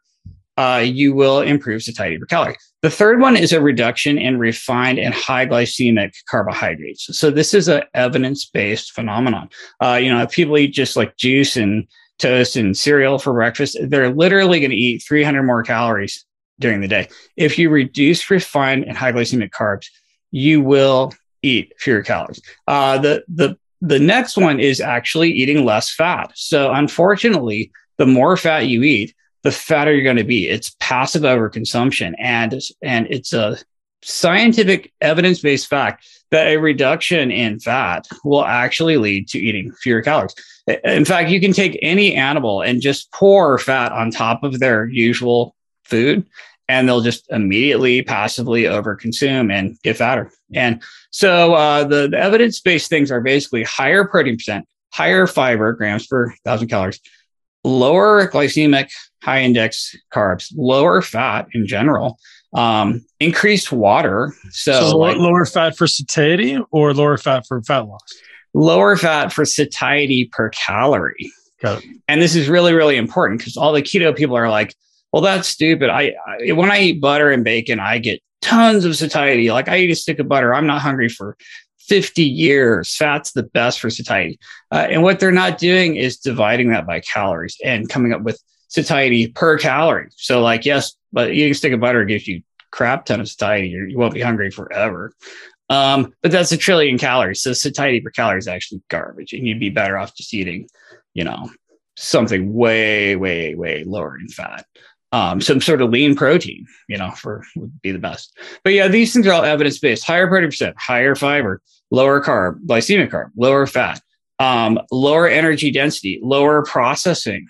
uh, 0.56 0.82
you 0.86 1.14
will 1.14 1.42
improve 1.42 1.84
satiety 1.84 2.18
per 2.20 2.26
calorie. 2.26 2.56
The 2.82 2.90
third 2.90 3.20
one 3.20 3.36
is 3.36 3.52
a 3.52 3.60
reduction 3.60 4.18
in 4.18 4.40
refined 4.40 4.98
and 4.98 5.14
high 5.14 5.46
glycemic 5.46 6.14
carbohydrates. 6.30 7.20
So 7.20 7.32
this 7.32 7.54
is 7.54 7.68
an 7.68 7.84
evidence-based 7.94 8.94
phenomenon. 8.94 9.50
Uh, 9.84 10.00
you 10.02 10.10
know, 10.10 10.22
if 10.22 10.32
people 10.32 10.58
eat 10.58 10.72
just 10.72 10.96
like 10.96 11.18
juice 11.18 11.58
and 11.58 11.86
toast 12.20 12.56
and 12.56 12.78
cereal 12.78 13.20
for 13.20 13.34
breakfast, 13.34 13.78
they're 13.82 14.14
literally 14.14 14.60
going 14.60 14.72
to 14.72 14.76
eat 14.76 15.04
300 15.08 15.44
more 15.44 15.64
calories 15.64 16.26
during 16.60 16.82
the 16.82 16.88
day. 16.88 17.10
If 17.36 17.60
you 17.60 17.70
reduce 17.70 18.30
refined 18.30 18.86
and 18.86 18.98
high 18.98 19.12
glycemic 19.12 19.50
carbs, 19.50 19.88
you 20.32 20.62
will 20.62 21.14
eat 21.42 21.74
fewer 21.78 22.02
calories. 22.02 22.42
Uh, 22.68 22.98
the 22.98 23.24
the 23.28 23.58
the 23.82 24.00
next 24.00 24.38
one 24.38 24.60
is 24.60 24.82
actually 24.82 25.32
eating 25.32 25.66
less 25.66 25.94
fat. 25.94 26.32
So 26.34 26.72
unfortunately, 26.72 27.72
the 27.98 28.06
more 28.06 28.36
fat 28.36 28.68
you 28.68 28.84
eat, 28.84 29.14
the 29.44 29.52
fatter 29.52 29.94
you're 29.94 30.04
going 30.04 30.18
to 30.18 30.24
be. 30.24 30.50
It's 30.50 30.76
passive 30.80 31.22
overconsumption, 31.22 32.16
and 32.18 32.60
and 32.82 33.08
it's 33.10 33.34
a 33.34 33.58
scientific 34.04 34.92
evidence-based 35.02 35.68
fact 35.68 36.06
that 36.32 36.48
a 36.48 36.58
reduction 36.58 37.32
in 37.32 37.60
fat 37.60 38.08
will 38.24 38.46
actually 38.46 38.98
lead 38.98 39.28
to 39.30 39.40
eating 39.40 39.72
fewer 39.82 40.02
calories. 40.02 40.36
In 40.84 41.06
fact, 41.06 41.30
you 41.30 41.40
can 41.40 41.54
take 41.54 41.78
any 41.82 42.16
animal 42.16 42.62
and 42.62 42.82
just 42.82 43.12
pour 43.12 43.58
fat 43.60 43.92
on 43.92 44.12
top 44.12 44.44
of 44.44 44.60
their 44.60 44.88
usual 44.88 45.56
food, 45.84 46.26
and 46.68 46.88
they'll 46.88 47.02
just 47.02 47.32
immediately 47.32 48.02
passively 48.02 48.64
overconsume 48.64 49.54
and 49.54 49.78
get 49.84 49.98
fatter. 49.98 50.32
And 50.54 50.82
so 51.12 51.54
uh, 51.54 51.84
the, 51.84 52.10
the 52.10 52.18
evidence 52.18 52.60
based 52.60 52.90
things 52.90 53.12
are 53.12 53.22
basically 53.22 53.64
higher 53.64 54.06
protein 54.06 54.38
percent, 54.38 54.66
higher 54.92 55.28
fiber 55.28 55.74
grams 55.74 56.08
per 56.08 56.34
thousand 56.44 56.68
calories, 56.68 57.00
lower 57.64 58.28
glycemic, 58.28 58.90
high 59.22 59.42
index 59.42 59.96
carbs, 60.12 60.52
lower 60.56 61.02
fat 61.02 61.48
in 61.54 61.68
general, 61.68 62.18
um, 62.56 63.06
increased 63.20 63.72
water. 63.72 64.34
So, 64.50 64.90
so 64.90 64.98
like, 64.98 65.18
lower 65.18 65.46
fat 65.46 65.78
for 65.78 65.88
satiety 65.88 66.58
or 66.72 66.94
lower 66.94 67.18
fat 67.18 67.46
for 67.48 67.62
fat 67.62 67.88
loss? 67.88 68.02
lower 68.56 68.96
fat 68.96 69.34
for 69.34 69.46
satiety 69.46 70.26
per 70.32 70.50
calorie. 70.50 71.32
And 72.08 72.22
this 72.22 72.36
is 72.36 72.48
really, 72.48 72.74
really 72.74 72.96
important 72.96 73.40
because 73.40 73.58
all 73.58 73.74
the 73.74 73.82
keto 73.82 74.16
people 74.16 74.38
are 74.38 74.50
like, 74.50 74.74
well, 75.12 75.22
that's 75.22 75.48
stupid. 75.48 75.90
I, 75.90 76.14
I, 76.26 76.52
when 76.54 76.72
I 76.72 76.80
eat 76.82 77.02
butter 77.02 77.32
and 77.32 77.44
bacon, 77.44 77.80
I 77.80 78.00
get 78.00 78.22
tons 78.42 78.86
of 78.86 78.96
satiety. 78.96 79.52
Like 79.52 79.68
I 79.68 79.78
eat 79.78 79.92
a 79.92 79.96
stick 79.96 80.20
of 80.20 80.28
butter. 80.28 80.54
I'm 80.54 80.68
not 80.68 80.82
hungry 80.82 81.10
for 81.10 81.38
50 81.80 82.24
years. 82.24 82.96
Fat's 82.96 83.34
the 83.34 83.44
best 83.44 83.80
for 83.80 83.90
satiety. 83.90 84.40
Uh, 84.72 84.88
and 84.90 85.04
what 85.04 85.20
they're 85.20 85.32
not 85.32 85.58
doing 85.58 85.96
is 85.96 86.18
dividing 86.18 86.70
that 86.70 86.88
by 86.88 87.02
calories 87.02 87.58
and 87.64 87.90
coming 87.90 88.14
up 88.14 88.22
with 88.22 88.42
satiety 88.68 89.28
per 89.28 89.58
calorie. 89.58 90.10
So 90.16 90.42
like, 90.42 90.66
yes, 90.66 90.96
but 91.16 91.34
you 91.34 91.54
stick 91.54 91.72
of 91.72 91.80
butter 91.80 92.04
gives 92.04 92.28
you 92.28 92.44
crap 92.72 93.06
ton 93.06 93.22
of 93.22 93.30
satiety. 93.30 93.70
You 93.70 93.98
won't 93.98 94.14
be 94.14 94.22
hungry 94.22 94.52
forever. 94.52 95.14
Um, 95.70 96.14
but 96.22 96.32
that's 96.32 96.52
a 96.52 96.58
trillion 96.58 96.98
calories. 96.98 97.42
So 97.42 97.54
satiety 97.54 98.02
per 98.02 98.12
calorie 98.12 98.38
is 98.38 98.50
actually 98.50 98.82
garbage. 98.90 99.32
And 99.34 99.48
you'd 99.48 99.60
be 99.60 99.70
better 99.70 99.98
off 99.98 100.14
just 100.14 100.34
eating, 100.34 100.68
you 101.14 101.24
know, 101.24 101.50
something 101.96 102.54
way, 102.54 103.16
way, 103.16 103.56
way 103.56 103.86
lower 103.86 104.18
in 104.20 104.28
fat. 104.28 104.66
Um, 105.14 105.40
some 105.40 105.62
sort 105.62 105.82
of 105.82 105.92
lean 105.92 106.16
protein, 106.16 106.66
you 106.90 106.98
know, 106.98 107.12
for 107.12 107.44
would 107.56 107.82
be 107.82 107.92
the 107.94 108.00
best. 108.00 108.38
But 108.66 108.74
yeah, 108.74 108.90
these 108.90 109.14
things 109.14 109.26
are 109.26 109.32
all 109.32 109.46
evidence 109.46 109.80
based. 109.80 110.04
Higher 110.04 110.28
protein 110.28 110.50
percent, 110.50 110.76
higher 110.78 111.16
fiber, 111.16 111.62
lower 111.92 112.22
carb, 112.22 112.60
glycemic 112.66 113.10
carb, 113.10 113.30
lower 113.38 113.66
fat, 113.66 114.02
um, 114.40 114.78
lower 114.92 115.28
energy 115.30 115.72
density, 115.72 116.20
lower 116.22 116.64
processing. 116.64 117.48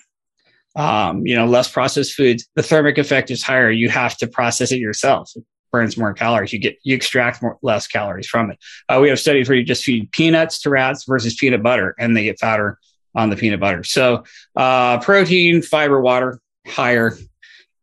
Um, 0.76 1.26
you 1.26 1.36
know, 1.36 1.46
less 1.46 1.72
processed 1.72 2.14
foods. 2.14 2.48
The 2.56 2.64
thermic 2.64 2.98
effect 2.98 3.32
is 3.32 3.42
higher. 3.42 3.72
You 3.72 3.90
have 3.90 4.18
to 4.18 4.28
process 4.28 4.72
it 4.72 4.80
yourself 4.80 5.32
burns 5.72 5.98
more 5.98 6.14
calories. 6.14 6.54
You 6.54 6.60
get 6.60 6.78
you 6.84 6.96
extract 6.96 7.42
more 7.42 7.58
less 7.62 7.86
calories 7.86 8.28
from 8.28 8.50
it. 8.50 8.58
Uh, 8.88 9.00
we 9.02 9.10
have 9.10 9.20
studies 9.20 9.50
where 9.50 9.58
you 9.58 9.64
just 9.66 9.84
feed 9.84 10.10
peanuts 10.12 10.62
to 10.62 10.70
rats 10.70 11.04
versus 11.06 11.36
peanut 11.36 11.64
butter, 11.64 11.96
and 12.00 12.16
they 12.16 12.24
get 12.24 12.40
fatter 12.40 12.80
on 13.14 13.30
the 13.30 13.36
peanut 13.36 13.60
butter. 13.60 13.84
So 13.84 14.24
uh, 14.56 15.00
protein, 15.00 15.62
fiber, 15.62 16.00
water 16.00 16.40
higher, 16.66 17.18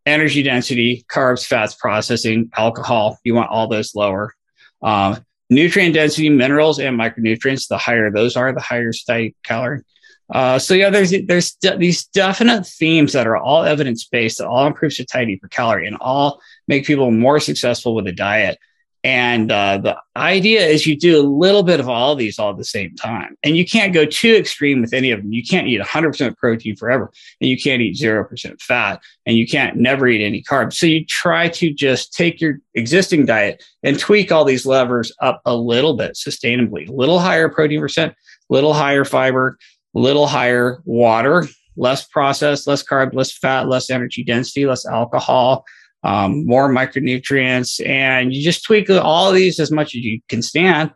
energy 0.07 0.43
density, 0.43 1.05
carbs, 1.09 1.47
fats, 1.47 1.75
processing, 1.75 2.51
alcohol. 2.57 3.19
You 3.25 3.35
want 3.35 3.51
all 3.51 3.69
those 3.69 3.95
lower. 3.95 4.35
Um, 4.83 5.25
nutrient 5.51 5.95
density, 5.95 6.29
minerals, 6.29 6.79
and 6.79 6.99
micronutrients. 6.99 7.69
The 7.69 7.79
higher 7.79 8.11
those 8.11 8.37
are, 8.37 8.53
the 8.53 8.61
higher 8.61 8.93
satiety 8.93 9.37
calorie. 9.45 9.83
Uh, 10.33 10.59
so 10.59 10.73
yeah, 10.75 10.88
there's 10.88 11.12
there's 11.27 11.53
de- 11.57 11.77
these 11.77 12.07
definite 12.07 12.66
themes 12.66 13.12
that 13.12 13.27
are 13.27 13.37
all 13.37 13.64
evidence 13.64 14.05
based 14.05 14.38
that 14.38 14.49
all 14.49 14.66
improve 14.66 14.92
satiety 14.92 15.37
per 15.37 15.49
calorie 15.49 15.87
and 15.87 15.97
all 16.01 16.40
make 16.66 16.87
people 16.87 17.11
more 17.11 17.38
successful 17.38 17.95
with 17.95 18.07
a 18.07 18.12
diet. 18.12 18.59
And 19.05 19.51
uh, 19.51 19.79
the 19.79 19.97
idea 20.16 20.64
is 20.64 20.87
you 20.87 20.97
do 20.97 21.21
a 21.21 21.27
little 21.27 21.64
bit 21.64 21.81
of 21.81 21.88
all 21.88 22.12
of 22.12 22.18
these 22.18 22.38
all 22.38 22.51
at 22.51 22.57
the 22.57 22.64
same 22.64 22.95
time. 22.95 23.37
And 23.42 23.57
you 23.57 23.66
can't 23.66 23.92
go 23.92 24.05
too 24.05 24.33
extreme 24.35 24.81
with 24.81 24.95
any 24.95 25.11
of 25.11 25.21
them. 25.21 25.33
You 25.33 25.42
can't 25.42 25.66
eat 25.66 25.81
100% 25.81 26.37
protein 26.37 26.77
forever, 26.77 27.11
and 27.40 27.51
you 27.51 27.61
can't 27.61 27.83
eat 27.83 27.97
0% 27.97 28.61
fat, 28.61 29.03
and 29.27 29.37
you 29.37 29.47
can't 29.47 29.77
never 29.77 30.07
eat 30.07 30.25
any 30.25 30.40
carbs. 30.40 30.75
So 30.75 30.87
you 30.87 31.05
try 31.05 31.49
to 31.49 31.73
just 31.73 32.12
take 32.12 32.40
your 32.40 32.61
existing 32.75 33.27
diet 33.27 33.64
and 33.83 33.99
tweak 33.99 34.31
all 34.31 34.45
these 34.45 34.66
levers 34.66 35.12
up 35.21 35.42
a 35.45 35.57
little 35.57 35.97
bit 35.97 36.12
sustainably, 36.12 36.88
a 36.88 36.92
little 36.92 37.18
higher 37.18 37.49
protein 37.49 37.81
percent, 37.81 38.12
a 38.12 38.55
little 38.55 38.73
higher 38.73 39.05
fiber, 39.05 39.59
little 39.95 40.27
higher 40.27 40.83
water, 40.85 41.47
less 41.77 42.07
processed, 42.07 42.67
less 42.67 42.83
carb, 42.83 43.15
less 43.15 43.37
fat, 43.37 43.69
less 43.69 43.91
energy 43.91 44.25
density, 44.25 44.67
less 44.67 44.87
alcohol, 44.87 45.65
um, 46.03 46.45
more 46.47 46.69
micronutrients, 46.69 47.85
and 47.87 48.35
you 48.35 48.43
just 48.43 48.65
tweak 48.65 48.91
all 48.91 49.29
of 49.29 49.35
these 49.35 49.61
as 49.61 49.71
much 49.71 49.95
as 49.95 50.03
you 50.03 50.21
can 50.29 50.43
stand 50.43 50.93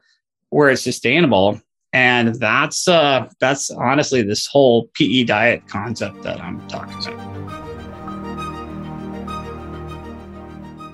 where 0.50 0.70
it's 0.70 0.82
sustainable. 0.82 1.60
And 1.92 2.34
that's 2.34 2.88
uh, 2.88 3.28
that's 3.40 3.70
honestly 3.70 4.22
this 4.22 4.46
whole 4.46 4.90
PE 4.94 5.24
diet 5.24 5.66
concept 5.68 6.22
that 6.22 6.40
I'm 6.40 6.66
talking 6.68 7.14
about. 7.14 7.36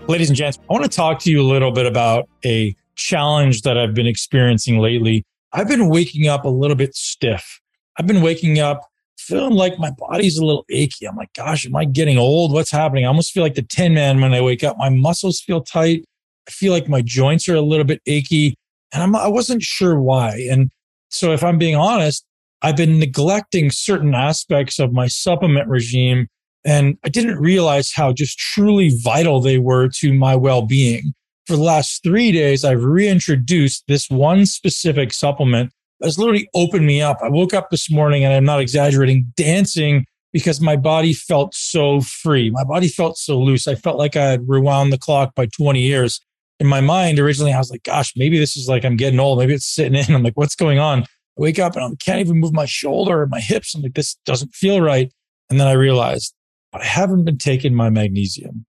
Ladies 0.08 0.28
and 0.28 0.36
gents, 0.36 0.58
I 0.58 0.72
want 0.72 0.84
to 0.84 0.90
talk 0.90 1.18
to 1.20 1.30
you 1.30 1.40
a 1.40 1.48
little 1.48 1.72
bit 1.72 1.86
about 1.86 2.28
a 2.44 2.76
challenge 2.96 3.62
that 3.62 3.78
I've 3.78 3.94
been 3.94 4.06
experiencing 4.06 4.78
lately. 4.78 5.24
I've 5.52 5.68
been 5.68 5.88
waking 5.88 6.28
up 6.28 6.44
a 6.44 6.48
little 6.48 6.76
bit 6.76 6.94
stiff. 6.94 7.61
I've 7.98 8.06
been 8.06 8.22
waking 8.22 8.58
up 8.58 8.88
feeling 9.22 9.54
like 9.54 9.78
my 9.78 9.90
body's 9.90 10.38
a 10.38 10.44
little 10.44 10.64
achy. 10.70 11.06
I'm 11.06 11.16
like, 11.16 11.32
gosh, 11.34 11.66
am 11.66 11.76
I 11.76 11.84
getting 11.84 12.18
old? 12.18 12.52
What's 12.52 12.70
happening? 12.70 13.04
I 13.04 13.08
almost 13.08 13.32
feel 13.32 13.42
like 13.42 13.54
the 13.54 13.62
Tin 13.62 13.94
Man 13.94 14.20
when 14.20 14.34
I 14.34 14.40
wake 14.40 14.64
up. 14.64 14.76
My 14.78 14.88
muscles 14.88 15.40
feel 15.40 15.62
tight. 15.62 16.04
I 16.48 16.50
feel 16.50 16.72
like 16.72 16.88
my 16.88 17.02
joints 17.02 17.48
are 17.48 17.54
a 17.54 17.60
little 17.60 17.84
bit 17.84 18.00
achy, 18.06 18.56
and 18.92 19.02
I'm, 19.02 19.14
I 19.14 19.28
wasn't 19.28 19.62
sure 19.62 20.00
why. 20.00 20.46
And 20.50 20.70
so, 21.08 21.32
if 21.32 21.44
I'm 21.44 21.58
being 21.58 21.76
honest, 21.76 22.24
I've 22.62 22.76
been 22.76 22.98
neglecting 22.98 23.70
certain 23.70 24.14
aspects 24.14 24.78
of 24.78 24.92
my 24.92 25.06
supplement 25.06 25.68
regime, 25.68 26.26
and 26.64 26.98
I 27.04 27.08
didn't 27.08 27.38
realize 27.38 27.92
how 27.92 28.12
just 28.12 28.38
truly 28.38 28.90
vital 29.02 29.40
they 29.40 29.58
were 29.58 29.88
to 30.00 30.12
my 30.12 30.34
well 30.34 30.62
being. 30.62 31.14
For 31.46 31.56
the 31.56 31.62
last 31.62 32.02
three 32.02 32.32
days, 32.32 32.64
I've 32.64 32.84
reintroduced 32.84 33.84
this 33.86 34.08
one 34.10 34.46
specific 34.46 35.12
supplement 35.12 35.72
has 36.02 36.18
literally 36.18 36.48
opened 36.54 36.86
me 36.86 37.00
up. 37.00 37.18
I 37.22 37.28
woke 37.28 37.54
up 37.54 37.70
this 37.70 37.90
morning 37.90 38.24
and 38.24 38.32
I'm 38.32 38.44
not 38.44 38.60
exaggerating, 38.60 39.32
dancing 39.36 40.06
because 40.32 40.60
my 40.60 40.76
body 40.76 41.12
felt 41.12 41.54
so 41.54 42.00
free. 42.00 42.50
My 42.50 42.64
body 42.64 42.88
felt 42.88 43.18
so 43.18 43.38
loose. 43.38 43.68
I 43.68 43.74
felt 43.74 43.98
like 43.98 44.16
I 44.16 44.24
had 44.24 44.48
rewound 44.48 44.92
the 44.92 44.98
clock 44.98 45.34
by 45.34 45.46
20 45.46 45.80
years. 45.80 46.20
In 46.58 46.66
my 46.66 46.80
mind, 46.80 47.18
originally, 47.18 47.52
I 47.52 47.58
was 47.58 47.70
like, 47.70 47.82
gosh, 47.82 48.12
maybe 48.16 48.38
this 48.38 48.56
is 48.56 48.68
like 48.68 48.84
I'm 48.84 48.96
getting 48.96 49.20
old. 49.20 49.38
Maybe 49.38 49.54
it's 49.54 49.66
sitting 49.66 49.94
in. 49.94 50.14
I'm 50.14 50.22
like, 50.22 50.36
what's 50.36 50.54
going 50.54 50.78
on? 50.78 51.02
I 51.02 51.06
wake 51.36 51.58
up 51.58 51.76
and 51.76 51.84
I 51.84 51.88
can't 52.04 52.20
even 52.20 52.38
move 52.38 52.52
my 52.52 52.66
shoulder 52.66 53.22
or 53.22 53.26
my 53.26 53.40
hips. 53.40 53.74
I'm 53.74 53.82
like, 53.82 53.94
this 53.94 54.16
doesn't 54.24 54.54
feel 54.54 54.80
right. 54.80 55.12
And 55.50 55.60
then 55.60 55.66
I 55.66 55.72
realized, 55.72 56.34
but 56.70 56.82
I 56.82 56.86
haven't 56.86 57.24
been 57.24 57.38
taking 57.38 57.74
my 57.74 57.90
magnesium. 57.90 58.64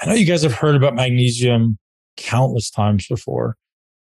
I 0.00 0.06
know 0.06 0.14
you 0.14 0.26
guys 0.26 0.42
have 0.42 0.54
heard 0.54 0.76
about 0.76 0.94
magnesium 0.94 1.78
countless 2.16 2.70
times 2.70 3.06
before. 3.08 3.56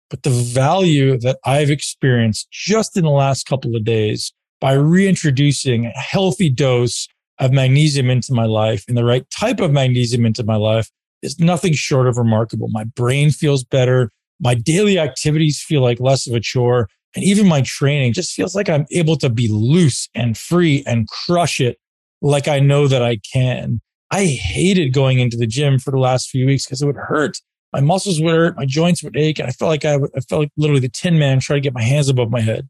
But 0.10 0.24
the 0.24 0.30
value 0.30 1.18
that 1.20 1.39
I've 1.46 1.72
experienced 1.72 2.48
just 2.52 2.96
in 2.96 3.04
the 3.04 3.10
last 3.10 3.48
couple 3.48 3.76
of 3.76 3.84
days 3.84 4.32
by 4.62 4.74
reintroducing 4.74 5.88
a 5.88 5.91
healthy 5.91 6.50
dose 6.50 7.08
of 7.39 7.52
magnesium 7.52 8.10
into 8.10 8.34
my 8.34 8.46
life 8.46 8.86
and 8.88 8.98
the 8.98 9.04
right 9.04 9.30
type 9.30 9.60
of 9.60 9.72
magnesium 9.72 10.26
into 10.26 10.44
my 10.44 10.56
life 10.56 10.89
is 11.22 11.39
nothing 11.39 11.74
short 11.74 12.08
of 12.08 12.18
remarkable. 12.18 12.68
My 12.70 12.84
brain 12.84 13.32
feels 13.32 13.63
better. 13.63 14.12
My 14.39 14.54
daily 14.54 15.00
activities 15.00 15.62
feel 15.62 15.82
like 15.82 16.00
less 16.00 16.28
of 16.28 16.34
a 16.34 16.39
chore. 16.39 16.88
And 17.15 17.24
even 17.24 17.48
my 17.48 17.62
training 17.62 18.13
just 18.13 18.34
feels 18.34 18.56
like 18.56 18.70
I'm 18.70 18.86
able 18.91 19.18
to 19.18 19.30
be 19.30 19.48
loose 19.48 20.10
and 20.13 20.38
free 20.38 20.84
and 20.86 21.08
crush 21.08 21.60
it 21.60 21.78
like 22.22 22.48
I 22.48 22.60
know 22.60 22.88
that 22.88 23.02
I 23.02 23.18
can. 23.18 23.82
I 24.12 24.26
hated 24.26 24.94
going 24.94 25.20
into 25.20 25.38
the 25.38 25.48
gym 25.48 25.80
for 25.80 25.91
the 25.91 25.98
last 25.98 26.30
few 26.30 26.46
weeks 26.46 26.65
because 26.65 26.82
it 26.82 26.86
would 26.86 26.96
hurt 26.96 27.38
my 27.73 27.82
muscles 27.82 28.21
would 28.21 28.34
hurt, 28.34 28.58
my 28.58 28.65
joints 28.65 29.04
would 29.04 29.17
ache, 29.17 29.39
and 29.39 29.47
I 29.47 29.51
felt 29.51 29.69
like 29.69 29.86
I, 29.86 29.95
I 29.95 30.19
felt 30.21 30.43
like 30.43 30.51
literally 30.58 30.82
the 30.82 30.89
Tin 30.89 31.19
Man 31.19 31.39
trying 31.39 31.58
to 31.58 31.62
get 31.62 31.73
my 31.73 31.82
hands 31.82 32.10
above 32.10 32.30
my 32.30 32.41
head. 32.41 32.69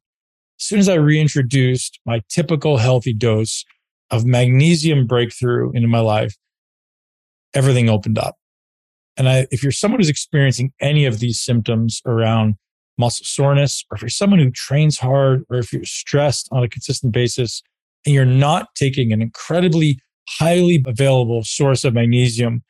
As 0.60 0.66
soon 0.66 0.80
as 0.80 0.90
I 0.90 0.96
reintroduced 0.96 2.00
my 2.06 2.22
typical 2.30 2.78
healthy 2.78 3.14
dose 3.14 3.66
of 4.10 4.26
magnesium 4.26 5.06
breakthrough 5.06 5.72
into 5.74 5.88
my 5.88 6.00
life, 6.00 6.36
everything 7.54 7.90
opened 7.90 8.18
up. 8.18 8.36
And 9.18 9.30
I, 9.30 9.48
if 9.52 9.64
you're 9.64 9.72
someone 9.72 10.00
who's 10.00 10.10
experiencing 10.10 10.74
any 10.82 11.06
of 11.06 11.20
these 11.20 11.42
symptoms 11.42 12.02
around 12.06 12.56
muscle 12.98 13.26
soreness, 13.26 13.84
or 13.92 13.96
if 13.96 14.02
you're 14.02 14.10
someone 14.10 14.40
who 14.40 14.52
trains 14.52 14.98
hard, 14.98 15.44
or 15.50 15.58
if 15.58 15.72
you're 15.72 15.86
stressed 15.86 16.50
on 16.52 16.64
a 16.64 16.70
consistent 16.70 17.14
basis, 17.14 17.62
and 18.06 18.14
you're 18.14 18.26
not 18.26 18.68
taking 18.76 19.12
an 19.12 19.22
incredibly 19.22 20.00
highly 20.28 20.84
available 20.86 21.44
source 21.44 21.84
of 21.84 21.94
magnesium 21.94 22.64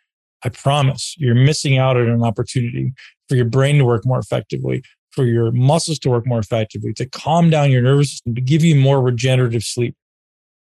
I 0.45 0.49
promise 0.49 1.15
you're 1.17 1.36
missing 1.36 1.79
out 1.79 1.97
on 1.97 2.08
an 2.08 2.23
opportunity 2.23 2.93
for 3.27 3.36
your 3.36 3.45
brain 3.45 3.79
to 3.79 3.86
work 3.86 4.05
more 4.05 4.19
effectively, 4.19 4.84
for 5.10 5.25
your 5.25 5.51
muscles 5.51 5.97
to 5.99 6.10
work 6.10 6.27
more 6.27 6.38
effectively, 6.38 6.93
to 6.93 7.08
calm 7.08 7.49
down 7.49 7.71
your 7.71 7.81
nervous 7.81 8.12
system, 8.12 8.36
to 8.36 8.41
give 8.41 8.63
you 8.63 8.75
more 8.75 9.01
regenerative 9.01 9.63
sleep. 9.63 9.95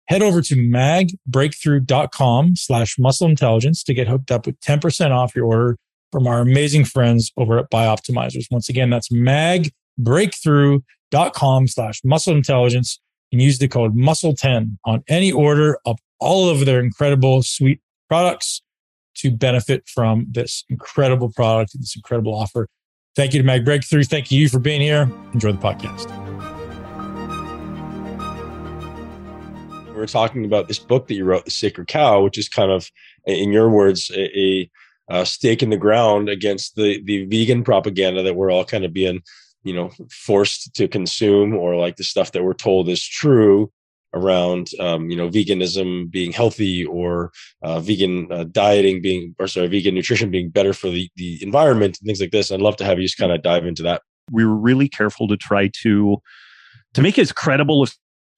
Head 0.05 0.21
over 0.21 0.43
to 0.43 0.55
magbreakthrough.com 0.55 2.55
slash 2.55 2.99
muscle 2.99 3.27
intelligence 3.27 3.81
to 3.83 3.95
get 3.95 4.07
hooked 4.07 4.29
up 4.29 4.45
with 4.45 4.59
10% 4.59 5.09
off 5.11 5.35
your 5.35 5.45
order 5.45 5.77
from 6.11 6.27
our 6.27 6.41
amazing 6.41 6.85
friends 6.85 7.31
over 7.37 7.57
at 7.57 7.71
Bioptimizers. 7.71 8.45
Once 8.51 8.69
again, 8.69 8.91
that's 8.91 9.09
magbreakthrough.com 9.09 11.67
slash 11.67 12.01
muscle 12.03 12.35
intelligence 12.35 12.99
and 13.31 13.41
use 13.41 13.57
the 13.57 13.67
code 13.67 13.95
muscle10 13.95 14.77
on 14.85 15.03
any 15.07 15.31
order 15.31 15.79
of 15.85 15.97
all 16.19 16.49
of 16.49 16.65
their 16.65 16.79
incredible 16.79 17.41
suite 17.41 17.81
products 18.07 18.61
to 19.15 19.31
benefit 19.31 19.87
from 19.87 20.25
this 20.29 20.63
incredible 20.69 21.31
product 21.31 21.71
this 21.79 21.95
incredible 21.95 22.33
offer. 22.33 22.67
Thank 23.15 23.33
you 23.33 23.41
to 23.41 23.45
Mag 23.45 23.65
Breakthrough. 23.65 24.03
Thank 24.03 24.31
you 24.31 24.47
for 24.47 24.59
being 24.59 24.81
here. 24.81 25.11
Enjoy 25.33 25.51
the 25.51 25.57
podcast. 25.57 26.09
We 29.93 30.01
are 30.01 30.07
talking 30.07 30.45
about 30.45 30.67
this 30.67 30.79
book 30.79 31.07
that 31.07 31.15
you 31.15 31.25
wrote, 31.25 31.45
The 31.45 31.51
Sacred 31.51 31.87
Cow, 31.87 32.23
which 32.23 32.37
is 32.37 32.47
kind 32.47 32.71
of, 32.71 32.89
in 33.25 33.51
your 33.51 33.69
words, 33.69 34.09
a, 34.15 34.69
a 35.09 35.25
stake 35.25 35.61
in 35.61 35.69
the 35.69 35.77
ground 35.77 36.29
against 36.29 36.75
the 36.75 37.03
the 37.03 37.25
vegan 37.25 37.63
propaganda 37.63 38.23
that 38.23 38.35
we're 38.35 38.51
all 38.51 38.65
kind 38.65 38.85
of 38.85 38.93
being, 38.93 39.21
you 39.63 39.73
know, 39.73 39.91
forced 40.09 40.73
to 40.75 40.87
consume, 40.87 41.53
or 41.53 41.75
like 41.75 41.97
the 41.97 42.03
stuff 42.03 42.31
that 42.31 42.43
we're 42.43 42.53
told 42.53 42.87
is 42.87 43.05
true 43.05 43.71
around 44.13 44.69
um, 44.79 45.09
you 45.09 45.15
know 45.15 45.29
veganism 45.29 46.09
being 46.09 46.31
healthy 46.31 46.85
or 46.85 47.31
uh, 47.61 47.79
vegan 47.79 48.31
uh, 48.31 48.43
dieting 48.45 49.01
being 49.01 49.35
or 49.39 49.47
sorry 49.47 49.67
vegan 49.67 49.95
nutrition 49.95 50.31
being 50.31 50.49
better 50.49 50.73
for 50.73 50.89
the, 50.89 51.09
the 51.15 51.41
environment 51.41 51.97
and 51.99 52.07
things 52.07 52.21
like 52.21 52.31
this. 52.31 52.51
I'd 52.51 52.61
love 52.61 52.77
to 52.77 52.85
have 52.85 52.99
you 52.99 53.05
just 53.05 53.17
kind 53.17 53.31
of 53.31 53.41
dive 53.41 53.65
into 53.65 53.83
that. 53.83 54.01
We 54.31 54.45
were 54.45 54.55
really 54.55 54.89
careful 54.89 55.27
to 55.27 55.37
try 55.37 55.69
to 55.81 56.17
to 56.93 57.01
make 57.01 57.17
as 57.17 57.31
credible 57.31 57.83
a 57.83 57.87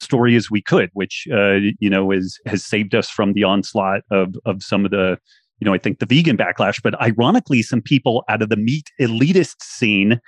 story 0.01 0.36
as 0.36 0.51
we 0.51 0.61
could 0.61 0.89
which 0.93 1.28
uh, 1.32 1.53
you 1.80 1.89
know 1.89 2.11
is 2.11 2.39
has 2.45 2.65
saved 2.65 2.93
us 2.93 3.09
from 3.09 3.34
the 3.34 3.43
onslaught 3.43 4.01
of 4.11 4.36
of 4.45 4.61
some 4.61 4.84
of 4.84 4.91
the 4.91 5.17
you 5.59 5.65
know 5.65 5.74
i 5.74 5.78
think 5.78 5.99
the 5.99 6.05
vegan 6.05 6.38
backlash. 6.38 6.82
But 6.84 6.99
ironically 7.01 7.61
some 7.61 7.82
people 7.82 8.24
out 8.28 8.41
of 8.41 8.49
the 8.49 8.57
meat 8.57 8.91
elitist 8.99 9.55
scene 9.61 10.19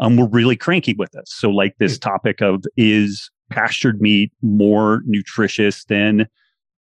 um, 0.00 0.16
were 0.16 0.28
really 0.28 0.56
cranky 0.56 0.94
with 0.94 1.14
us. 1.14 1.26
So, 1.28 1.50
like 1.50 1.76
this 1.78 1.98
topic 1.98 2.40
of 2.40 2.64
is 2.76 3.30
pastured 3.50 4.00
meat 4.00 4.32
more 4.42 5.02
nutritious 5.06 5.84
than 5.84 6.26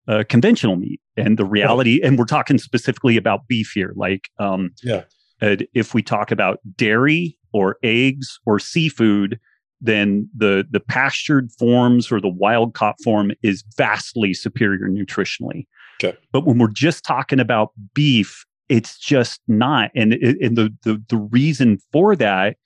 uh, 0.07 0.23
conventional 0.29 0.75
meat? 0.75 1.01
And 1.17 1.37
the 1.37 1.45
reality, 1.45 1.99
and 2.03 2.17
we're 2.17 2.25
talking 2.25 2.57
specifically 2.57 3.17
about 3.17 3.47
beef 3.47 3.71
here. 3.75 3.93
Like, 3.95 4.29
um, 4.39 4.71
Yeah. 4.83 5.03
uh, 5.41 5.57
if 5.73 5.93
we 5.93 6.01
talk 6.01 6.31
about 6.31 6.59
dairy 6.77 7.37
or 7.53 7.77
eggs 7.83 8.39
or 8.45 8.59
seafood, 8.59 9.39
then 9.81 10.29
the 10.37 10.65
the 10.69 10.79
pastured 10.79 11.49
forms 11.57 12.11
or 12.11 12.21
the 12.21 12.29
wild 12.29 12.73
caught 12.75 12.95
form 13.03 13.31
is 13.41 13.63
vastly 13.77 14.33
superior 14.33 14.87
nutritionally. 14.87 15.65
Okay. 16.01 16.17
But 16.31 16.45
when 16.45 16.59
we're 16.59 16.67
just 16.71 17.03
talking 17.03 17.39
about 17.39 17.71
beef, 17.93 18.45
it's 18.69 18.97
just 18.97 19.41
not. 19.47 19.91
And, 19.95 20.13
and 20.13 20.55
the, 20.55 20.73
the 20.83 21.03
the 21.09 21.17
reason 21.17 21.79
for 21.91 22.15
that 22.15 22.57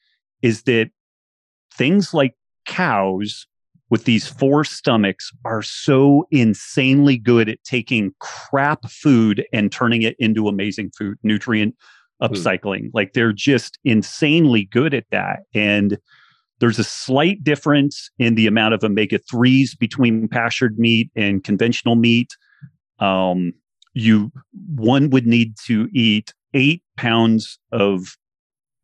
is 0.42 0.64
that 0.64 0.90
things 1.74 2.14
like 2.14 2.36
cows 2.68 3.48
with 3.90 4.06
these 4.06 4.28
four 4.28 4.64
stomachs 4.64 5.32
are 5.46 5.62
so 5.62 6.28
insanely 6.32 7.18
good 7.18 7.50
at 7.50 7.64
taking 7.64 8.14
crap 8.20 8.90
food 8.90 9.46
and 9.54 9.72
turning 9.72 10.02
it 10.02 10.16
into 10.20 10.48
amazing 10.48 10.92
food, 10.98 11.18
nutrient 11.24 11.76
upcycling. 12.22 12.90
Like 12.94 13.14
they're 13.14 13.34
just 13.34 13.78
insanely 13.84 14.66
good 14.66 14.94
at 14.94 15.06
that. 15.12 15.42
And 15.54 15.98
there's 16.60 16.80
a 16.80 16.84
slight 16.84 17.44
difference 17.44 18.10
in 18.18 18.36
the 18.36 18.48
amount 18.48 18.74
of 18.74 18.84
omega 18.84 19.20
3s 19.20 19.78
between 19.78 20.28
pastured 20.28 20.80
meat 20.80 21.12
and 21.16 21.44
conventional 21.44 21.96
meat. 21.96 22.30
Um, 23.00 23.54
you 23.94 24.32
one 24.76 25.10
would 25.10 25.28
need 25.28 25.56
to 25.66 25.90
eat 25.94 26.34
eight 26.54 26.82
pounds 26.98 27.60
of 27.72 28.18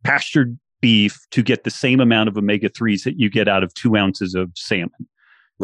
pastured 0.04 0.60
beef 0.82 1.20
to 1.32 1.42
get 1.44 1.64
the 1.64 1.70
same 1.70 2.00
amount 2.00 2.28
of 2.28 2.38
omega 2.38 2.70
3s 2.70 3.04
that 3.04 3.18
you 3.18 3.30
get 3.30 3.48
out 3.48 3.64
of 3.64 3.74
two 3.74 3.96
ounces 3.96 4.36
of 4.36 4.52
salmon. 4.56 5.08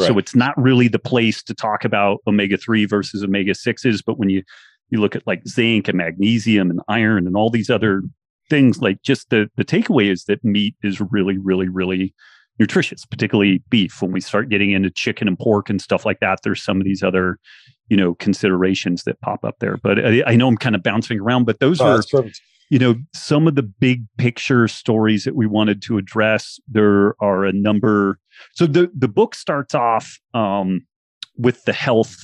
So 0.05 0.19
it's 0.19 0.35
not 0.35 0.55
really 0.61 0.87
the 0.87 0.99
place 0.99 1.41
to 1.43 1.55
talk 1.55 1.83
about 1.83 2.19
omega 2.27 2.55
3 2.57 2.85
versus 2.85 3.23
omega 3.23 3.53
6s. 3.53 4.03
But 4.05 4.19
when 4.19 4.29
you, 4.29 4.43
you 4.91 5.01
look 5.01 5.15
at 5.15 5.25
like 5.25 5.41
zinc 5.47 5.87
and 5.87 5.97
magnesium 5.97 6.69
and 6.69 6.81
iron 6.87 7.25
and 7.25 7.35
all 7.35 7.49
these 7.49 7.69
other 7.71 8.03
things, 8.47 8.79
like 8.79 9.01
just 9.01 9.31
the, 9.31 9.49
the 9.57 9.65
takeaway 9.65 10.11
is 10.11 10.25
that 10.25 10.43
meat 10.43 10.75
is 10.83 11.01
really, 11.01 11.39
really, 11.39 11.67
really 11.67 12.13
nutritious, 12.59 13.05
particularly 13.05 13.63
beef. 13.69 13.99
When 14.01 14.11
we 14.11 14.21
start 14.21 14.49
getting 14.49 14.71
into 14.71 14.91
chicken 14.91 15.27
and 15.27 15.37
pork 15.37 15.67
and 15.67 15.81
stuff 15.81 16.05
like 16.05 16.19
that, 16.19 16.41
there's 16.43 16.61
some 16.61 16.77
of 16.77 16.85
these 16.85 17.01
other, 17.01 17.39
you 17.89 17.97
know, 17.97 18.13
considerations 18.15 19.03
that 19.05 19.19
pop 19.21 19.43
up 19.43 19.55
there. 19.59 19.77
But 19.77 20.05
I, 20.05 20.23
I 20.27 20.35
know 20.35 20.47
I'm 20.47 20.57
kind 20.57 20.75
of 20.75 20.83
bouncing 20.83 21.19
around, 21.19 21.45
but 21.45 21.59
those 21.59 21.81
Oh, 21.81 21.85
are. 21.87 22.03
You 22.69 22.79
know 22.79 22.95
some 23.13 23.47
of 23.47 23.55
the 23.55 23.63
big 23.63 24.05
picture 24.17 24.67
stories 24.67 25.23
that 25.23 25.35
we 25.35 25.47
wanted 25.47 25.81
to 25.81 25.97
address 25.97 26.59
there 26.67 27.15
are 27.21 27.45
a 27.45 27.53
number 27.53 28.19
so 28.53 28.65
the 28.65 28.91
the 28.95 29.07
book 29.07 29.35
starts 29.35 29.73
off 29.73 30.19
um, 30.33 30.85
with 31.37 31.63
the 31.65 31.73
health 31.73 32.17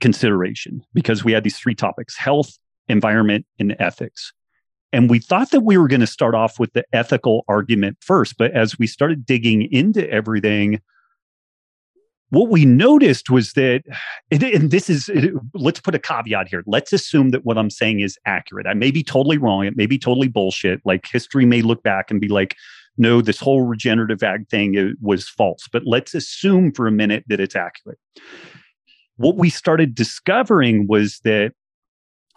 consideration 0.00 0.82
because 0.94 1.24
we 1.24 1.32
had 1.32 1.44
these 1.44 1.58
three 1.58 1.74
topics 1.74 2.16
health 2.16 2.58
environment 2.88 3.46
and 3.58 3.76
ethics. 3.78 4.32
And 4.92 5.08
we 5.08 5.20
thought 5.20 5.52
that 5.52 5.60
we 5.60 5.78
were 5.78 5.86
going 5.86 6.00
to 6.00 6.06
start 6.06 6.34
off 6.34 6.58
with 6.58 6.72
the 6.72 6.84
ethical 6.92 7.44
argument 7.48 7.98
first 8.00 8.36
but 8.38 8.50
as 8.52 8.78
we 8.78 8.86
started 8.86 9.24
digging 9.24 9.62
into 9.72 10.08
everything 10.10 10.80
what 12.30 12.48
we 12.48 12.64
noticed 12.64 13.28
was 13.28 13.52
that 13.52 13.82
and- 14.30 14.70
this 14.70 14.88
is 14.88 15.10
let's 15.54 15.80
put 15.80 15.94
a 15.94 15.98
caveat 15.98 16.48
here. 16.48 16.62
Let's 16.66 16.92
assume 16.92 17.30
that 17.30 17.44
what 17.44 17.58
i'm 17.58 17.70
saying 17.70 18.00
is 18.00 18.18
accurate. 18.24 18.66
I 18.66 18.74
may 18.74 18.90
be 18.90 19.02
totally 19.02 19.38
wrong. 19.38 19.66
It 19.66 19.76
may 19.76 19.86
be 19.86 19.98
totally 19.98 20.28
bullshit. 20.28 20.80
Like 20.84 21.06
history 21.10 21.44
may 21.44 21.62
look 21.62 21.82
back 21.82 22.10
and 22.10 22.20
be 22.20 22.28
like 22.28 22.56
no 22.96 23.20
this 23.20 23.40
whole 23.40 23.62
regenerative 23.62 24.22
ag 24.22 24.48
thing 24.48 24.94
was 25.00 25.28
false. 25.28 25.68
But 25.72 25.82
let's 25.86 26.14
assume 26.14 26.72
for 26.72 26.86
a 26.86 26.92
minute 26.92 27.24
that 27.28 27.40
it's 27.40 27.56
accurate. 27.56 27.98
What 29.16 29.36
we 29.36 29.50
started 29.50 29.94
discovering 29.94 30.86
was 30.88 31.20
that 31.24 31.52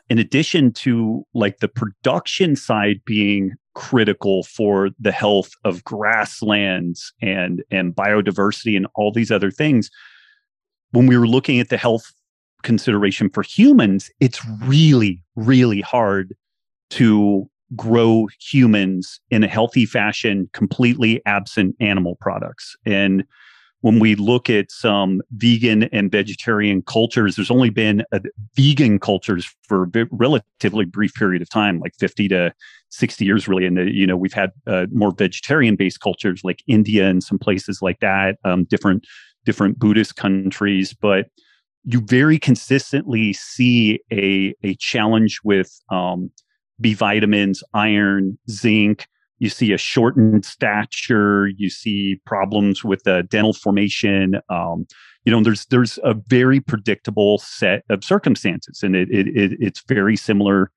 in 0.10 0.20
addition 0.20 0.72
to 0.74 1.26
like 1.34 1.60
the 1.60 1.68
production 1.68 2.56
side 2.56 3.02
being 3.06 3.54
critical 3.76 4.44
for 4.44 4.90
the 5.00 5.12
health 5.12 5.52
of 5.64 5.84
grasslands 5.84 7.12
and 7.22 7.64
and 7.72 7.96
biodiversity 7.96 8.78
and 8.78 8.88
all 8.96 9.12
these 9.12 9.32
other 9.32 9.50
things 9.50 9.90
when 10.92 11.08
we 11.08 11.18
were 11.18 11.28
looking 11.28 11.60
at 11.60 11.70
the 11.70 11.78
health 11.78 12.14
consideration 12.62 13.30
for 13.30 13.42
humans 13.42 14.12
it's 14.20 14.46
really 14.64 15.24
really 15.36 15.82
hard 15.82 16.36
to 16.92 17.50
grow 17.76 18.28
humans 18.40 19.20
in 19.30 19.44
a 19.44 19.48
healthy 19.48 19.86
fashion 19.86 20.50
completely 20.54 21.22
absent 21.26 21.76
animal 21.80 22.16
products. 22.20 22.76
And 22.86 23.24
when 23.84 24.00
we 24.00 24.16
look 24.16 24.50
at 24.50 24.72
some 24.72 25.22
vegan 25.32 25.84
and 25.92 26.10
vegetarian 26.10 26.82
cultures, 26.84 27.36
there's 27.36 27.52
only 27.52 27.70
been 27.70 28.02
a, 28.14 28.22
vegan 28.56 28.98
cultures 28.98 29.54
for 29.68 29.84
a 29.94 30.08
relatively 30.10 30.86
brief 30.86 31.14
period 31.16 31.42
of 31.42 31.50
time, 31.50 31.82
like 31.82 31.92
50 32.00 32.30
to 32.30 32.54
60 32.92 33.26
years, 33.26 33.46
really. 33.46 33.66
And, 33.66 33.78
uh, 33.78 33.82
you 33.82 34.08
know, 34.08 34.16
we've 34.16 34.32
had 34.32 34.54
uh, 34.68 34.86
more 34.94 35.12
vegetarian 35.12 35.76
based 35.76 36.00
cultures 36.00 36.46
like 36.46 36.64
India 36.66 37.10
and 37.10 37.22
some 37.22 37.38
places 37.38 37.82
like 37.82 38.00
that, 38.00 38.38
um, 38.46 38.64
different, 38.64 39.06
different 39.44 39.80
Buddhist 39.80 40.16
countries. 40.16 40.94
But 40.94 41.26
you 41.84 42.00
very 42.00 42.40
consistently 42.40 43.34
see 43.34 44.00
a, 44.14 44.56
a 44.64 44.76
challenge 44.76 45.42
with 45.44 45.78
um, 45.90 46.32
B 46.80 46.94
vitamins, 46.94 47.62
iron, 47.74 48.38
zinc, 48.50 49.08
you 49.44 49.50
see 49.50 49.74
a 49.74 49.78
shortened 49.78 50.46
stature 50.46 51.50
you 51.58 51.70
see 51.70 52.20
problems 52.26 52.84
with 52.84 53.04
the 53.04 53.24
dental 53.30 53.54
formation 53.54 54.36
um, 54.50 54.86
you 55.26 55.32
know 55.32 55.42
there's 55.42 55.66
there's 55.68 56.00
a 56.04 56.16
very 56.28 56.60
predictable 56.60 57.38
set 57.38 57.84
of 57.90 58.04
circumstances 58.04 58.82
and 58.84 58.96
it, 58.96 59.10
it, 59.10 59.28
it 59.28 59.58
it's 59.60 59.82
very 59.88 60.16
similar. 60.16 60.72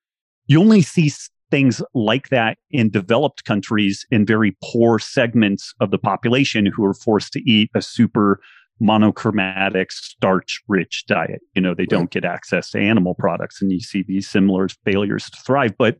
You 0.47 0.61
only 0.61 0.83
see 0.83 1.11
things 1.51 1.83
like 1.95 2.29
that 2.29 2.59
in 2.71 2.91
developed 2.91 3.45
countries 3.45 4.07
in 4.11 4.27
very 4.27 4.57
poor 4.63 4.99
segments 4.99 5.73
of 5.81 5.91
the 5.91 5.99
population 5.99 6.67
who 6.67 6.85
are 6.85 6.95
forced 6.95 7.33
to 7.33 7.51
eat 7.51 7.71
a 7.75 7.83
super 7.83 8.41
monochromatic 8.81 9.91
starch 9.91 10.61
rich 10.69 11.05
diet. 11.09 11.41
You 11.55 11.63
know 11.63 11.75
they 11.75 11.87
don't 11.87 12.11
get 12.11 12.25
access 12.25 12.71
to 12.71 12.79
animal 12.79 13.15
products 13.15 13.61
and 13.61 13.73
you 13.73 13.81
see 13.81 14.05
these 14.07 14.29
similar 14.29 14.69
failures 14.85 15.29
to 15.31 15.41
thrive. 15.41 15.77
But 15.77 15.99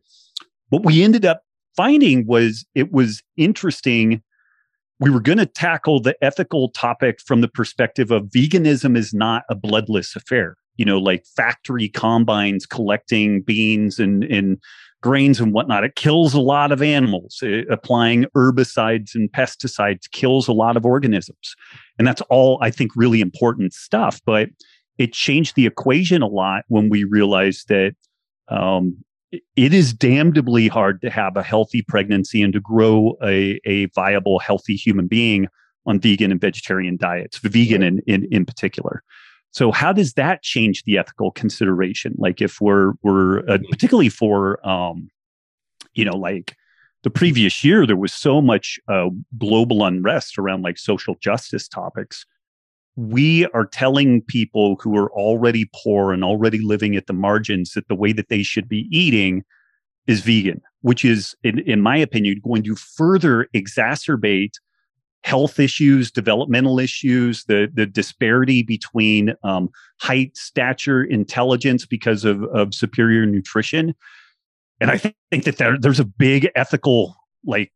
what 0.69 0.85
we 0.85 1.03
ended 1.03 1.25
up 1.25 1.41
finding 1.77 2.25
was 2.27 2.65
it 2.75 2.91
was 2.91 3.23
interesting. 3.37 4.21
We 4.99 5.11
were 5.11 5.21
going 5.21 5.37
to 5.37 5.45
tackle 5.45 6.01
the 6.01 6.17
ethical 6.23 6.69
topic 6.69 7.21
from 7.21 7.41
the 7.41 7.47
perspective 7.47 8.11
of 8.11 8.23
veganism 8.23 8.97
is 8.97 9.13
not 9.13 9.43
a 9.49 9.55
bloodless 9.55 10.15
affair. 10.15 10.57
You 10.75 10.85
know, 10.85 10.97
like 10.97 11.25
factory 11.35 11.87
combines 11.87 12.65
collecting 12.65 13.41
beans 13.41 13.99
and, 13.99 14.23
and 14.23 14.57
grains 15.01 15.39
and 15.39 15.53
whatnot. 15.53 15.83
It 15.83 15.95
kills 15.95 16.33
a 16.33 16.39
lot 16.39 16.71
of 16.71 16.81
animals. 16.81 17.39
Uh, 17.43 17.61
applying 17.69 18.25
herbicides 18.35 19.15
and 19.15 19.31
pesticides 19.31 20.09
kills 20.11 20.47
a 20.47 20.53
lot 20.53 20.77
of 20.77 20.85
organisms. 20.85 21.55
And 21.97 22.07
that's 22.07 22.21
all, 22.29 22.59
I 22.61 22.71
think, 22.71 22.91
really 22.95 23.21
important 23.21 23.73
stuff. 23.73 24.19
But 24.25 24.49
it 24.97 25.13
changed 25.13 25.55
the 25.55 25.67
equation 25.67 26.21
a 26.21 26.27
lot 26.27 26.63
when 26.67 26.89
we 26.89 27.03
realized 27.03 27.67
that 27.69 27.95
um, 28.49 28.97
it 29.31 29.73
is 29.73 29.93
damnably 29.93 30.67
hard 30.67 31.01
to 31.01 31.09
have 31.09 31.35
a 31.35 31.43
healthy 31.43 31.81
pregnancy 31.81 32.41
and 32.41 32.53
to 32.53 32.59
grow 32.59 33.17
a, 33.23 33.59
a 33.65 33.85
viable, 33.87 34.39
healthy 34.39 34.75
human 34.75 35.07
being 35.07 35.47
on 35.85 35.99
vegan 35.99 36.31
and 36.31 36.41
vegetarian 36.41 36.97
diets, 36.97 37.37
vegan 37.39 37.83
in, 37.83 38.01
in, 38.07 38.27
in 38.31 38.45
particular. 38.45 39.03
So 39.51 39.71
how 39.71 39.91
does 39.91 40.13
that 40.13 40.43
change 40.43 40.83
the 40.83 40.97
ethical 40.97 41.31
consideration? 41.31 42.13
Like 42.17 42.41
if 42.41 42.61
we're 42.61 42.93
we're 43.01 43.39
uh, 43.49 43.57
particularly 43.69 44.09
for 44.09 44.65
um, 44.67 45.09
you 45.93 46.05
know 46.05 46.15
like 46.15 46.55
the 47.03 47.09
previous 47.09 47.63
year, 47.63 47.85
there 47.85 47.95
was 47.95 48.13
so 48.13 48.41
much 48.41 48.79
uh, 48.87 49.09
global 49.37 49.83
unrest 49.85 50.37
around 50.37 50.63
like 50.63 50.77
social 50.77 51.15
justice 51.21 51.67
topics 51.67 52.25
we 52.97 53.45
are 53.53 53.65
telling 53.65 54.23
people 54.23 54.75
who 54.81 54.97
are 54.97 55.11
already 55.11 55.69
poor 55.73 56.11
and 56.11 56.23
already 56.23 56.59
living 56.59 56.95
at 56.95 57.05
the 57.05 57.13
margins 57.13 57.73
that 57.73 57.87
the 57.87 57.95
way 57.95 58.11
that 58.11 58.27
they 58.29 58.41
should 58.41 58.67
be 58.67 58.87
eating 58.91 59.45
is 60.07 60.21
vegan, 60.21 60.59
which 60.81 61.05
is, 61.05 61.35
in, 61.43 61.59
in 61.59 61.79
my 61.79 61.95
opinion, 61.95 62.41
going 62.43 62.63
to 62.63 62.75
further 62.75 63.47
exacerbate 63.53 64.53
health 65.23 65.59
issues, 65.59 66.09
developmental 66.09 66.79
issues, 66.79 67.43
the, 67.43 67.69
the 67.71 67.85
disparity 67.85 68.63
between 68.63 69.35
um, 69.43 69.69
height, 69.99 70.35
stature, 70.35 71.03
intelligence 71.03 71.85
because 71.85 72.25
of, 72.25 72.43
of 72.45 72.73
superior 72.73 73.27
nutrition. 73.27 73.93
And 74.81 74.89
I 74.89 74.97
think, 74.97 75.15
think 75.29 75.43
that 75.43 75.57
there, 75.57 75.77
there's 75.77 75.99
a 75.99 76.05
big 76.05 76.49
ethical, 76.55 77.15
like, 77.45 77.71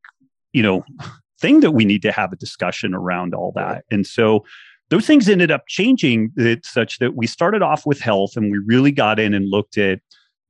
you 0.52 0.64
know, 0.64 0.84
thing 1.40 1.60
that 1.60 1.72
we 1.72 1.86
need 1.86 2.02
to 2.04 2.12
have 2.12 2.34
a 2.34 2.38
discussion 2.38 2.96
around 2.96 3.36
all 3.36 3.52
that. 3.56 3.84
And 3.92 4.08
so, 4.08 4.46
those 4.92 5.08
things 5.08 5.28
ended 5.28 5.50
up 5.50 5.64
changing 5.68 6.32
it 6.38 6.66
such 6.66 7.00
that 7.00 7.16
we 7.16 7.26
started 7.26 7.64
off 7.64 7.86
with 7.86 8.00
health 8.00 8.34
and 8.36 8.52
we 8.52 8.60
really 8.68 8.92
got 8.92 9.20
in 9.20 9.34
and 9.34 9.50
looked 9.50 9.80
at 9.80 10.00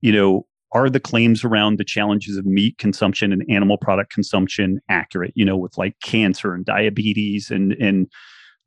you 0.01 0.11
know 0.11 0.45
are 0.73 0.89
the 0.89 0.99
claims 0.99 1.43
around 1.43 1.77
the 1.77 1.83
challenges 1.83 2.37
of 2.37 2.45
meat 2.45 2.77
consumption 2.77 3.31
and 3.33 3.43
animal 3.49 3.77
product 3.77 4.11
consumption 4.11 4.79
accurate? 4.89 5.33
You 5.35 5.45
know, 5.45 5.57
with 5.57 5.77
like 5.77 5.99
cancer 6.01 6.53
and 6.53 6.65
diabetes 6.65 7.51
and 7.51 7.73
and 7.73 8.07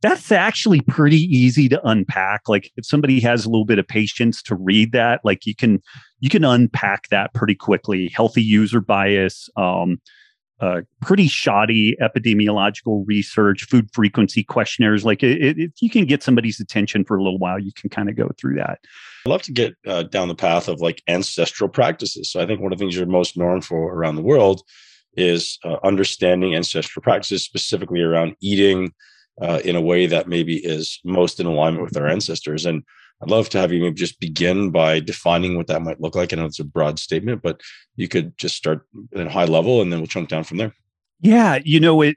that's 0.02 0.30
actually 0.30 0.82
pretty 0.82 1.16
easy 1.16 1.66
to 1.66 1.80
unpack 1.88 2.42
like 2.46 2.70
if 2.76 2.84
somebody 2.84 3.20
has 3.20 3.46
a 3.46 3.48
little 3.48 3.64
bit 3.64 3.78
of 3.78 3.88
patience 3.88 4.42
to 4.42 4.54
read 4.54 4.92
that 4.92 5.22
like 5.24 5.46
you 5.46 5.54
can 5.54 5.80
you 6.20 6.28
can 6.28 6.44
unpack 6.44 7.08
that 7.08 7.32
pretty 7.32 7.54
quickly 7.54 8.12
healthy 8.14 8.42
user 8.42 8.82
bias 8.82 9.48
um, 9.56 9.96
uh, 10.60 10.82
pretty 11.02 11.26
shoddy 11.26 11.96
epidemiological 12.00 13.04
research 13.06 13.64
food 13.64 13.88
frequency 13.92 14.44
questionnaires. 14.44 15.04
Like 15.04 15.22
it, 15.22 15.58
if 15.58 15.72
you 15.80 15.90
can 15.90 16.06
get 16.06 16.22
somebody's 16.22 16.60
attention 16.60 17.04
for 17.04 17.16
a 17.16 17.22
little 17.22 17.38
while 17.38 17.58
you 17.58 17.72
can 17.72 17.90
kind 17.90 18.08
of 18.08 18.16
go 18.16 18.30
through 18.38 18.56
that. 18.56 18.78
I'd 19.26 19.30
love 19.30 19.42
to 19.42 19.52
get 19.52 19.74
uh, 19.86 20.04
down 20.04 20.28
the 20.28 20.34
path 20.34 20.68
of 20.68 20.80
like 20.80 21.02
ancestral 21.08 21.68
practices. 21.68 22.30
So 22.30 22.40
i 22.40 22.46
think 22.46 22.60
one 22.60 22.72
of 22.72 22.78
the 22.78 22.82
things 22.82 22.96
you're 22.96 23.06
most 23.06 23.36
known 23.36 23.60
for 23.60 23.94
around 23.94 24.16
the 24.16 24.22
world 24.22 24.62
is 25.16 25.58
uh, 25.64 25.76
understanding 25.84 26.54
ancestral 26.54 27.02
practices 27.02 27.44
specifically 27.44 28.00
around 28.00 28.34
eating 28.40 28.92
uh, 29.40 29.60
in 29.64 29.76
a 29.76 29.80
way 29.80 30.06
that 30.06 30.28
maybe 30.28 30.56
is 30.56 31.00
most 31.04 31.40
in 31.40 31.46
alignment 31.46 31.84
with 31.84 31.96
our 31.96 32.06
ancestors. 32.06 32.64
And 32.64 32.82
I'd 33.22 33.30
love 33.30 33.48
to 33.50 33.58
have 33.58 33.72
you 33.72 33.80
maybe 33.80 33.94
just 33.94 34.20
begin 34.20 34.70
by 34.70 35.00
defining 35.00 35.56
what 35.56 35.68
that 35.68 35.82
might 35.82 36.00
look 36.00 36.14
like. 36.14 36.32
I 36.32 36.36
know 36.36 36.46
it's 36.46 36.58
a 36.58 36.64
broad 36.64 36.98
statement, 36.98 37.42
but 37.42 37.60
you 37.96 38.08
could 38.08 38.36
just 38.36 38.56
start 38.56 38.86
at 39.14 39.26
a 39.26 39.30
high 39.30 39.44
level 39.44 39.80
and 39.80 39.92
then 39.92 40.00
we'll 40.00 40.06
chunk 40.06 40.28
down 40.28 40.44
from 40.44 40.58
there. 40.58 40.74
Yeah, 41.20 41.58
you 41.64 41.80
know 41.80 42.02
it. 42.02 42.16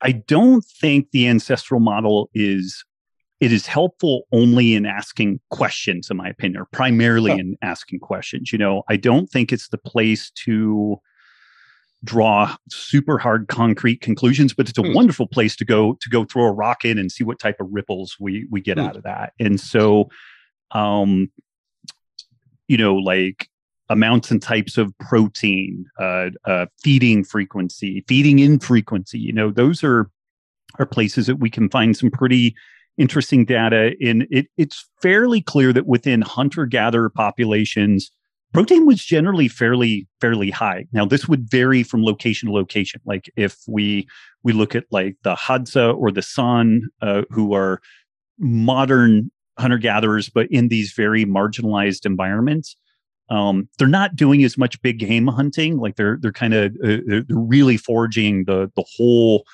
I 0.00 0.12
don't 0.12 0.64
think 0.64 1.10
the 1.10 1.28
ancestral 1.28 1.80
model 1.80 2.30
is 2.32 2.84
it 3.40 3.52
is 3.52 3.66
helpful 3.66 4.26
only 4.32 4.74
in 4.74 4.86
asking 4.86 5.40
questions, 5.50 6.10
in 6.10 6.16
my 6.16 6.28
opinion, 6.28 6.62
or 6.62 6.66
primarily 6.66 7.32
in 7.32 7.56
asking 7.60 8.00
questions. 8.00 8.52
You 8.52 8.58
know, 8.58 8.82
I 8.88 8.96
don't 8.96 9.28
think 9.28 9.52
it's 9.52 9.68
the 9.68 9.78
place 9.78 10.30
to 10.44 10.98
draw 12.04 12.54
super 12.68 13.18
hard 13.18 13.48
concrete 13.48 14.00
conclusions 14.00 14.52
but 14.52 14.68
it's 14.68 14.78
a 14.78 14.82
mm. 14.82 14.94
wonderful 14.94 15.26
place 15.26 15.56
to 15.56 15.64
go 15.64 15.94
to 16.00 16.08
go 16.10 16.24
throw 16.24 16.44
a 16.44 16.52
rock 16.52 16.84
in 16.84 16.98
and 16.98 17.10
see 17.10 17.24
what 17.24 17.38
type 17.38 17.56
of 17.58 17.66
ripples 17.70 18.16
we 18.20 18.46
we 18.50 18.60
get 18.60 18.76
mm. 18.76 18.86
out 18.86 18.96
of 18.96 19.02
that 19.02 19.32
and 19.40 19.60
so 19.60 20.08
um 20.72 21.30
you 22.68 22.76
know 22.76 22.94
like 22.94 23.48
amounts 23.88 24.30
and 24.30 24.42
types 24.42 24.76
of 24.76 24.92
protein 24.98 25.84
uh, 26.00 26.28
uh 26.44 26.66
feeding 26.82 27.24
frequency 27.24 28.04
feeding 28.06 28.40
infrequency 28.40 29.18
you 29.18 29.32
know 29.32 29.50
those 29.50 29.82
are 29.82 30.10
are 30.78 30.86
places 30.86 31.26
that 31.26 31.36
we 31.36 31.48
can 31.48 31.68
find 31.70 31.96
some 31.96 32.10
pretty 32.10 32.54
interesting 32.98 33.44
data 33.44 33.94
in 34.00 34.26
it 34.30 34.46
it's 34.56 34.88
fairly 35.00 35.40
clear 35.40 35.72
that 35.72 35.86
within 35.86 36.20
hunter 36.22 36.66
gatherer 36.66 37.10
populations 37.10 38.10
protein 38.56 38.86
was 38.86 39.04
generally 39.04 39.48
fairly 39.48 40.08
fairly 40.18 40.50
high. 40.50 40.86
Now 40.90 41.04
this 41.04 41.28
would 41.28 41.50
vary 41.50 41.82
from 41.82 42.02
location 42.02 42.48
to 42.48 42.54
location. 42.54 43.02
Like 43.04 43.30
if 43.36 43.58
we 43.68 44.08
we 44.44 44.54
look 44.54 44.74
at 44.74 44.84
like 44.90 45.16
the 45.24 45.34
hadza 45.34 45.94
or 45.94 46.10
the 46.10 46.22
san 46.22 46.88
uh, 47.02 47.24
who 47.28 47.52
are 47.52 47.82
modern 48.38 49.30
hunter 49.58 49.76
gatherers 49.76 50.30
but 50.30 50.46
in 50.50 50.68
these 50.68 50.92
very 50.92 51.26
marginalized 51.26 52.06
environments 52.06 52.76
um, 53.28 53.68
they're 53.78 53.88
not 53.88 54.16
doing 54.16 54.42
as 54.42 54.56
much 54.56 54.80
big 54.80 55.00
game 55.00 55.26
hunting. 55.26 55.76
Like 55.76 55.96
they're 55.96 56.16
they're 56.20 56.32
kind 56.32 56.54
of 56.54 56.72
uh, 56.82 56.98
they're 57.06 57.24
really 57.28 57.76
foraging 57.76 58.44
the 58.44 58.72
the 58.74 58.84
whole 58.96 59.44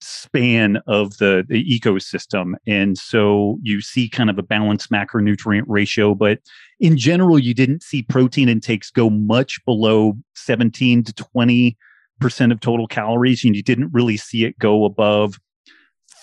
span 0.00 0.78
of 0.86 1.18
the, 1.18 1.44
the 1.48 1.64
ecosystem. 1.64 2.54
And 2.66 2.96
so 2.96 3.58
you 3.62 3.80
see 3.80 4.08
kind 4.08 4.30
of 4.30 4.38
a 4.38 4.42
balanced 4.42 4.90
macronutrient 4.90 5.64
ratio, 5.66 6.14
but 6.14 6.40
in 6.78 6.96
general, 6.96 7.38
you 7.38 7.54
didn't 7.54 7.82
see 7.82 8.02
protein 8.02 8.48
intakes 8.48 8.90
go 8.90 9.10
much 9.10 9.64
below 9.64 10.14
17 10.34 11.04
to 11.04 11.12
20% 11.12 12.52
of 12.52 12.60
total 12.60 12.86
calories. 12.86 13.44
And 13.44 13.54
you 13.54 13.62
didn't 13.62 13.92
really 13.92 14.16
see 14.16 14.44
it 14.44 14.58
go 14.58 14.84
above 14.84 15.38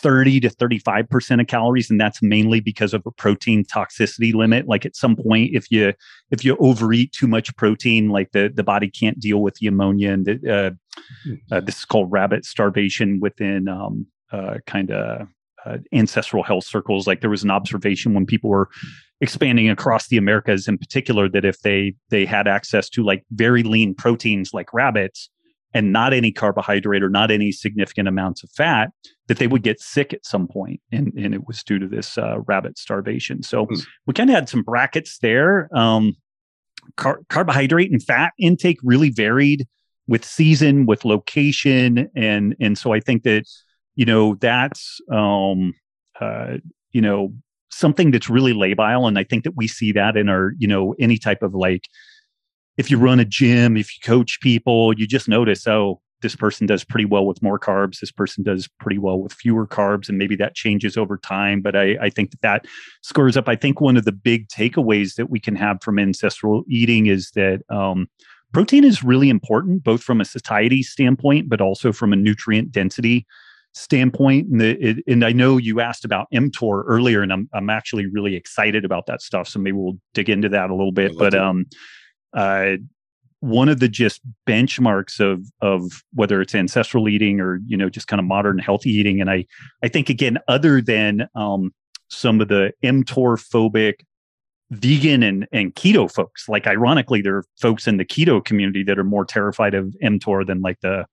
30 0.02 0.42
to 0.42 0.50
35% 0.50 1.42
of 1.42 1.48
calories 1.48 1.90
and 1.90 2.00
that's 2.00 2.22
mainly 2.22 2.60
because 2.60 2.94
of 2.94 3.06
a 3.06 3.12
protein 3.12 3.64
toxicity 3.64 4.34
limit. 4.34 4.68
Like 4.68 4.86
at 4.86 4.96
some 4.96 5.16
point 5.16 5.52
if 5.54 5.72
you 5.72 5.94
if 6.32 6.44
you 6.44 6.58
overeat 6.60 7.12
too 7.12 7.28
much 7.28 7.56
protein 7.56 8.10
like 8.10 8.32
the 8.32 8.52
the 8.54 8.64
body 8.64 8.90
can't 8.90 9.20
deal 9.20 9.42
with 9.42 9.56
the 9.56 9.68
ammonia 9.68 10.12
and 10.12 10.26
the, 10.26 10.76
uh, 11.52 11.56
uh, 11.56 11.60
this 11.62 11.80
is 11.80 11.86
called 11.86 12.12
rabbit 12.12 12.46
starvation 12.46 13.20
within 13.20 13.68
um, 13.68 14.06
uh, 14.32 14.56
kind 14.66 14.92
of 14.92 15.28
uh, 15.66 15.78
ancestral 15.94 16.44
health 16.44 16.66
circles. 16.66 17.08
Like 17.08 17.22
there 17.22 17.30
was 17.30 17.44
an 17.44 17.52
observation 17.52 18.14
when 18.14 18.26
people 18.26 18.50
were 18.50 18.70
expanding 19.20 19.68
across 19.68 20.10
the 20.10 20.18
americas 20.18 20.68
in 20.68 20.78
particular 20.78 21.28
that 21.28 21.44
if 21.44 21.62
they 21.62 21.96
they 22.10 22.24
had 22.24 22.48
access 22.48 22.88
to 22.88 23.04
like 23.04 23.26
very 23.32 23.64
lean 23.64 23.96
proteins 23.96 24.54
like 24.54 24.72
rabbits 24.74 25.30
and 25.78 25.94
not 25.94 26.12
any 26.14 26.32
carbohydrate 26.32 27.04
or 27.04 27.10
not 27.10 27.30
any 27.32 27.52
significant 27.52 28.08
amounts 28.08 28.44
of 28.44 28.50
fat, 28.50 28.90
that 29.28 29.38
they 29.38 29.48
would 29.48 29.64
get 29.64 29.80
sick 29.80 30.14
at 30.14 30.26
some 30.26 30.48
point. 30.48 30.80
And, 30.92 31.14
and 31.14 31.34
it 31.34 31.48
was 31.48 31.64
due 31.64 31.80
to 31.80 31.88
this 31.88 32.18
uh, 32.18 32.40
rabbit 32.48 32.78
starvation. 32.78 33.44
So 33.44 33.66
mm. 33.66 33.86
we 34.06 34.14
kind 34.14 34.30
of 34.30 34.36
had 34.36 34.50
some 34.50 34.64
brackets 34.64 35.20
there. 35.20 35.70
Um, 35.78 36.16
car- 36.96 37.22
carbohydrate 37.30 37.92
and 37.92 38.02
fat 38.02 38.32
intake 38.40 38.80
really 38.84 39.12
varied 39.12 39.68
with 40.08 40.26
season, 40.26 40.86
with 40.86 41.06
location. 41.06 42.10
And, 42.16 42.56
and 42.60 42.78
so 42.78 42.94
I 42.94 43.00
think 43.00 43.24
that, 43.24 43.44
you 43.96 44.06
know, 44.06 44.36
that's, 44.36 45.00
um, 45.12 45.74
uh, 46.20 46.58
you 46.92 47.02
know, 47.02 47.34
something 47.70 48.12
that's 48.12 48.30
really 48.30 48.54
labile. 48.54 49.08
And 49.08 49.20
I 49.20 49.26
think 49.26 49.44
that 49.44 49.56
we 49.56 49.68
see 49.68 49.92
that 49.92 50.18
in 50.18 50.30
our, 50.30 50.54
you 50.58 50.68
know, 50.68 50.96
any 50.98 51.18
type 51.18 51.44
of 51.44 51.54
like, 51.54 51.84
if 52.78 52.92
you 52.92 52.98
run 52.98 53.20
a 53.20 53.26
gym, 53.26 53.76
if 53.76 53.90
you 53.96 54.00
coach 54.04 54.40
people, 54.42 54.98
you 54.98 55.08
just 55.08 55.28
notice, 55.28 55.68
oh, 55.68 56.02
this 56.22 56.36
person 56.36 56.66
does 56.66 56.84
pretty 56.84 57.06
well 57.06 57.26
with 57.26 57.42
more 57.44 57.60
carbs. 57.60 58.00
This 58.00 58.12
person 58.12 58.44
does 58.44 58.68
pretty 58.80 58.98
well 58.98 59.20
with 59.20 59.34
fewer 59.34 59.68
carbs, 59.68 60.10
and 60.10 60.18
maybe 60.18 60.36
that 60.38 60.56
changes 60.56 60.98
over 60.98 61.18
time. 61.18 61.62
But 61.62 61.76
I, 61.76 61.96
I 62.02 62.10
think 62.10 62.32
that, 62.32 62.42
that 62.42 62.66
scores 63.02 63.38
up. 63.38 63.48
I 63.48 63.56
think 63.56 63.82
one 63.82 63.98
of 63.98 64.06
the 64.06 64.12
big 64.12 64.48
takeaways 64.48 65.16
that 65.16 65.30
we 65.30 65.40
can 65.40 65.56
have 65.56 65.82
from 65.84 66.00
ancestral 66.00 66.64
eating 66.68 67.06
is 67.06 67.32
that 67.36 67.62
um, 67.70 68.08
protein 68.52 68.84
is 68.84 69.04
really 69.04 69.30
important, 69.30 69.84
both 69.84 70.02
from 70.02 70.20
a 70.20 70.26
satiety 70.26 70.82
standpoint, 70.82 71.50
but 71.50 71.62
also 71.62 71.92
from 71.92 72.14
a 72.14 72.16
nutrient 72.16 72.72
density 72.72 73.28
standpoint. 73.74 74.48
And, 74.48 74.60
the, 74.60 74.84
it, 74.84 74.98
and 75.08 75.24
I 75.24 75.32
know 75.32 75.58
you 75.58 75.82
asked 75.82 76.04
about 76.04 76.28
mTOR 76.34 76.84
earlier, 76.88 77.22
and 77.22 77.32
I'm 77.32 77.48
I'm 77.54 77.70
actually 77.70 78.08
really 78.08 78.36
excited 78.36 78.86
about 78.86 79.06
that 79.06 79.22
stuff. 79.22 79.48
So 79.48 79.60
maybe 79.60 79.78
we'll 79.78 80.00
dig 80.16 80.30
into 80.30 80.50
that 80.50 80.72
a 80.72 80.76
little 80.76 80.92
bit. 80.92 81.16
But 81.16 81.36
um, 81.36 81.68
uh, 82.34 82.78
one 83.40 83.70
of 83.70 83.80
the 83.80 83.88
just 83.88 84.22
benchmarks 84.48 85.20
of 85.20 85.46
of 85.62 86.04
whether 86.14 86.42
it's 86.42 86.56
ancestral 86.56 87.08
eating 87.08 87.40
or 87.40 87.60
you 87.68 87.78
know 87.78 87.90
just 87.90 88.08
kind 88.08 88.20
of 88.20 88.26
modern 88.26 88.58
healthy 88.58 88.90
eating. 88.90 89.22
And 89.22 89.30
i 89.30 89.46
i 89.84 89.88
think 89.88 90.10
again 90.10 90.38
other 90.48 90.82
than 90.82 91.28
um, 91.36 91.74
some 92.10 92.42
of 92.42 92.48
the 92.48 92.72
mtor 92.84 93.38
phobic 93.38 93.96
vegan 94.72 95.24
and 95.24 95.48
and 95.52 95.76
keto 95.76 96.12
folks 96.12 96.50
like 96.50 96.68
ironically 96.68 97.22
there 97.22 97.38
are 97.38 97.46
folks 97.62 97.88
in 97.88 97.96
the 97.96 98.04
keto 98.04 98.44
community 98.44 98.84
that 98.84 99.00
are 99.00 99.04
more 99.04 99.24
terrified 99.24 99.74
of 99.74 99.96
mtor 100.04 100.46
than 100.46 100.62
like 100.62 100.80
the 100.82 101.06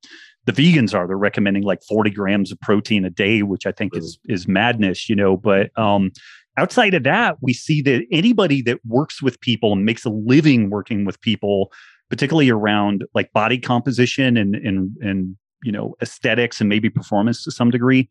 the 0.46 0.52
vegans 0.52 0.94
are. 0.94 1.06
They're 1.06 1.16
recommending 1.16 1.62
like 1.62 1.82
40 1.82 2.10
grams 2.10 2.52
of 2.52 2.60
protein 2.60 3.04
a 3.04 3.10
day 3.10 3.42
which 3.42 3.66
i 3.66 3.72
think 3.72 3.96
is 3.96 4.18
is 4.26 4.48
madness 4.48 5.08
you 5.08 5.16
know 5.16 5.36
but 5.36 5.76
um 5.78 6.10
outside 6.56 6.94
of 6.94 7.02
that, 7.04 7.36
we 7.40 7.52
see 7.52 7.82
that 7.82 8.04
anybody 8.10 8.62
that 8.62 8.78
works 8.86 9.22
with 9.22 9.40
people 9.40 9.72
and 9.72 9.84
makes 9.84 10.04
a 10.04 10.10
living 10.10 10.70
working 10.70 11.04
with 11.04 11.20
people, 11.20 11.72
particularly 12.10 12.50
around 12.50 13.04
like 13.14 13.32
body 13.32 13.58
composition 13.58 14.36
and 14.36 14.54
and 14.54 14.96
and 15.00 15.36
you 15.62 15.72
know 15.72 15.94
aesthetics 16.02 16.60
and 16.60 16.68
maybe 16.68 16.90
performance 16.90 17.44
to 17.44 17.50
some 17.50 17.70
degree, 17.70 18.08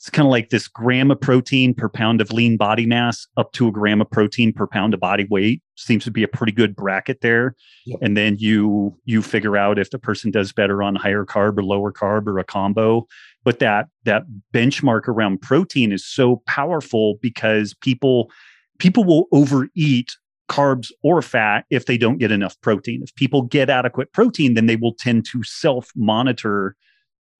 it's 0.00 0.08
kind 0.08 0.26
of 0.26 0.30
like 0.30 0.48
this 0.48 0.66
gram 0.66 1.10
of 1.10 1.20
protein 1.20 1.74
per 1.74 1.86
pound 1.86 2.22
of 2.22 2.32
lean 2.32 2.56
body 2.56 2.86
mass 2.86 3.26
up 3.36 3.52
to 3.52 3.68
a 3.68 3.70
gram 3.70 4.00
of 4.00 4.10
protein 4.10 4.50
per 4.50 4.66
pound 4.66 4.94
of 4.94 5.00
body 5.00 5.26
weight 5.28 5.62
seems 5.76 6.04
to 6.04 6.10
be 6.10 6.22
a 6.22 6.28
pretty 6.28 6.52
good 6.52 6.74
bracket 6.74 7.20
there 7.20 7.54
yep. 7.84 7.98
and 8.00 8.16
then 8.16 8.34
you 8.38 8.96
you 9.04 9.20
figure 9.20 9.58
out 9.58 9.78
if 9.78 9.90
the 9.90 9.98
person 9.98 10.30
does 10.30 10.52
better 10.52 10.82
on 10.82 10.94
higher 10.94 11.26
carb 11.26 11.58
or 11.58 11.62
lower 11.62 11.92
carb 11.92 12.26
or 12.26 12.38
a 12.38 12.44
combo 12.44 13.06
but 13.44 13.58
that 13.58 13.86
that 14.04 14.22
benchmark 14.52 15.08
around 15.08 15.40
protein 15.40 15.92
is 15.92 16.06
so 16.06 16.42
powerful 16.46 17.18
because 17.22 17.74
people 17.74 18.30
people 18.78 19.04
will 19.04 19.26
overeat 19.32 20.10
carbs 20.48 20.90
or 21.02 21.22
fat 21.22 21.64
if 21.70 21.86
they 21.86 21.96
don't 21.96 22.18
get 22.18 22.32
enough 22.32 22.60
protein 22.60 23.02
if 23.02 23.14
people 23.14 23.42
get 23.42 23.70
adequate 23.70 24.12
protein 24.12 24.54
then 24.54 24.66
they 24.66 24.76
will 24.76 24.94
tend 24.94 25.24
to 25.24 25.42
self 25.44 25.90
monitor 25.94 26.76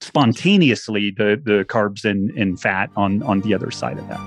spontaneously 0.00 1.10
the 1.10 1.40
the 1.42 1.64
carbs 1.64 2.04
and, 2.04 2.30
and 2.30 2.60
fat 2.60 2.90
on 2.96 3.22
on 3.22 3.40
the 3.42 3.54
other 3.54 3.70
side 3.70 3.98
of 3.98 4.08
that. 4.08 4.20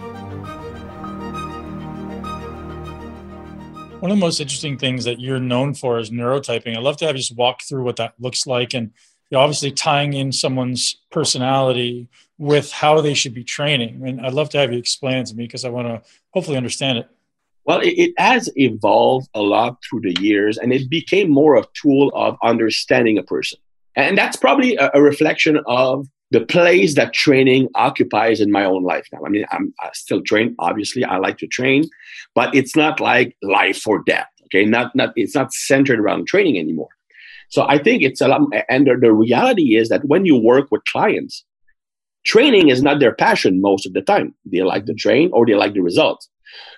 One 4.00 4.12
of 4.12 4.18
the 4.18 4.22
most 4.22 4.42
interesting 4.42 4.78
things 4.78 5.06
that 5.06 5.22
you're 5.22 5.40
known 5.40 5.74
for 5.74 5.98
is 5.98 6.12
neurotyping. 6.12 6.76
I'd 6.76 6.84
love 6.84 6.98
to 6.98 7.06
have 7.06 7.16
you 7.16 7.22
just 7.22 7.38
walk 7.38 7.62
through 7.64 7.84
what 7.84 7.96
that 7.96 8.14
looks 8.20 8.46
like 8.46 8.74
and 8.74 8.92
you 9.34 9.40
know, 9.40 9.44
obviously 9.46 9.72
tying 9.72 10.14
in 10.14 10.32
someone's 10.32 10.96
personality 11.10 12.08
with 12.38 12.72
how 12.72 13.02
they 13.02 13.16
should 13.16 13.34
be 13.34 13.44
training. 13.44 14.08
And 14.08 14.24
I'd 14.24 14.34
love 14.34 14.50
to 14.50 14.60
have 14.60 14.72
you 14.72 14.78
explain 14.78 15.18
it 15.18 15.26
to 15.26 15.36
me 15.36 15.46
because 15.46 15.66
I 15.66 15.70
want 15.70 15.88
to 15.88 16.08
hopefully 16.36 16.56
understand 16.56 17.00
it. 17.00 17.08
Well, 17.66 17.80
it, 17.80 17.96
it, 17.98 18.14
has 18.20 18.52
evolved 18.58 19.28
a 19.34 19.42
lot 19.42 19.78
through 19.90 20.02
the 20.02 20.16
years, 20.22 20.60
and 20.60 20.72
it 20.72 20.88
became 20.88 21.32
more 21.32 21.56
a 21.56 21.64
tool 21.74 22.12
of 22.14 22.38
understanding 22.44 23.18
a 23.18 23.24
person. 23.24 23.58
And 23.96 24.16
that's 24.16 24.38
probably 24.38 24.76
a, 24.76 24.92
a 24.94 25.02
reflection 25.02 25.60
of 25.66 26.08
the 26.30 26.46
place 26.46 26.94
that 26.94 27.14
training 27.14 27.70
occupies 27.74 28.40
in 28.40 28.52
my 28.52 28.66
own 28.66 28.84
life 28.84 29.08
now. 29.12 29.22
I 29.26 29.30
mean, 29.30 29.46
I'm 29.52 29.74
I 29.82 29.90
still 29.94 30.22
train. 30.22 30.56
Obviously, 30.60 31.04
I 31.04 31.18
like 31.18 31.40
to 31.40 31.48
train, 31.48 31.86
but 32.36 32.54
it's 32.54 32.76
not 32.76 33.00
like 33.00 33.36
life 33.42 33.88
or 33.88 34.04
death. 34.04 34.30
Okay, 34.46 34.64
not 34.64 34.96
not 34.96 35.12
it's 35.16 35.34
not 35.34 35.54
centered 35.54 36.00
around 36.00 36.28
training 36.28 36.60
anymore. 36.60 36.90
So 37.54 37.68
I 37.70 37.78
think 37.78 38.02
it's 38.02 38.20
a 38.20 38.28
lot. 38.28 38.42
And 38.68 38.88
the, 38.88 39.12
reality 39.12 39.76
is 39.76 39.90
that 39.90 40.04
when 40.06 40.26
you 40.26 40.36
work 40.36 40.70
with 40.72 40.82
clients, 40.92 41.46
training 42.26 42.70
is 42.70 42.82
not 42.82 43.00
their 43.00 43.14
passion 43.14 43.62
most 43.62 43.86
of 43.86 43.94
the 43.94 44.02
time. 44.02 44.34
They 44.52 44.64
like 44.64 44.88
the 44.88 44.96
train 44.96 45.30
or 45.32 45.46
they 45.46 45.54
like 45.54 45.74
the 45.76 45.82
results. 45.82 46.28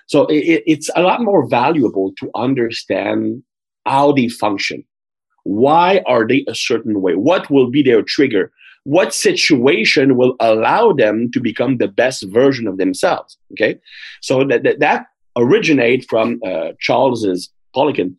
So 0.06 0.26
it, 0.26 0.62
it's 0.66 0.90
a 0.94 1.00
lot 1.00 1.22
more 1.22 1.48
valuable 1.48 2.12
to 2.18 2.30
understand 2.34 3.42
how 3.86 4.12
they 4.12 4.28
function. 4.28 4.84
Why 5.44 6.02
are 6.04 6.28
they 6.28 6.44
a 6.46 6.54
certain 6.54 7.00
way? 7.00 7.14
What 7.14 7.48
will 7.50 7.70
be 7.70 7.82
their 7.82 8.02
trigger? 8.02 8.52
What 8.84 9.14
situation 9.14 10.18
will 10.18 10.36
allow 10.40 10.92
them 10.92 11.30
to 11.32 11.40
become 11.40 11.78
the 11.78 11.88
best 11.88 12.22
version 12.28 12.68
of 12.68 12.76
themselves? 12.76 13.38
Okay, 13.52 13.78
so 14.20 14.44
that 14.44 14.62
that, 14.64 14.80
that 14.80 15.06
originate 15.38 16.04
from 16.10 16.38
uh, 16.46 16.72
Charles's 16.80 17.50
Poliquin 17.74 18.16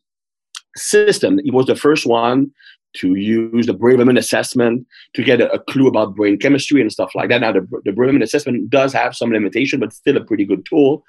system. 0.77 1.39
He 1.43 1.51
was 1.51 1.65
the 1.65 1.75
first 1.75 2.05
one 2.05 2.51
to 2.97 3.15
use 3.15 3.67
the 3.67 3.73
Braverman 3.73 4.17
assessment 4.17 4.87
to 5.13 5.23
get 5.23 5.41
a, 5.41 5.51
a, 5.51 5.59
clue 5.59 5.87
about 5.87 6.15
brain 6.15 6.37
chemistry 6.39 6.81
and 6.81 6.91
stuff 6.91 7.11
like 7.15 7.29
that. 7.29 7.41
Now, 7.41 7.51
the, 7.51 7.67
the 7.85 7.91
Braverman 7.91 8.23
assessment 8.23 8.69
does 8.69 8.93
have 8.93 9.15
some 9.15 9.31
limitation, 9.31 9.79
but 9.79 9.93
still 9.93 10.17
a 10.17 10.23
pretty 10.23 10.45
good 10.45 10.65
tool. 10.65 11.03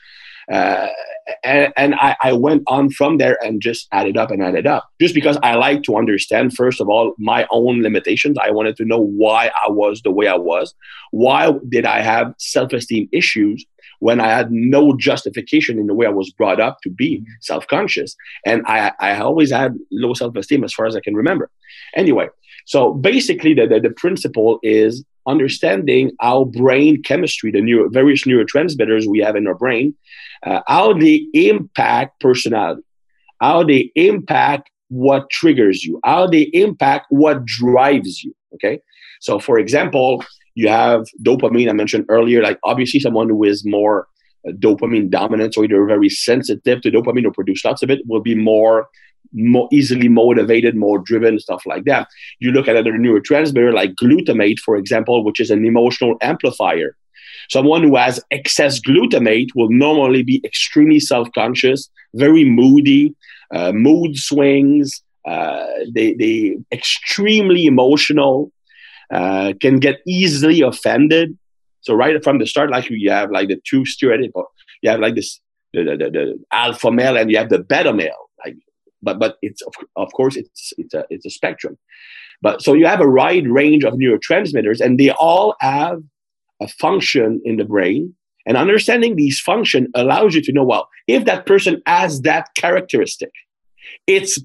Uh, 0.50 0.88
and, 1.44 1.72
and 1.76 1.94
I, 1.96 2.16
I, 2.22 2.32
went 2.32 2.62
on 2.68 2.88
from 2.90 3.18
there 3.18 3.36
and 3.44 3.60
just 3.60 3.86
added 3.92 4.16
up 4.16 4.30
and 4.30 4.42
added 4.42 4.66
up 4.66 4.88
just 4.98 5.14
because 5.14 5.36
I 5.42 5.56
like 5.56 5.82
to 5.82 5.96
understand, 5.96 6.54
first 6.54 6.80
of 6.80 6.88
all, 6.88 7.14
my 7.18 7.46
own 7.50 7.82
limitations. 7.82 8.38
I 8.42 8.50
wanted 8.50 8.76
to 8.78 8.86
know 8.86 8.98
why 8.98 9.50
I 9.62 9.70
was 9.70 10.00
the 10.00 10.10
way 10.10 10.26
I 10.26 10.36
was. 10.36 10.74
Why 11.10 11.52
did 11.68 11.84
I 11.84 12.00
have 12.00 12.32
self 12.38 12.72
esteem 12.72 13.10
issues? 13.12 13.66
When 14.00 14.20
I 14.20 14.28
had 14.28 14.50
no 14.50 14.96
justification 14.96 15.78
in 15.78 15.86
the 15.86 15.94
way 15.94 16.06
I 16.06 16.10
was 16.10 16.30
brought 16.30 16.60
up 16.60 16.78
to 16.82 16.90
be 16.90 17.24
self 17.40 17.66
conscious. 17.66 18.14
And 18.44 18.62
I, 18.66 18.92
I 19.00 19.18
always 19.18 19.50
had 19.50 19.76
low 19.90 20.14
self 20.14 20.36
esteem 20.36 20.64
as 20.64 20.72
far 20.72 20.86
as 20.86 20.96
I 20.96 21.00
can 21.00 21.14
remember. 21.14 21.50
Anyway, 21.96 22.28
so 22.66 22.92
basically, 22.94 23.54
the, 23.54 23.66
the, 23.66 23.80
the 23.80 23.90
principle 23.90 24.58
is 24.62 25.04
understanding 25.26 26.12
our 26.20 26.44
brain 26.44 27.02
chemistry, 27.02 27.50
the 27.50 27.60
neuro, 27.60 27.88
various 27.90 28.24
neurotransmitters 28.24 29.06
we 29.06 29.18
have 29.20 29.36
in 29.36 29.46
our 29.46 29.54
brain, 29.54 29.94
uh, 30.44 30.60
how 30.66 30.92
they 30.92 31.26
impact 31.34 32.20
personality, 32.20 32.82
how 33.40 33.62
they 33.62 33.90
impact 33.94 34.70
what 34.88 35.28
triggers 35.30 35.84
you, 35.84 36.00
how 36.04 36.26
they 36.26 36.42
impact 36.52 37.06
what 37.10 37.44
drives 37.44 38.22
you. 38.22 38.34
Okay. 38.54 38.80
So, 39.20 39.38
for 39.38 39.58
example, 39.58 40.24
you 40.58 40.68
have 40.68 41.06
dopamine, 41.22 41.70
I 41.70 41.72
mentioned 41.72 42.06
earlier, 42.08 42.42
like 42.42 42.58
obviously 42.64 42.98
someone 42.98 43.28
who 43.28 43.44
is 43.44 43.64
more 43.64 44.08
uh, 44.46 44.50
dopamine 44.52 45.08
dominant, 45.08 45.56
or 45.56 45.68
they're 45.68 45.86
very 45.86 46.08
sensitive 46.08 46.80
to 46.80 46.90
dopamine 46.90 47.26
or 47.26 47.30
produce 47.30 47.64
lots 47.64 47.84
of 47.84 47.90
it, 47.90 48.00
will 48.06 48.24
be 48.30 48.34
more 48.34 48.88
more 49.32 49.68
easily 49.70 50.08
motivated, 50.08 50.74
more 50.74 50.98
driven, 50.98 51.38
stuff 51.38 51.62
like 51.66 51.84
that. 51.84 52.08
You 52.40 52.50
look 52.50 52.66
at 52.66 52.76
another 52.76 52.98
neurotransmitter 52.98 53.72
like 53.72 53.92
glutamate, 54.02 54.58
for 54.58 54.74
example, 54.76 55.22
which 55.24 55.38
is 55.38 55.50
an 55.50 55.64
emotional 55.64 56.16
amplifier. 56.22 56.96
Someone 57.50 57.82
who 57.84 57.94
has 57.94 58.20
excess 58.32 58.80
glutamate 58.80 59.50
will 59.54 59.70
normally 59.70 60.24
be 60.24 60.40
extremely 60.44 60.98
self 60.98 61.28
conscious, 61.34 61.88
very 62.14 62.44
moody, 62.44 63.14
uh, 63.54 63.70
mood 63.72 64.16
swings, 64.16 65.02
uh, 65.24 65.66
they, 65.94 66.14
they 66.14 66.56
extremely 66.72 67.66
emotional, 67.66 68.50
uh, 69.12 69.52
can 69.60 69.78
get 69.78 70.00
easily 70.06 70.60
offended. 70.60 71.36
So 71.80 71.94
right 71.94 72.22
from 72.22 72.38
the 72.38 72.46
start, 72.46 72.70
like 72.70 72.90
you 72.90 73.10
have 73.10 73.30
like 73.30 73.48
the 73.48 73.60
two 73.64 73.84
stereotypes, 73.84 74.34
you 74.82 74.90
have 74.90 75.00
like 75.00 75.14
this 75.14 75.40
the, 75.72 75.84
the, 75.84 75.96
the, 75.96 76.10
the 76.10 76.44
alpha 76.52 76.90
male 76.90 77.16
and 77.16 77.30
you 77.30 77.38
have 77.38 77.50
the 77.50 77.58
beta 77.58 77.92
male. 77.92 78.30
Like, 78.44 78.56
but 79.02 79.18
but 79.18 79.36
it's 79.42 79.62
of, 79.62 79.74
of 79.96 80.12
course 80.12 80.36
it's 80.36 80.72
it's 80.76 80.94
a 80.94 81.04
it's 81.10 81.26
a 81.26 81.30
spectrum. 81.30 81.78
But 82.40 82.62
so 82.62 82.72
you 82.72 82.86
have 82.86 83.00
a 83.00 83.08
wide 83.08 83.48
range 83.48 83.84
of 83.84 83.94
neurotransmitters, 83.94 84.80
and 84.80 84.98
they 84.98 85.10
all 85.10 85.56
have 85.60 86.02
a 86.60 86.68
function 86.68 87.40
in 87.44 87.56
the 87.56 87.64
brain. 87.64 88.14
And 88.46 88.56
understanding 88.56 89.16
these 89.16 89.40
function 89.40 89.88
allows 89.94 90.34
you 90.34 90.42
to 90.42 90.52
know 90.52 90.64
well 90.64 90.88
if 91.06 91.24
that 91.24 91.46
person 91.46 91.82
has 91.86 92.22
that 92.22 92.48
characteristic, 92.56 93.30
it's 94.06 94.38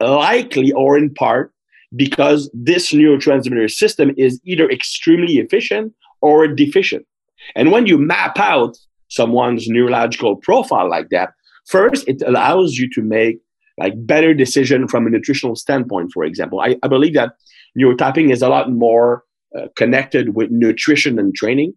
likely 0.00 0.72
or 0.72 0.98
in 0.98 1.12
part 1.14 1.52
because 1.94 2.50
this 2.54 2.92
neurotransmitter 2.92 3.70
system 3.70 4.12
is 4.16 4.40
either 4.44 4.70
extremely 4.70 5.38
efficient 5.38 5.92
or 6.20 6.46
deficient. 6.46 7.06
And 7.54 7.70
when 7.70 7.86
you 7.86 7.98
map 7.98 8.38
out 8.38 8.76
someone's 9.08 9.68
neurological 9.68 10.36
profile 10.36 10.88
like 10.88 11.10
that, 11.10 11.30
first 11.66 12.08
it 12.08 12.22
allows 12.26 12.76
you 12.76 12.88
to 12.94 13.02
make 13.02 13.38
like 13.78 13.94
better 14.06 14.34
decision 14.34 14.88
from 14.88 15.06
a 15.06 15.10
nutritional 15.10 15.56
standpoint. 15.56 16.10
For 16.12 16.24
example, 16.24 16.60
I, 16.60 16.76
I 16.82 16.88
believe 16.88 17.14
that 17.14 17.34
neurotyping 17.78 18.30
is 18.32 18.42
a 18.42 18.48
lot 18.48 18.70
more 18.70 19.24
uh, 19.58 19.66
connected 19.76 20.34
with 20.34 20.50
nutrition 20.50 21.18
and 21.18 21.34
training. 21.34 21.74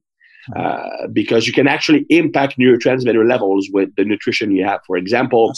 Uh, 0.55 1.07
because 1.11 1.47
you 1.47 1.53
can 1.53 1.68
actually 1.68 2.05
impact 2.09 2.59
neurotransmitter 2.59 3.28
levels 3.28 3.68
with 3.74 3.89
the 3.95 4.05
nutrition 4.05 4.51
you 4.51 4.63
have. 4.63 4.80
For 4.86 4.95
example, 4.95 5.55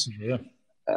uh, 0.88 0.95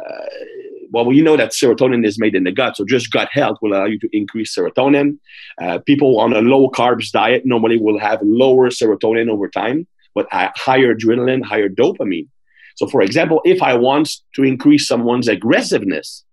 well, 0.91 1.05
we 1.05 1.21
know 1.21 1.37
that 1.37 1.51
serotonin 1.51 2.05
is 2.05 2.19
made 2.19 2.35
in 2.35 2.43
the 2.43 2.51
gut, 2.51 2.75
so 2.75 2.85
just 2.85 3.11
gut 3.11 3.29
health 3.31 3.57
will 3.61 3.73
allow 3.73 3.85
you 3.85 3.97
to 3.99 4.09
increase 4.11 4.55
serotonin. 4.55 5.17
Uh, 5.61 5.79
people 5.79 6.19
on 6.19 6.33
a 6.33 6.41
low 6.41 6.69
carbs 6.69 7.11
diet 7.11 7.43
normally 7.45 7.77
will 7.77 7.97
have 7.97 8.19
lower 8.21 8.69
serotonin 8.69 9.29
over 9.29 9.47
time, 9.47 9.87
but 10.13 10.27
higher 10.31 10.93
adrenaline, 10.93 11.43
higher 11.43 11.69
dopamine. 11.69 12.27
So, 12.75 12.87
for 12.87 13.01
example, 13.01 13.41
if 13.45 13.61
I 13.61 13.73
want 13.73 14.09
to 14.35 14.43
increase 14.43 14.87
someone's 14.87 15.27
aggressiveness 15.27 16.25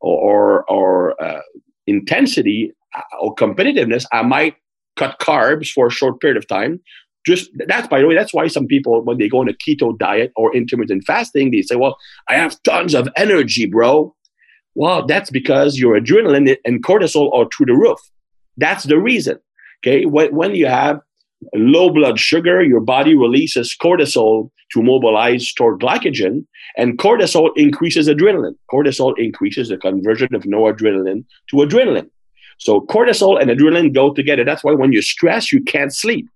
or, 0.00 0.68
or, 0.68 1.20
uh, 1.22 1.42
intensity 1.86 2.72
uh, 2.96 3.02
or 3.20 3.34
competitiveness, 3.34 4.04
I 4.12 4.22
might 4.22 4.56
cut 4.96 5.18
carbs 5.20 5.70
for 5.70 5.86
a 5.86 5.90
short 5.90 6.20
period 6.20 6.36
of 6.36 6.48
time 6.48 6.80
just 7.26 7.50
that's 7.66 7.88
by 7.88 8.00
the 8.00 8.06
way 8.06 8.14
that's 8.14 8.32
why 8.32 8.46
some 8.46 8.66
people 8.66 9.02
when 9.02 9.18
they 9.18 9.28
go 9.28 9.40
on 9.40 9.48
a 9.48 9.52
keto 9.52 9.96
diet 9.98 10.32
or 10.36 10.54
intermittent 10.54 11.04
fasting 11.06 11.50
they 11.50 11.62
say 11.62 11.76
well 11.76 11.96
i 12.28 12.34
have 12.34 12.60
tons 12.62 12.94
of 12.94 13.08
energy 13.16 13.66
bro. 13.66 14.14
Well 14.74 15.04
that's 15.04 15.30
because 15.30 15.78
your 15.78 16.00
adrenaline 16.00 16.56
and 16.64 16.82
cortisol 16.82 17.32
are 17.34 17.46
through 17.54 17.66
the 17.66 17.74
roof. 17.74 17.98
That's 18.56 18.84
the 18.84 18.98
reason 18.98 19.38
okay? 19.82 20.06
When, 20.06 20.54
you 20.54 20.66
have 20.66 21.00
low 21.54 21.90
blood 21.90 22.18
sugar 22.18 22.62
your 22.62 22.80
body 22.80 23.16
releases 23.16 23.76
cortisol 23.80 24.50
to 24.72 24.82
mobilize 24.82 25.48
stored 25.48 25.80
glycogen 25.80 26.46
and 26.76 26.98
cortisol 26.98 27.50
increases 27.56 28.08
adrenaline. 28.08 28.54
Cortisol 28.72 29.14
increases 29.18 29.68
the 29.68 29.76
conversion 29.76 30.32
of 30.34 30.42
noradrenaline 30.44 31.24
to 31.50 31.56
adrenaline. 31.56 32.08
So 32.58 32.82
cortisol 32.82 33.40
and 33.40 33.50
adrenaline 33.50 33.92
go 33.92 34.12
together. 34.12 34.44
That's 34.44 34.62
why 34.62 34.74
when 34.74 34.92
you 34.92 35.02
stress 35.02 35.50
you 35.50 35.62
can't 35.64 35.92
sleep 35.92 36.28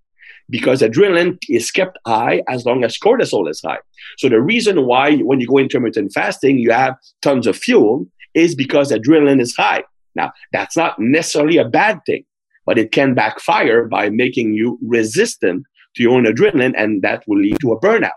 because 0.51 0.83
adrenaline 0.83 1.39
is 1.49 1.71
kept 1.71 1.99
high 2.07 2.43
as 2.49 2.65
long 2.65 2.85
as 2.85 2.99
cortisol 2.99 3.49
is 3.49 3.63
high. 3.65 3.79
So 4.19 4.29
the 4.29 4.41
reason 4.41 4.87
why 4.87 5.17
when 5.19 5.41
you 5.41 5.47
go 5.47 5.59
intermittent 5.59 6.13
fasting, 6.13 6.59
you 6.59 6.71
have 6.71 6.97
tons 7.23 7.47
of 7.47 7.57
fuel 7.57 8.07
is 8.35 8.55
because 8.55 8.91
adrenaline 8.91 9.41
is 9.41 9.55
high. 9.57 9.85
Now, 10.15 10.33
that's 10.53 10.77
not 10.77 10.99
necessarily 10.99 11.57
a 11.57 11.65
bad 11.65 12.01
thing, 12.07 12.25
but 12.67 12.79
it 12.79 12.93
can 12.93 13.15
backfire 13.15 13.87
by 13.87 14.11
making 14.11 14.55
you 14.55 14.79
resistant 14.83 15.65
to 15.97 16.03
your 16.03 16.13
own 16.13 16.25
adrenaline, 16.25 16.75
and 16.77 17.03
that 17.03 17.25
will 17.27 17.39
lead 17.39 17.57
to 17.61 17.73
a 17.73 17.81
burnout. 17.81 18.11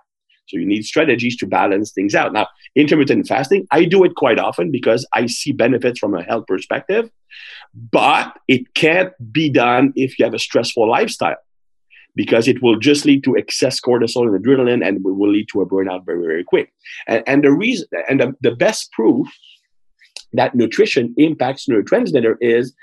So 0.48 0.58
you 0.58 0.66
need 0.66 0.84
strategies 0.84 1.36
to 1.38 1.46
balance 1.46 1.92
things 1.92 2.16
out. 2.16 2.34
Now, 2.34 2.48
intermittent 2.76 3.28
fasting, 3.28 3.68
I 3.72 3.86
do 3.86 4.04
it 4.04 4.16
quite 4.16 4.40
often 4.40 4.72
because 4.72 5.06
I 5.14 5.26
see 5.26 5.52
benefits 5.52 6.00
from 6.00 6.16
a 6.16 6.24
health 6.24 6.48
perspective, 6.48 7.10
but 7.92 8.34
it 8.48 8.74
can't 8.74 9.12
be 9.32 9.50
done 9.50 9.92
if 9.96 10.18
you 10.18 10.26
have 10.26 10.34
a 10.34 10.40
stressful 10.40 10.90
lifestyle 10.90 11.36
because 12.18 12.48
it 12.48 12.62
will 12.64 12.78
just 12.78 13.06
lead 13.06 13.24
to 13.24 13.36
excess 13.36 13.80
cortisol 13.80 14.24
and 14.28 14.44
adrenaline 14.44 14.86
and 14.86 14.98
will 15.04 15.32
lead 15.32 15.48
to 15.54 15.62
a 15.62 15.66
burnout 15.66 16.04
very, 16.06 16.22
very 16.22 16.44
quick. 16.44 16.74
And, 17.08 17.24
and 17.28 17.44
the 17.44 17.54
reason, 17.54 17.88
and 18.10 18.20
the, 18.20 18.34
the 18.42 18.56
best 18.56 18.92
proof 18.92 19.28
that 20.34 20.56
nutrition 20.56 21.14
impacts 21.18 21.68
neurotransmitter 21.68 22.36
is 22.42 22.74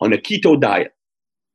on 0.00 0.12
a 0.12 0.16
keto 0.16 0.58
diet. 0.58 0.92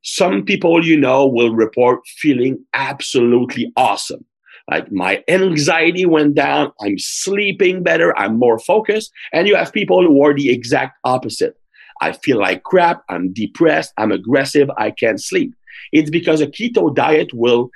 Some 0.04 0.44
people 0.44 0.86
you 0.86 0.98
know 0.98 1.26
will 1.26 1.56
report 1.56 2.02
feeling 2.06 2.64
absolutely 2.74 3.72
awesome. 3.76 4.26
Like 4.70 4.92
my 4.92 5.24
anxiety 5.28 6.06
went 6.06 6.36
down, 6.36 6.72
I'm 6.82 7.00
sleeping 7.00 7.84
better, 7.84 8.16
I'm 8.18 8.38
more 8.38 8.60
focused. 8.60 9.12
And 9.34 9.48
you 9.48 9.56
have 9.56 9.74
people 9.74 10.06
who 10.06 10.24
are 10.24 10.34
the 10.34 10.50
exact 10.50 10.98
opposite. 11.04 11.56
I 12.02 12.12
feel 12.12 12.38
like 12.40 12.64
crap, 12.64 13.02
I'm 13.10 13.34
depressed, 13.34 13.94
I'm 13.98 14.12
aggressive, 14.12 14.70
I 14.78 14.92
can't 14.92 15.22
sleep. 15.22 15.54
It's 15.92 16.10
because 16.10 16.42
a 16.42 16.48
keto 16.48 16.94
diet 16.94 17.32
will, 17.34 17.70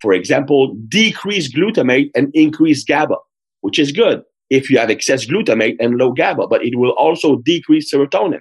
for 0.00 0.12
example, 0.12 0.74
decrease 0.88 1.52
glutamate 1.52 2.10
and 2.14 2.30
increase 2.34 2.84
GABA. 2.84 3.16
which 3.62 3.78
is 3.78 3.92
good 3.92 4.22
if 4.48 4.70
you 4.70 4.78
have 4.78 4.90
excess 4.90 5.26
glutamate 5.26 5.76
and 5.80 5.96
low 5.96 6.12
GABA, 6.12 6.48
but 6.48 6.64
it 6.64 6.76
will 6.76 6.90
also 6.92 7.36
decrease 7.36 7.92
serotonin. 7.92 8.40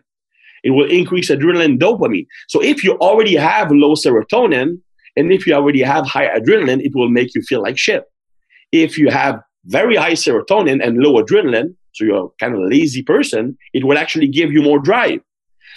It 0.64 0.72
will 0.72 0.90
increase 0.90 1.30
adrenaline 1.30 1.78
dopamine. 1.78 2.26
So 2.48 2.62
if 2.62 2.84
you 2.84 2.94
already 2.98 3.36
have 3.36 3.72
low 3.72 3.96
serotonin 3.96 4.80
and 5.16 5.32
if 5.32 5.46
you 5.46 5.54
already 5.54 5.82
have 5.82 6.06
high 6.06 6.28
adrenaline, 6.28 6.82
it 6.84 6.94
will 6.96 7.10
make 7.10 7.34
you 7.36 7.42
feel 7.42 7.62
like 7.62 7.78
shit. 7.78 8.04
If 8.72 8.98
you 8.98 9.10
have 9.10 9.40
very 9.66 9.96
high 9.96 10.14
serotonin 10.14 10.86
and 10.86 10.98
low 10.98 11.22
adrenaline, 11.22 11.76
so 11.94 12.06
you're 12.06 12.32
kind 12.40 12.54
of 12.54 12.60
a 12.62 12.68
lazy 12.68 13.04
person, 13.04 13.58
it 13.74 13.86
will 13.86 13.98
actually 13.98 14.28
give 14.28 14.52
you 14.52 14.62
more 14.62 14.80
drive. 14.80 15.22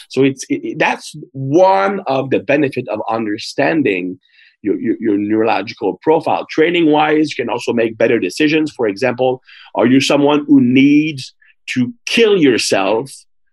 So 0.09 0.23
it's 0.23 0.45
it, 0.49 0.79
that's 0.79 1.15
one 1.33 2.01
of 2.07 2.31
the 2.31 2.41
benefit 2.41 2.89
of 2.89 3.01
understanding 3.09 4.19
your, 4.63 4.79
your, 4.81 4.97
your, 5.01 5.19
neurological 5.19 5.99
profile. 6.03 6.47
Training 6.49 6.91
wise, 6.91 7.31
you 7.31 7.45
can 7.45 7.51
also 7.51 7.73
make 7.73 7.99
better 7.99 8.19
decisions. 8.19 8.73
For 8.73 8.87
example, 8.87 9.43
are 9.75 9.87
you 9.87 10.01
someone 10.01 10.45
who 10.47 10.61
needs 10.61 11.35
to 11.71 11.93
kill 12.07 12.41
yourself 12.41 13.11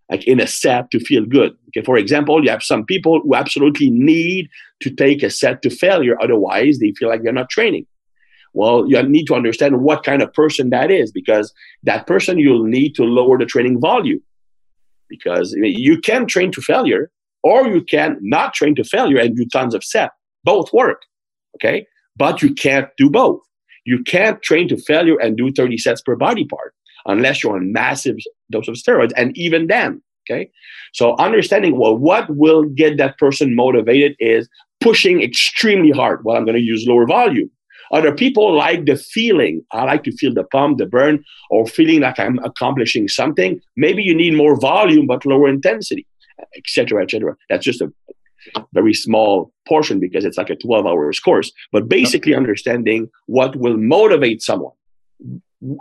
like 0.10 0.26
in 0.26 0.40
a 0.40 0.48
set 0.48 0.92
to 0.92 1.00
feel 1.00 1.26
good? 1.26 1.56
Okay, 1.70 1.84
for 1.84 1.98
example, 1.98 2.44
you 2.44 2.50
have 2.50 2.64
some 2.64 2.86
people 2.86 3.22
who 3.22 3.36
absolutely 3.36 3.90
need 3.90 4.50
to 4.82 4.90
take 4.92 5.24
a 5.24 5.30
set 5.30 5.62
to 5.64 5.70
failure, 5.70 6.16
otherwise 6.22 6.80
they 6.80 6.92
feel 6.92 7.10
like 7.10 7.24
they're 7.24 7.34
not 7.34 7.50
training. 7.50 7.86
Well, 8.54 8.88
you 8.88 9.02
need 9.04 9.26
to 9.26 9.36
understand 9.36 9.82
what 9.82 10.04
kind 10.04 10.22
of 10.22 10.34
person 10.34 10.72
that 10.72 10.90
is 10.90 11.12
because 11.12 11.54
that 11.84 12.08
person 12.08 12.40
you'll 12.40 12.66
need 12.66 12.96
to 12.96 13.04
lower 13.04 13.38
the 13.38 13.46
training 13.46 13.80
volume 13.80 14.22
because 15.10 15.54
you 15.58 16.00
can 16.00 16.26
train 16.26 16.52
to 16.52 16.62
failure 16.62 17.12
or 17.44 17.68
you 17.68 17.84
can 17.84 18.18
not 18.22 18.54
train 18.54 18.76
to 18.76 18.84
failure 18.84 19.18
and 19.18 19.36
do 19.36 19.46
tons 19.46 19.74
of 19.74 19.84
set. 19.84 20.12
Both 20.44 20.72
work, 20.74 21.04
okay? 21.56 21.86
But 22.16 22.42
you 22.42 22.54
can't 22.54 22.90
do 22.98 23.10
both. 23.10 23.42
You 23.86 24.04
can't 24.04 24.42
train 24.42 24.68
to 24.70 24.78
failure 24.78 25.18
and 25.20 25.38
do 25.38 25.52
30 25.52 25.78
sets 25.78 26.02
per 26.02 26.16
body 26.16 26.46
part 26.46 26.74
unless 27.06 27.44
you're 27.44 27.56
on 27.56 27.72
massive 27.72 28.18
dose 28.52 28.68
of 28.68 28.76
steroids. 28.76 29.12
And 29.16 29.36
even 29.38 29.68
then, 29.68 30.02
okay? 30.30 30.50
So 30.94 31.16
understanding 31.18 31.80
well, 31.80 31.98
what 31.98 32.30
will 32.30 32.64
get 32.64 32.98
that 32.98 33.18
person 33.18 33.56
motivated 33.56 34.16
is 34.20 34.48
pushing 34.82 35.22
extremely 35.22 35.92
hard. 35.92 36.24
Well, 36.24 36.38
I'm 36.38 36.46
going 36.46 36.58
to 36.58 36.64
use 36.64 36.86
lower 36.88 37.08
volume. 37.08 37.50
Other 37.92 38.14
people 38.14 38.54
like 38.54 38.86
the 38.86 38.96
feeling. 38.96 39.66
I 39.72 39.84
like 39.84 40.04
to 40.04 40.12
feel 40.12 40.34
the 40.34 40.44
pump, 40.44 40.78
the 40.78 40.86
burn, 40.86 41.24
or 41.50 41.66
feeling 41.66 42.02
like 42.02 42.20
I'm 42.20 42.40
accomplishing 42.40 43.08
something. 43.08 43.60
Maybe 43.76 44.04
you 44.04 44.16
need 44.16 44.36
more 44.36 44.60
volume 44.60 45.08
but 45.08 45.26
lower 45.26 45.50
intensity, 45.50 46.06
etc., 46.56 47.04
etc. 47.04 47.36
That's 47.50 47.66
just 47.66 47.82
a 47.82 47.92
very 48.74 48.94
small 48.94 49.52
portion 49.68 50.00
because 50.00 50.26
it's 50.26 50.38
like 50.38 50.50
a 50.50 50.56
12 50.56 50.86
hours 50.86 51.20
course. 51.20 51.52
But 51.72 51.90
basically, 51.90 52.36
understanding 52.36 53.10
what 53.26 53.56
will 53.56 53.78
motivate 53.78 54.42
someone, 54.42 54.74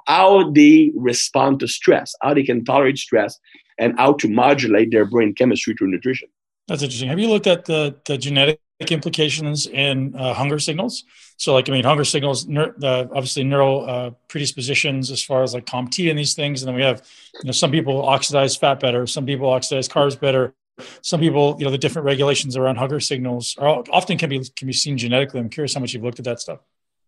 how 0.07 0.51
they 0.51 0.91
respond 0.97 1.61
to 1.61 1.69
stress, 1.69 2.15
how 2.23 2.35
they 2.35 2.43
can 2.43 2.65
tolerate 2.65 2.99
stress, 2.99 3.39
and 3.79 3.95
how 3.99 4.15
to 4.15 4.29
modulate 4.29 4.91
their 4.91 5.05
brain 5.05 5.35
chemistry 5.35 5.75
through 5.75 5.91
nutrition. 5.91 6.29
That's 6.67 6.83
interesting. 6.83 7.09
Have 7.09 7.19
you 7.19 7.29
looked 7.29 7.47
at 7.47 7.65
the, 7.65 7.97
the 8.05 8.19
genetic 8.19 8.61
implications 8.81 9.67
in 9.67 10.15
uh, 10.15 10.33
hunger 10.35 10.59
signals. 10.59 11.05
So, 11.37 11.53
like, 11.53 11.69
I 11.69 11.73
mean, 11.73 11.85
hunger 11.85 12.05
signals, 12.05 12.47
ner- 12.47 12.75
uh, 12.83 13.07
obviously 13.15 13.45
neural 13.45 13.89
uh, 13.89 14.11
predispositions 14.29 15.11
as 15.11 15.23
far 15.23 15.43
as 15.43 15.55
like 15.55 15.67
COMT 15.67 16.09
and 16.11 16.19
these 16.19 16.35
things. 16.35 16.63
And 16.63 16.69
then 16.69 16.77
we 16.77 16.83
have, 16.83 17.03
you 17.35 17.47
know, 17.47 17.53
some 17.53 17.71
people 17.71 18.07
oxidize 18.07 18.57
fat 18.57 18.81
better, 18.81 19.07
some 19.07 19.27
people 19.27 19.49
oxidize 19.49 19.89
carbs 19.89 20.19
better. 20.19 20.55
Some 21.03 21.19
people, 21.19 21.57
you 21.59 21.65
know, 21.65 21.73
the 21.73 21.79
different 21.79 22.07
regulations 22.07 22.57
around 22.57 22.77
hunger 22.77 23.01
signals 23.01 23.57
are 23.59 23.83
often 23.91 24.17
can 24.17 24.31
be 24.31 24.45
can 24.57 24.67
be 24.67 24.73
seen 24.73 24.97
genetically. 24.97 25.41
I'm 25.41 25.49
curious 25.49 25.75
how 25.75 25.81
much 25.81 25.93
you've 25.93 26.05
looked 26.05 26.21
at 26.21 26.25
that 26.27 26.41
stuff. 26.41 26.61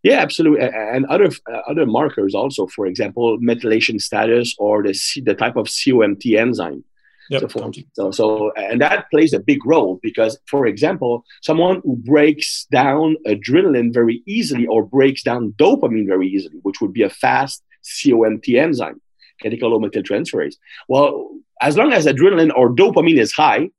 Yeah, 0.02 0.18
absolutely, 0.20 0.66
and 0.66 1.06
other 1.06 1.30
uh, 1.48 1.60
other 1.68 1.86
markers 1.86 2.34
also. 2.34 2.66
For 2.66 2.86
example, 2.86 3.38
methylation 3.38 4.00
status 4.00 4.56
or 4.58 4.82
the 4.82 4.92
C, 4.92 5.20
the 5.20 5.34
type 5.34 5.54
of 5.56 5.66
COMT 5.66 6.36
enzyme. 6.36 6.82
Yep. 7.30 7.52
So, 7.52 7.72
so, 7.94 8.10
so, 8.10 8.52
and 8.56 8.80
that 8.80 9.08
plays 9.10 9.32
a 9.32 9.38
big 9.38 9.64
role 9.64 10.00
because, 10.02 10.36
for 10.46 10.66
example, 10.66 11.24
someone 11.42 11.80
who 11.84 11.94
breaks 11.96 12.66
down 12.72 13.16
adrenaline 13.24 13.94
very 13.94 14.22
easily 14.26 14.66
or 14.66 14.82
breaks 14.84 15.22
down 15.22 15.54
dopamine 15.56 16.08
very 16.08 16.26
easily, 16.26 16.58
which 16.62 16.80
would 16.80 16.92
be 16.92 17.04
a 17.04 17.10
fast 17.10 17.62
COMT 17.84 18.58
enzyme, 18.58 19.00
catechol-O-methyltransferase. 19.42 20.56
Well, 20.88 21.30
as 21.62 21.76
long 21.76 21.92
as 21.92 22.06
adrenaline 22.06 22.50
or 22.56 22.68
dopamine 22.74 23.20
is 23.20 23.32
high, 23.32 23.70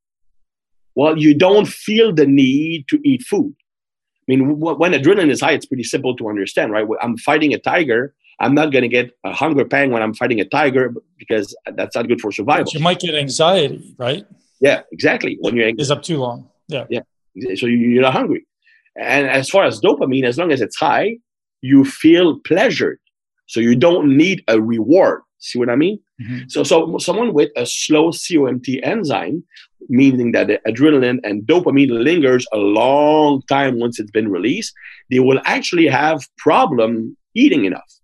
well, 0.96 1.18
you 1.18 1.34
don't 1.34 1.68
feel 1.68 2.14
the 2.14 2.26
need 2.26 2.88
to 2.88 3.00
eat 3.04 3.24
food. 3.24 3.54
I 3.58 4.24
mean, 4.28 4.60
when 4.60 4.94
adrenaline 4.94 5.30
is 5.30 5.42
high, 5.42 5.54
it's 5.54 5.66
pretty 5.66 5.84
simple 5.84 6.16
to 6.16 6.30
understand, 6.30 6.72
right? 6.72 6.88
I'm 7.02 7.18
fighting 7.18 7.54
a 7.54 7.60
tiger. 7.60 8.14
I'm 8.42 8.56
not 8.56 8.72
going 8.72 8.82
to 8.82 8.88
get 8.90 9.12
a 9.24 9.32
hunger 9.32 9.64
pang 9.64 9.92
when 9.92 10.02
I'm 10.02 10.16
fighting 10.16 10.40
a 10.40 10.46
tiger 10.46 10.94
because 11.18 11.56
that's 11.76 11.96
not 11.96 12.08
good 12.08 12.20
for 12.20 12.32
survival. 12.32 12.66
But 12.66 12.74
you 12.74 12.80
might 12.80 13.00
get 13.00 13.14
anxiety, 13.14 13.96
right? 13.98 14.26
Yeah, 14.60 14.82
exactly. 14.92 15.38
When 15.42 15.56
you're 15.56 15.70
is 15.78 15.92
up 15.92 16.02
too 16.02 16.18
long. 16.18 16.50
Yeah. 16.68 16.86
Yeah. 16.90 17.02
So 17.56 17.68
you're 17.68 18.02
not 18.02 18.14
hungry. 18.14 18.46
And 19.00 19.28
as 19.28 19.50
far 19.50 19.64
as 19.66 19.80
dopamine, 19.80 20.26
as 20.26 20.38
long 20.38 20.52
as 20.52 20.60
it's 20.60 20.76
high, 20.76 21.18
you 21.62 21.86
feel 21.86 22.40
pleasured. 22.40 23.00
So 23.46 23.60
you 23.60 23.76
don't 23.76 24.18
need 24.18 24.44
a 24.48 24.60
reward. 24.60 25.22
See 25.40 25.60
what 25.60 25.70
I 25.70 25.76
mean? 25.76 26.00
Mm-hmm. 26.22 26.50
So, 26.50 26.64
so 26.64 26.98
someone 26.98 27.34
with 27.34 27.50
a 27.56 27.66
slow 27.66 28.10
COMT 28.10 28.80
enzyme, 28.84 29.44
meaning 29.88 30.32
that 30.34 30.48
the 30.48 30.60
adrenaline 30.68 31.20
and 31.24 31.44
dopamine 31.44 31.92
lingers 31.92 32.46
a 32.54 32.58
long 32.58 33.42
time 33.50 33.80
once 33.80 34.00
it's 34.00 34.12
been 34.12 34.30
released, 34.30 34.74
they 35.10 35.20
will 35.20 35.42
actually 35.46 35.88
have 35.88 36.28
problem 36.38 37.16
eating 37.36 37.66
enough. 37.66 38.01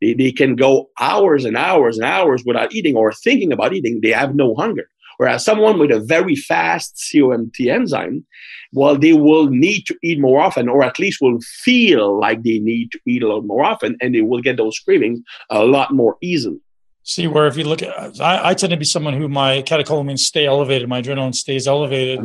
They, 0.00 0.14
they 0.14 0.32
can 0.32 0.56
go 0.56 0.90
hours 0.98 1.44
and 1.44 1.56
hours 1.56 1.98
and 1.98 2.06
hours 2.06 2.42
without 2.44 2.72
eating 2.74 2.96
or 2.96 3.12
thinking 3.12 3.52
about 3.52 3.74
eating. 3.74 4.00
They 4.02 4.10
have 4.10 4.34
no 4.34 4.54
hunger. 4.54 4.88
Whereas 5.18 5.44
someone 5.44 5.78
with 5.78 5.90
a 5.90 6.00
very 6.00 6.34
fast 6.34 6.96
COMT 6.96 7.68
enzyme, 7.68 8.24
well, 8.72 8.96
they 8.96 9.12
will 9.12 9.50
need 9.50 9.82
to 9.86 9.96
eat 10.02 10.18
more 10.18 10.40
often, 10.40 10.66
or 10.66 10.82
at 10.82 10.98
least 10.98 11.20
will 11.20 11.40
feel 11.62 12.18
like 12.18 12.42
they 12.42 12.58
need 12.58 12.90
to 12.92 13.00
eat 13.06 13.22
a 13.22 13.28
lot 13.28 13.44
more 13.44 13.62
often, 13.62 13.98
and 14.00 14.14
they 14.14 14.22
will 14.22 14.40
get 14.40 14.56
those 14.56 14.78
cravings 14.78 15.20
a 15.50 15.62
lot 15.62 15.92
more 15.92 16.16
easily. 16.22 16.60
See, 17.02 17.26
where 17.26 17.46
if 17.46 17.56
you 17.56 17.64
look 17.64 17.82
at, 17.82 18.20
I, 18.20 18.50
I 18.50 18.54
tend 18.54 18.70
to 18.70 18.76
be 18.76 18.84
someone 18.84 19.14
who 19.14 19.28
my 19.28 19.62
catecholamines 19.62 20.20
stay 20.20 20.46
elevated, 20.46 20.88
my 20.88 21.02
adrenaline 21.02 21.34
stays 21.34 21.66
elevated. 21.66 22.20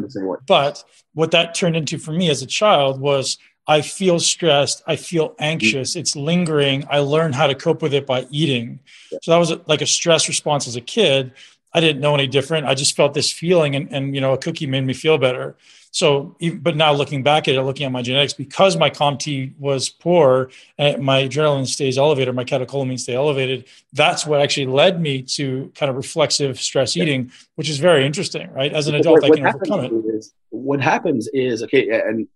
But 0.47 0.83
what 1.13 1.31
that 1.31 1.55
turned 1.55 1.75
into 1.75 1.97
for 1.97 2.11
me 2.11 2.29
as 2.29 2.41
a 2.41 2.45
child 2.45 3.01
was 3.01 3.37
I 3.67 3.81
feel 3.81 4.19
stressed. 4.19 4.83
I 4.85 4.95
feel 4.95 5.29
mm-hmm. 5.29 5.43
anxious. 5.43 5.95
It's 5.95 6.15
lingering. 6.15 6.85
I 6.89 6.99
learn 6.99 7.33
how 7.33 7.47
to 7.47 7.55
cope 7.55 7.81
with 7.81 7.93
it 7.93 8.05
by 8.05 8.27
eating. 8.29 8.79
So 9.21 9.31
that 9.31 9.37
was 9.37 9.53
like 9.67 9.81
a 9.81 9.87
stress 9.87 10.27
response 10.27 10.67
as 10.67 10.75
a 10.75 10.81
kid. 10.81 11.31
I 11.73 11.81
didn't 11.81 12.01
know 12.01 12.13
any 12.13 12.27
different. 12.27 12.67
I 12.67 12.73
just 12.73 12.95
felt 12.95 13.13
this 13.13 13.31
feeling, 13.31 13.75
and, 13.75 13.91
and 13.91 14.15
you 14.15 14.21
know, 14.21 14.33
a 14.33 14.37
cookie 14.37 14.65
made 14.65 14.85
me 14.85 14.93
feel 14.93 15.17
better. 15.17 15.57
So, 15.91 16.35
but 16.59 16.75
now 16.75 16.91
looking 16.91 17.23
back 17.23 17.47
at 17.47 17.55
it, 17.55 17.61
looking 17.63 17.85
at 17.85 17.91
my 17.91 18.01
genetics, 18.01 18.33
because 18.33 18.75
my 18.75 18.89
COMT 18.89 19.57
was 19.57 19.87
poor 19.87 20.49
and 20.77 21.01
my 21.01 21.23
adrenaline 21.23 21.65
stays 21.65 21.97
elevated, 21.97 22.35
my 22.35 22.43
catecholamines 22.43 22.99
stay 22.99 23.15
elevated, 23.15 23.63
that's 23.93 24.25
what 24.25 24.41
actually 24.41 24.65
led 24.65 24.99
me 24.99 25.21
to 25.21 25.71
kind 25.73 25.89
of 25.89 25.95
reflexive 25.95 26.59
stress 26.59 26.97
eating, 26.97 27.31
which 27.55 27.69
is 27.69 27.77
very 27.77 28.05
interesting, 28.05 28.51
right? 28.51 28.73
As 28.73 28.87
an 28.87 28.95
adult, 28.95 29.21
what, 29.21 29.31
I 29.31 29.35
can 29.37 29.47
overcome 29.47 29.85
it. 29.85 29.91
Is, 30.13 30.33
what 30.49 30.81
happens 30.81 31.29
is, 31.29 31.63
okay, 31.63 31.89
and 31.89 32.27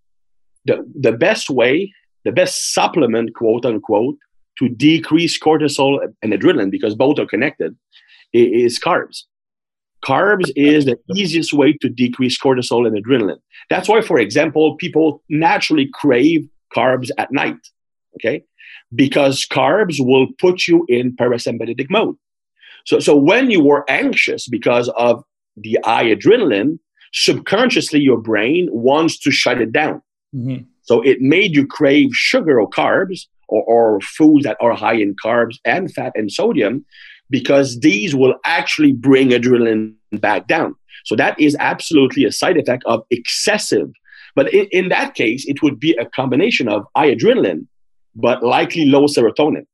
the, 0.65 0.85
the 0.99 1.11
best 1.11 1.49
way, 1.49 1.93
the 2.25 2.31
best 2.31 2.73
supplement, 2.73 3.33
quote 3.33 3.65
unquote, 3.65 4.15
to 4.57 4.69
decrease 4.69 5.39
cortisol 5.39 5.99
and 6.21 6.33
adrenaline, 6.33 6.69
because 6.69 6.95
both 6.95 7.17
are 7.17 7.25
connected, 7.25 7.75
is 8.33 8.79
carbs. 8.79 9.23
Carbs 10.05 10.49
is 10.55 10.85
the 10.85 10.97
easiest 11.15 11.53
way 11.53 11.73
to 11.81 11.89
decrease 11.89 12.39
cortisol 12.39 12.87
and 12.87 12.95
adrenaline. 12.95 13.39
That's 13.69 13.89
why, 13.89 14.01
for 14.01 14.17
example, 14.19 14.75
people 14.77 15.23
naturally 15.29 15.89
crave 15.93 16.47
carbs 16.75 17.09
at 17.17 17.31
night, 17.31 17.57
okay? 18.15 18.43
Because 18.93 19.45
carbs 19.45 19.95
will 19.99 20.27
put 20.39 20.67
you 20.67 20.85
in 20.87 21.15
parasympathetic 21.15 21.87
mode. 21.89 22.15
So, 22.85 22.99
so 22.99 23.15
when 23.15 23.51
you 23.51 23.61
were 23.61 23.89
anxious 23.89 24.47
because 24.47 24.89
of 24.89 25.23
the 25.57 25.79
high 25.83 26.05
adrenaline, 26.05 26.79
subconsciously 27.13 27.99
your 27.99 28.17
brain 28.17 28.69
wants 28.71 29.19
to 29.19 29.31
shut 29.31 29.61
it 29.61 29.71
down. 29.71 30.01
Mm-hmm. 30.35 30.63
So 30.83 31.01
it 31.01 31.21
made 31.21 31.55
you 31.55 31.65
crave 31.67 32.09
sugar 32.13 32.59
or 32.59 32.69
carbs 32.69 33.27
or, 33.47 33.63
or 33.63 34.01
foods 34.01 34.43
that 34.43 34.57
are 34.61 34.73
high 34.73 34.95
in 34.95 35.15
carbs 35.23 35.57
and 35.65 35.91
fat 35.93 36.13
and 36.15 36.31
sodium 36.31 36.85
because 37.29 37.79
these 37.79 38.15
will 38.15 38.35
actually 38.45 38.93
bring 38.93 39.29
adrenaline 39.29 39.93
back 40.13 40.47
down. 40.47 40.75
So 41.05 41.15
that 41.15 41.39
is 41.39 41.55
absolutely 41.59 42.25
a 42.25 42.31
side 42.31 42.57
effect 42.57 42.83
of 42.85 43.03
excessive. 43.09 43.89
But 44.35 44.53
in, 44.53 44.67
in 44.71 44.89
that 44.89 45.15
case, 45.15 45.45
it 45.47 45.61
would 45.61 45.79
be 45.79 45.95
a 45.95 46.05
combination 46.05 46.67
of 46.67 46.85
high 46.95 47.13
adrenaline, 47.13 47.67
but 48.15 48.43
likely 48.43 48.85
low 48.85 49.05
serotonin. 49.05 49.65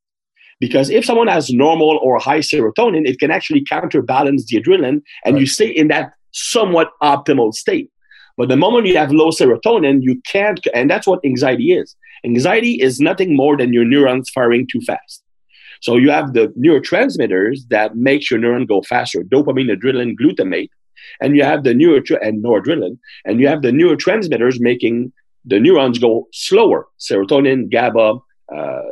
Because 0.60 0.88
if 0.88 1.04
someone 1.04 1.28
has 1.28 1.50
normal 1.50 1.98
or 2.02 2.18
high 2.18 2.38
serotonin, 2.38 3.06
it 3.06 3.18
can 3.18 3.30
actually 3.30 3.62
counterbalance 3.64 4.46
the 4.46 4.60
adrenaline 4.62 5.02
and 5.24 5.34
right. 5.34 5.40
you 5.40 5.46
stay 5.46 5.68
in 5.68 5.88
that 5.88 6.12
somewhat 6.32 6.90
optimal 7.02 7.52
state. 7.52 7.90
But 8.36 8.48
the 8.48 8.56
moment 8.56 8.86
you 8.86 8.96
have 8.96 9.12
low 9.12 9.30
serotonin, 9.30 9.98
you 10.02 10.20
can't, 10.26 10.60
and 10.74 10.90
that's 10.90 11.06
what 11.06 11.20
anxiety 11.24 11.72
is. 11.72 11.96
Anxiety 12.24 12.80
is 12.82 13.00
nothing 13.00 13.34
more 13.34 13.56
than 13.56 13.72
your 13.72 13.84
neurons 13.84 14.30
firing 14.30 14.66
too 14.70 14.80
fast. 14.86 15.22
So 15.80 15.96
you 15.96 16.10
have 16.10 16.32
the 16.32 16.48
neurotransmitters 16.58 17.68
that 17.68 17.96
makes 17.96 18.30
your 18.30 18.40
neuron 18.40 18.66
go 18.66 18.82
faster, 18.82 19.22
dopamine, 19.22 19.74
adrenaline, 19.74 20.16
glutamate, 20.20 20.70
and 21.20 21.36
you 21.36 21.44
have 21.44 21.64
the 21.64 21.74
neuro 21.74 22.02
and 22.22 22.42
noradrenaline, 22.42 22.98
and 23.24 23.40
you 23.40 23.48
have 23.48 23.62
the 23.62 23.70
neurotransmitters 23.70 24.56
making 24.58 25.12
the 25.44 25.60
neurons 25.60 25.98
go 25.98 26.28
slower, 26.32 26.86
serotonin, 26.98 27.70
GABA, 27.70 28.18
uh, 28.54 28.82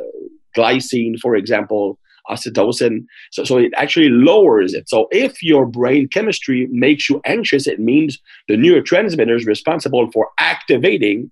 glycine, 0.55 1.19
for 1.19 1.35
example, 1.35 1.99
oxytocin. 2.29 3.05
So, 3.31 3.43
so 3.43 3.57
it 3.57 3.71
actually 3.77 4.09
lowers 4.09 4.73
it. 4.73 4.89
So 4.89 5.07
if 5.11 5.41
your 5.43 5.65
brain 5.65 6.07
chemistry 6.07 6.67
makes 6.71 7.09
you 7.09 7.21
anxious, 7.25 7.67
it 7.67 7.79
means 7.79 8.19
the 8.47 8.55
neurotransmitters 8.55 9.45
responsible 9.45 10.11
for 10.11 10.29
activating 10.39 11.31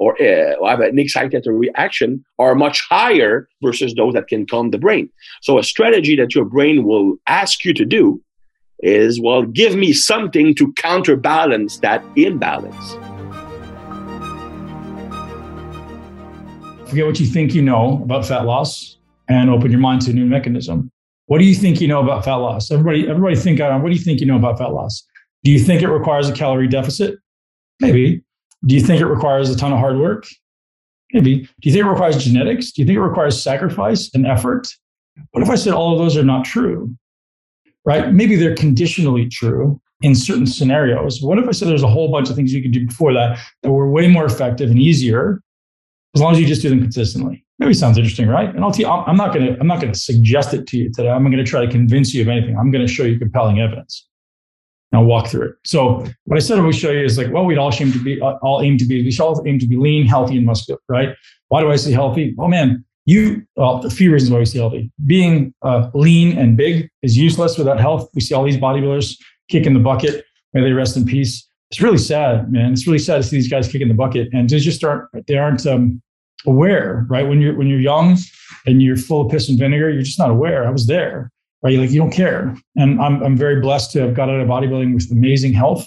or 0.00 0.14
uh, 0.20 0.66
have 0.66 0.80
an 0.80 0.96
excitatory 0.96 1.58
reaction 1.58 2.24
are 2.38 2.54
much 2.54 2.80
higher 2.88 3.46
versus 3.62 3.94
those 3.94 4.14
that 4.14 4.28
can 4.28 4.46
calm 4.46 4.70
the 4.70 4.78
brain. 4.78 5.10
So 5.42 5.58
a 5.58 5.62
strategy 5.62 6.16
that 6.16 6.34
your 6.34 6.46
brain 6.46 6.84
will 6.84 7.16
ask 7.26 7.66
you 7.66 7.74
to 7.74 7.84
do 7.84 8.20
is, 8.78 9.20
well, 9.20 9.42
give 9.42 9.76
me 9.76 9.92
something 9.92 10.54
to 10.54 10.72
counterbalance 10.72 11.78
that 11.80 12.02
imbalance. 12.16 12.92
Forget 16.88 17.06
what 17.06 17.20
you 17.20 17.26
think 17.26 17.54
you 17.54 17.60
know 17.60 18.00
about 18.02 18.24
fat 18.26 18.46
loss 18.46 18.96
and 19.30 19.48
open 19.48 19.70
your 19.70 19.80
mind 19.80 20.02
to 20.02 20.10
a 20.10 20.14
new 20.14 20.26
mechanism. 20.26 20.90
What 21.26 21.38
do 21.38 21.44
you 21.44 21.54
think 21.54 21.80
you 21.80 21.86
know 21.86 22.02
about 22.02 22.24
fat 22.24 22.34
loss? 22.34 22.70
Everybody, 22.70 23.08
everybody 23.08 23.36
think 23.36 23.60
on 23.60 23.80
what 23.80 23.90
do 23.90 23.94
you 23.94 24.02
think 24.04 24.20
you 24.20 24.26
know 24.26 24.36
about 24.36 24.58
fat 24.58 24.72
loss? 24.72 25.06
Do 25.44 25.52
you 25.52 25.60
think 25.60 25.80
it 25.80 25.88
requires 25.88 26.28
a 26.28 26.32
calorie 26.32 26.68
deficit? 26.68 27.16
Maybe. 27.78 28.22
Do 28.66 28.74
you 28.74 28.80
think 28.80 29.00
it 29.00 29.06
requires 29.06 29.48
a 29.48 29.56
ton 29.56 29.72
of 29.72 29.78
hard 29.78 29.98
work? 29.98 30.26
Maybe. 31.12 31.42
Do 31.42 31.48
you 31.62 31.72
think 31.72 31.86
it 31.86 31.88
requires 31.88 32.22
genetics? 32.22 32.72
Do 32.72 32.82
you 32.82 32.86
think 32.86 32.96
it 32.96 33.02
requires 33.02 33.40
sacrifice 33.40 34.10
and 34.12 34.26
effort? 34.26 34.66
What 35.30 35.42
if 35.42 35.48
I 35.48 35.54
said 35.54 35.72
all 35.72 35.92
of 35.92 36.00
those 36.00 36.16
are 36.16 36.24
not 36.24 36.44
true? 36.44 36.94
Right? 37.84 38.12
Maybe 38.12 38.34
they're 38.34 38.56
conditionally 38.56 39.28
true 39.28 39.80
in 40.02 40.14
certain 40.14 40.46
scenarios. 40.46 41.22
What 41.22 41.38
if 41.38 41.48
I 41.48 41.52
said 41.52 41.68
there's 41.68 41.82
a 41.82 41.88
whole 41.88 42.10
bunch 42.10 42.28
of 42.28 42.36
things 42.36 42.52
you 42.52 42.62
could 42.62 42.72
do 42.72 42.86
before 42.86 43.12
that 43.14 43.38
that 43.62 43.70
were 43.70 43.90
way 43.90 44.08
more 44.08 44.24
effective 44.24 44.70
and 44.70 44.80
easier 44.80 45.40
as 46.16 46.20
long 46.20 46.32
as 46.32 46.40
you 46.40 46.46
just 46.46 46.62
do 46.62 46.68
them 46.68 46.80
consistently? 46.80 47.44
Maybe 47.60 47.74
sounds 47.74 47.98
interesting, 47.98 48.26
right? 48.26 48.48
And 48.48 48.64
I'll 48.64 48.72
tell 48.72 48.86
you, 48.86 48.88
I'm 48.88 49.18
not 49.18 49.34
going 49.34 49.52
to 49.52 49.60
I'm 49.60 49.66
not 49.66 49.82
going 49.82 49.92
to 49.92 49.98
suggest 49.98 50.54
it 50.54 50.66
to 50.68 50.78
you 50.78 50.90
today. 50.90 51.10
I'm 51.10 51.22
going 51.24 51.36
to 51.36 51.44
try 51.44 51.64
to 51.64 51.70
convince 51.70 52.14
you 52.14 52.22
of 52.22 52.28
anything. 52.28 52.56
I'm 52.56 52.70
going 52.70 52.84
to 52.84 52.90
show 52.90 53.04
you 53.04 53.18
compelling 53.18 53.60
evidence. 53.60 54.08
And 54.90 55.00
I'll 55.00 55.06
walk 55.06 55.28
through 55.28 55.50
it. 55.50 55.54
So 55.64 56.06
what 56.24 56.36
I 56.36 56.40
said 56.40 56.58
I 56.58 56.62
would 56.62 56.74
show 56.74 56.90
you 56.90 57.04
is 57.04 57.18
like, 57.18 57.30
well, 57.30 57.44
we'd 57.44 57.58
all 57.58 57.70
aim 57.78 57.92
to 57.92 58.02
be 58.02 58.18
uh, 58.20 58.38
all 58.40 58.62
aim 58.62 58.78
to 58.78 58.86
be 58.86 59.04
we 59.04 59.10
should 59.10 59.22
all 59.22 59.44
aim 59.46 59.58
to 59.58 59.66
be 59.66 59.76
lean, 59.76 60.06
healthy, 60.06 60.38
and 60.38 60.46
muscular, 60.46 60.80
right? 60.88 61.14
Why 61.48 61.60
do 61.60 61.70
I 61.70 61.76
say 61.76 61.92
healthy? 61.92 62.34
Oh 62.38 62.48
man, 62.48 62.82
you 63.04 63.42
well, 63.56 63.84
a 63.84 63.90
few 63.90 64.10
reasons 64.10 64.32
why 64.32 64.38
we 64.38 64.46
say 64.46 64.58
healthy. 64.58 64.90
Being 65.04 65.52
uh, 65.60 65.90
lean 65.92 66.38
and 66.38 66.56
big 66.56 66.88
is 67.02 67.18
useless 67.18 67.58
without 67.58 67.78
health. 67.78 68.08
We 68.14 68.22
see 68.22 68.34
all 68.34 68.44
these 68.44 68.56
bodybuilders 68.56 69.16
kicking 69.50 69.74
the 69.74 69.80
bucket. 69.80 70.24
May 70.54 70.62
they 70.62 70.72
rest 70.72 70.96
in 70.96 71.04
peace. 71.04 71.46
It's 71.70 71.82
really 71.82 71.98
sad, 71.98 72.50
man. 72.50 72.72
It's 72.72 72.86
really 72.86 72.98
sad 72.98 73.18
to 73.18 73.22
see 73.22 73.36
these 73.36 73.50
guys 73.50 73.68
kicking 73.68 73.88
the 73.88 73.94
bucket, 73.94 74.30
and 74.32 74.48
they 74.48 74.58
just 74.58 74.82
aren't 74.82 75.04
they 75.26 75.36
aren't 75.36 75.66
um, 75.66 76.00
aware, 76.46 77.06
right? 77.08 77.26
When 77.26 77.40
you're 77.40 77.56
when 77.56 77.66
you're 77.66 77.80
young 77.80 78.16
and 78.66 78.82
you're 78.82 78.96
full 78.96 79.26
of 79.26 79.30
piss 79.30 79.48
and 79.48 79.58
vinegar, 79.58 79.90
you're 79.90 80.02
just 80.02 80.18
not 80.18 80.30
aware. 80.30 80.66
I 80.66 80.70
was 80.70 80.86
there 80.86 81.30
right? 81.62 81.74
You 81.74 81.80
Like 81.80 81.90
you 81.90 81.98
don't 81.98 82.10
care. 82.10 82.54
And 82.76 83.00
I'm, 83.00 83.22
I'm 83.22 83.36
very 83.36 83.60
blessed 83.60 83.92
to 83.92 84.00
have 84.00 84.14
got 84.14 84.28
out 84.28 84.40
of 84.40 84.48
bodybuilding 84.48 84.94
with 84.94 85.10
amazing 85.10 85.52
health 85.52 85.86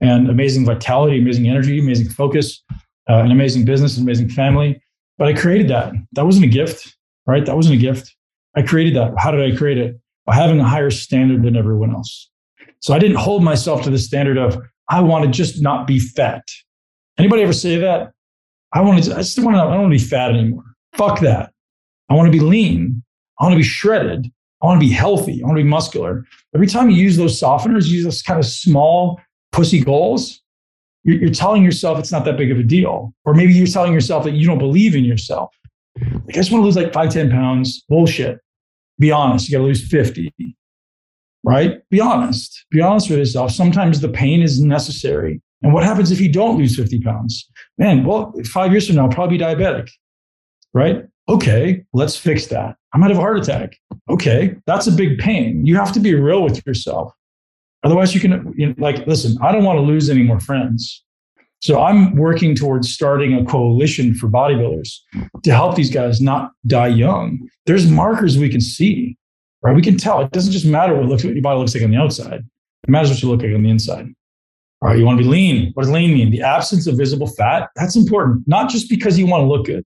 and 0.00 0.28
amazing 0.28 0.64
vitality, 0.64 1.18
amazing 1.18 1.48
energy, 1.48 1.78
amazing 1.78 2.08
focus, 2.10 2.62
uh, 3.08 3.16
an 3.16 3.30
amazing 3.30 3.64
business, 3.64 3.96
an 3.96 4.02
amazing 4.02 4.28
family. 4.28 4.80
But 5.18 5.28
I 5.28 5.34
created 5.34 5.68
that. 5.68 5.94
That 6.12 6.26
wasn't 6.26 6.44
a 6.44 6.48
gift, 6.48 6.96
right? 7.26 7.44
That 7.46 7.56
wasn't 7.56 7.76
a 7.76 7.78
gift. 7.78 8.14
I 8.54 8.62
created 8.62 8.94
that. 8.96 9.14
How 9.18 9.30
did 9.30 9.40
I 9.40 9.56
create 9.56 9.78
it? 9.78 9.98
By 10.26 10.34
having 10.34 10.60
a 10.60 10.64
higher 10.64 10.90
standard 10.90 11.42
than 11.42 11.56
everyone 11.56 11.94
else. 11.94 12.30
So 12.80 12.94
I 12.94 12.98
didn't 12.98 13.16
hold 13.16 13.42
myself 13.42 13.82
to 13.84 13.90
the 13.90 13.98
standard 13.98 14.36
of 14.36 14.58
I 14.88 15.00
want 15.00 15.24
to 15.24 15.30
just 15.30 15.62
not 15.62 15.86
be 15.86 15.98
fat. 15.98 16.42
Anybody 17.18 17.42
ever 17.42 17.52
say 17.52 17.78
that? 17.78 18.12
I 18.72 18.80
want 18.80 19.02
to. 19.04 19.14
I 19.14 19.18
just 19.18 19.38
want 19.38 19.56
to. 19.56 19.60
I 19.60 19.64
don't 19.64 19.82
want 19.82 19.92
to 19.92 20.04
be 20.04 20.10
fat 20.10 20.30
anymore. 20.30 20.64
Fuck 20.94 21.20
that. 21.20 21.52
I 22.08 22.14
want 22.14 22.26
to 22.26 22.32
be 22.32 22.44
lean. 22.44 23.02
I 23.38 23.44
want 23.44 23.52
to 23.52 23.58
be 23.58 23.62
shredded. 23.62 24.30
I 24.62 24.66
want 24.66 24.80
to 24.80 24.86
be 24.86 24.92
healthy. 24.92 25.42
I 25.42 25.46
want 25.46 25.58
to 25.58 25.62
be 25.62 25.68
muscular. 25.68 26.24
Every 26.54 26.66
time 26.66 26.88
you 26.88 26.96
use 26.96 27.16
those 27.16 27.38
softeners, 27.38 27.86
use 27.86 28.04
those 28.04 28.22
kind 28.22 28.38
of 28.38 28.46
small 28.46 29.20
pussy 29.52 29.80
goals, 29.80 30.40
you're, 31.04 31.18
you're, 31.18 31.30
telling 31.30 31.62
yourself 31.62 31.98
it's 31.98 32.10
not 32.10 32.24
that 32.24 32.36
big 32.36 32.50
of 32.50 32.58
a 32.58 32.62
deal. 32.62 33.14
Or 33.24 33.34
maybe 33.34 33.52
you're 33.52 33.66
telling 33.66 33.92
yourself 33.92 34.24
that 34.24 34.32
you 34.32 34.46
don't 34.46 34.58
believe 34.58 34.94
in 34.94 35.04
yourself. 35.04 35.54
Like, 36.00 36.30
I 36.30 36.32
just 36.32 36.50
want 36.50 36.62
to 36.62 36.66
lose 36.66 36.76
like 36.76 36.92
five, 36.92 37.12
10 37.12 37.30
pounds. 37.30 37.84
Bullshit. 37.88 38.40
Be 38.98 39.12
honest. 39.12 39.48
You 39.48 39.56
got 39.56 39.62
to 39.62 39.66
lose 39.66 39.86
50. 39.86 40.34
Right? 41.44 41.78
Be 41.90 42.00
honest. 42.00 42.64
Be 42.70 42.80
honest 42.80 43.08
with 43.08 43.18
yourself. 43.18 43.52
Sometimes 43.52 44.00
the 44.00 44.08
pain 44.08 44.42
is 44.42 44.60
necessary. 44.60 45.40
And 45.66 45.74
what 45.74 45.82
happens 45.82 46.12
if 46.12 46.20
you 46.20 46.30
don't 46.32 46.58
lose 46.58 46.76
50 46.76 47.00
pounds? 47.00 47.50
Man, 47.76 48.04
well, 48.04 48.32
five 48.44 48.70
years 48.70 48.86
from 48.86 48.94
now, 48.94 49.06
I'll 49.06 49.08
probably 49.08 49.36
be 49.36 49.42
diabetic. 49.42 49.90
Right? 50.72 51.04
Okay, 51.28 51.84
let's 51.92 52.16
fix 52.16 52.46
that. 52.46 52.76
I 52.92 52.98
might 52.98 53.10
have 53.10 53.18
a 53.18 53.20
heart 53.20 53.36
attack. 53.36 53.76
Okay, 54.08 54.54
that's 54.66 54.86
a 54.86 54.92
big 54.92 55.18
pain. 55.18 55.66
You 55.66 55.74
have 55.74 55.90
to 55.94 55.98
be 55.98 56.14
real 56.14 56.44
with 56.44 56.64
yourself. 56.64 57.12
Otherwise, 57.82 58.14
you 58.14 58.20
can, 58.20 58.54
you 58.56 58.68
know, 58.68 58.74
like, 58.78 59.08
listen, 59.08 59.36
I 59.42 59.50
don't 59.50 59.64
want 59.64 59.78
to 59.78 59.80
lose 59.80 60.08
any 60.08 60.22
more 60.22 60.38
friends. 60.38 61.02
So 61.62 61.82
I'm 61.82 62.14
working 62.14 62.54
towards 62.54 62.94
starting 62.94 63.34
a 63.34 63.44
coalition 63.44 64.14
for 64.14 64.28
bodybuilders 64.28 64.88
to 65.42 65.50
help 65.50 65.74
these 65.74 65.90
guys 65.90 66.20
not 66.20 66.52
die 66.68 66.86
young. 66.86 67.40
There's 67.64 67.90
markers 67.90 68.38
we 68.38 68.50
can 68.50 68.60
see, 68.60 69.16
right? 69.62 69.74
We 69.74 69.82
can 69.82 69.96
tell. 69.96 70.20
It 70.20 70.30
doesn't 70.30 70.52
just 70.52 70.64
matter 70.64 70.94
what, 70.94 71.06
looks, 71.06 71.24
what 71.24 71.32
your 71.32 71.42
body 71.42 71.58
looks 71.58 71.74
like 71.74 71.82
on 71.82 71.90
the 71.90 71.96
outside. 71.96 72.44
It 72.84 72.88
matters 72.88 73.10
what 73.10 73.20
you 73.20 73.30
look 73.30 73.42
like 73.42 73.52
on 73.52 73.64
the 73.64 73.70
inside. 73.70 74.14
All 74.82 74.90
right, 74.90 74.98
you 74.98 75.06
want 75.06 75.18
to 75.18 75.24
be 75.24 75.30
lean. 75.30 75.70
What 75.72 75.84
does 75.84 75.92
lean 75.92 76.12
mean? 76.12 76.30
The 76.30 76.42
absence 76.42 76.86
of 76.86 76.96
visible 76.96 77.26
fat. 77.26 77.70
That's 77.76 77.96
important, 77.96 78.46
not 78.46 78.68
just 78.68 78.90
because 78.90 79.18
you 79.18 79.26
want 79.26 79.42
to 79.42 79.46
look 79.46 79.66
good. 79.66 79.84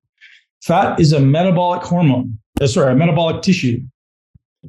Fat 0.63 0.99
is 0.99 1.13
a 1.13 1.21
metabolic 1.21 1.83
hormone, 1.83 2.39
uh, 2.61 2.67
sorry, 2.67 2.93
a 2.93 2.97
metabolic 2.97 3.43
tissue. 3.43 3.81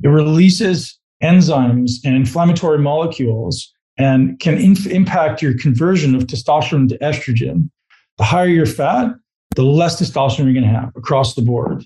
It 0.03 0.07
releases 0.07 0.97
enzymes 1.23 1.93
and 2.05 2.15
inflammatory 2.15 2.77
molecules 2.79 3.73
and 3.97 4.39
can 4.39 4.57
inf- 4.57 4.87
impact 4.87 5.41
your 5.41 5.57
conversion 5.57 6.15
of 6.15 6.23
testosterone 6.23 6.87
to 6.89 6.97
estrogen. 6.99 7.69
The 8.17 8.23
higher 8.23 8.47
your 8.47 8.65
fat, 8.65 9.09
the 9.55 9.63
less 9.63 10.01
testosterone 10.01 10.45
you're 10.45 10.53
going 10.53 10.63
to 10.63 10.79
have 10.79 10.95
across 10.95 11.35
the 11.35 11.41
board. 11.41 11.83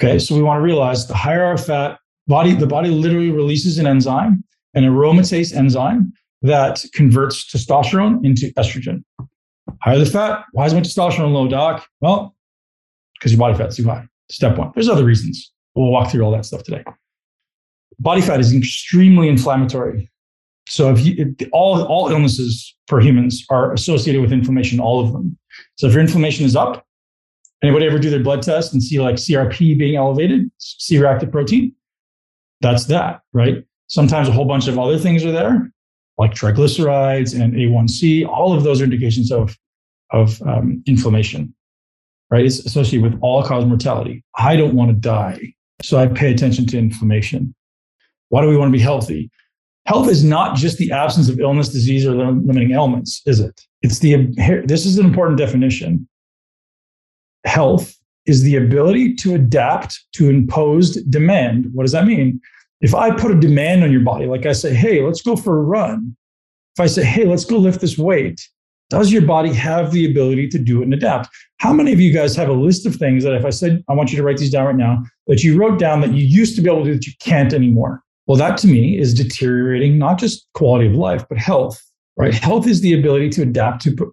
Okay, 0.00 0.18
so 0.18 0.34
we 0.34 0.42
want 0.42 0.58
to 0.58 0.62
realize 0.62 1.06
the 1.06 1.14
higher 1.14 1.44
our 1.44 1.58
fat, 1.58 1.98
body, 2.26 2.54
the 2.54 2.66
body 2.66 2.88
literally 2.88 3.30
releases 3.30 3.78
an 3.78 3.86
enzyme, 3.86 4.42
an 4.74 4.84
aromatase 4.84 5.54
enzyme 5.54 6.12
that 6.44 6.84
converts 6.92 7.50
testosterone 7.50 8.24
into 8.24 8.52
estrogen. 8.58 9.02
Higher 9.80 9.98
the 9.98 10.06
fat, 10.06 10.44
why 10.52 10.66
is 10.66 10.74
my 10.74 10.80
testosterone 10.80 11.32
low, 11.32 11.48
doc? 11.48 11.86
Well, 12.00 12.36
because 13.18 13.32
your 13.32 13.38
body 13.38 13.56
fat's 13.56 13.76
too 13.76 13.84
high. 13.84 14.06
Step 14.30 14.58
one. 14.58 14.70
There's 14.74 14.88
other 14.88 15.04
reasons. 15.04 15.52
We'll 15.74 15.90
walk 15.90 16.10
through 16.10 16.22
all 16.22 16.30
that 16.32 16.44
stuff 16.44 16.62
today. 16.62 16.84
Body 17.98 18.20
fat 18.20 18.40
is 18.40 18.54
extremely 18.54 19.28
inflammatory. 19.28 20.10
So 20.68 20.90
if, 20.90 21.04
you, 21.04 21.34
all 21.52 21.82
all 21.84 22.10
illnesses 22.10 22.74
for 22.88 23.00
humans 23.00 23.44
are 23.50 23.72
associated 23.72 24.20
with 24.20 24.32
inflammation, 24.32 24.80
all 24.80 25.04
of 25.04 25.12
them. 25.12 25.38
So 25.76 25.86
if 25.86 25.94
your 25.94 26.02
inflammation 26.02 26.44
is 26.44 26.56
up, 26.56 26.86
anybody 27.62 27.86
ever 27.86 27.98
do 27.98 28.10
their 28.10 28.22
blood 28.22 28.42
test 28.42 28.72
and 28.74 28.82
see 28.82 29.00
like 29.00 29.16
CRP 29.16 29.78
being 29.78 29.96
elevated, 29.96 30.50
C-reactive 30.58 31.32
protein? 31.32 31.74
That's 32.60 32.86
that, 32.86 33.22
right? 33.32 33.64
Sometimes 33.86 34.28
a 34.28 34.32
whole 34.32 34.46
bunch 34.46 34.68
of 34.68 34.78
other 34.78 34.98
things 34.98 35.24
are 35.24 35.32
there, 35.32 35.70
like 36.18 36.32
triglycerides 36.32 37.38
and 37.40 37.54
A1C. 37.54 38.26
All 38.26 38.52
of 38.52 38.62
those 38.62 38.80
are 38.80 38.84
indications 38.84 39.30
of 39.32 39.56
of 40.10 40.40
um, 40.42 40.82
inflammation 40.86 41.54
right? 42.34 42.44
It's 42.44 42.58
associated 42.60 43.02
with 43.02 43.20
all 43.22 43.44
cause 43.44 43.64
mortality. 43.64 44.24
I 44.36 44.56
don't 44.56 44.74
want 44.74 44.90
to 44.90 44.94
die. 44.94 45.54
So 45.82 45.98
I 45.98 46.08
pay 46.08 46.32
attention 46.32 46.66
to 46.66 46.78
inflammation. 46.78 47.54
Why 48.30 48.42
do 48.42 48.48
we 48.48 48.56
want 48.56 48.70
to 48.72 48.76
be 48.76 48.82
healthy? 48.82 49.30
Health 49.86 50.08
is 50.08 50.24
not 50.24 50.56
just 50.56 50.78
the 50.78 50.90
absence 50.90 51.28
of 51.28 51.38
illness, 51.38 51.68
disease, 51.68 52.04
or 52.04 52.12
limiting 52.12 52.72
ailments, 52.72 53.22
is 53.26 53.38
it? 53.38 53.60
It's 53.82 53.98
the, 54.00 54.26
this 54.66 54.84
is 54.84 54.98
an 54.98 55.04
important 55.04 55.38
definition. 55.38 56.08
Health 57.44 57.94
is 58.26 58.42
the 58.42 58.56
ability 58.56 59.14
to 59.16 59.34
adapt 59.34 60.02
to 60.14 60.28
imposed 60.28 61.08
demand. 61.10 61.68
What 61.72 61.84
does 61.84 61.92
that 61.92 62.06
mean? 62.06 62.40
If 62.84 62.94
I 62.94 63.10
put 63.12 63.30
a 63.30 63.34
demand 63.34 63.82
on 63.82 63.90
your 63.90 64.02
body, 64.02 64.26
like 64.26 64.44
I 64.44 64.52
say, 64.52 64.74
hey, 64.74 65.00
let's 65.00 65.22
go 65.22 65.36
for 65.36 65.58
a 65.58 65.62
run. 65.62 66.14
If 66.76 66.80
I 66.80 66.86
say, 66.86 67.02
hey, 67.02 67.24
let's 67.24 67.46
go 67.46 67.56
lift 67.56 67.80
this 67.80 67.96
weight, 67.96 68.46
does 68.90 69.10
your 69.10 69.22
body 69.22 69.54
have 69.54 69.90
the 69.90 70.04
ability 70.04 70.48
to 70.48 70.58
do 70.58 70.82
it 70.82 70.84
and 70.84 70.92
adapt? 70.92 71.30
How 71.60 71.72
many 71.72 71.94
of 71.94 72.00
you 72.00 72.12
guys 72.12 72.36
have 72.36 72.50
a 72.50 72.52
list 72.52 72.84
of 72.84 72.96
things 72.96 73.24
that 73.24 73.32
if 73.32 73.46
I 73.46 73.48
said, 73.48 73.82
I 73.88 73.94
want 73.94 74.10
you 74.10 74.18
to 74.18 74.22
write 74.22 74.36
these 74.36 74.50
down 74.50 74.66
right 74.66 74.76
now, 74.76 75.02
that 75.28 75.42
you 75.42 75.56
wrote 75.56 75.78
down 75.78 76.02
that 76.02 76.12
you 76.12 76.26
used 76.26 76.56
to 76.56 76.60
be 76.62 76.68
able 76.68 76.84
to 76.84 76.90
do 76.90 76.94
that 76.96 77.06
you 77.06 77.14
can't 77.20 77.54
anymore? 77.54 78.02
Well, 78.26 78.36
that 78.36 78.58
to 78.58 78.66
me 78.66 78.98
is 78.98 79.14
deteriorating 79.14 79.96
not 79.96 80.18
just 80.18 80.46
quality 80.52 80.86
of 80.86 80.94
life, 80.94 81.24
but 81.26 81.38
health, 81.38 81.82
right? 82.18 82.34
Health 82.34 82.66
is 82.66 82.82
the 82.82 82.92
ability 82.92 83.30
to 83.30 83.42
adapt 83.42 83.80
to, 83.84 84.12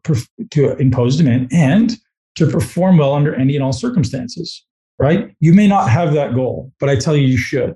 to 0.52 0.78
impose 0.78 1.18
demand 1.18 1.50
and 1.52 1.98
to 2.36 2.48
perform 2.48 3.00
well 3.00 3.14
under 3.14 3.36
any 3.36 3.56
and 3.56 3.66
all 3.66 3.74
circumstances, 3.74 4.66
right? 4.98 5.30
You 5.42 5.54
may 5.54 5.68
not 5.68 5.90
have 5.90 6.14
that 6.14 6.36
goal, 6.36 6.72
but 6.80 6.88
I 6.88 6.96
tell 6.96 7.18
you, 7.18 7.28
you 7.28 7.38
should, 7.38 7.76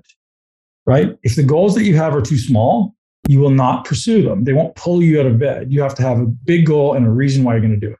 right? 0.86 1.16
If 1.22 1.36
the 1.36 1.42
goals 1.42 1.74
that 1.74 1.84
you 1.84 1.96
have 1.96 2.14
are 2.14 2.22
too 2.22 2.38
small, 2.38 2.94
you 3.28 3.40
will 3.40 3.50
not 3.50 3.84
pursue 3.84 4.22
them. 4.22 4.44
They 4.44 4.52
won't 4.52 4.74
pull 4.76 5.02
you 5.02 5.20
out 5.20 5.26
of 5.26 5.38
bed. 5.38 5.72
You 5.72 5.82
have 5.82 5.94
to 5.96 6.02
have 6.02 6.18
a 6.18 6.26
big 6.26 6.66
goal 6.66 6.94
and 6.94 7.06
a 7.06 7.10
reason 7.10 7.44
why 7.44 7.54
you're 7.54 7.60
going 7.60 7.78
to 7.78 7.86
do 7.86 7.92
it. 7.92 7.98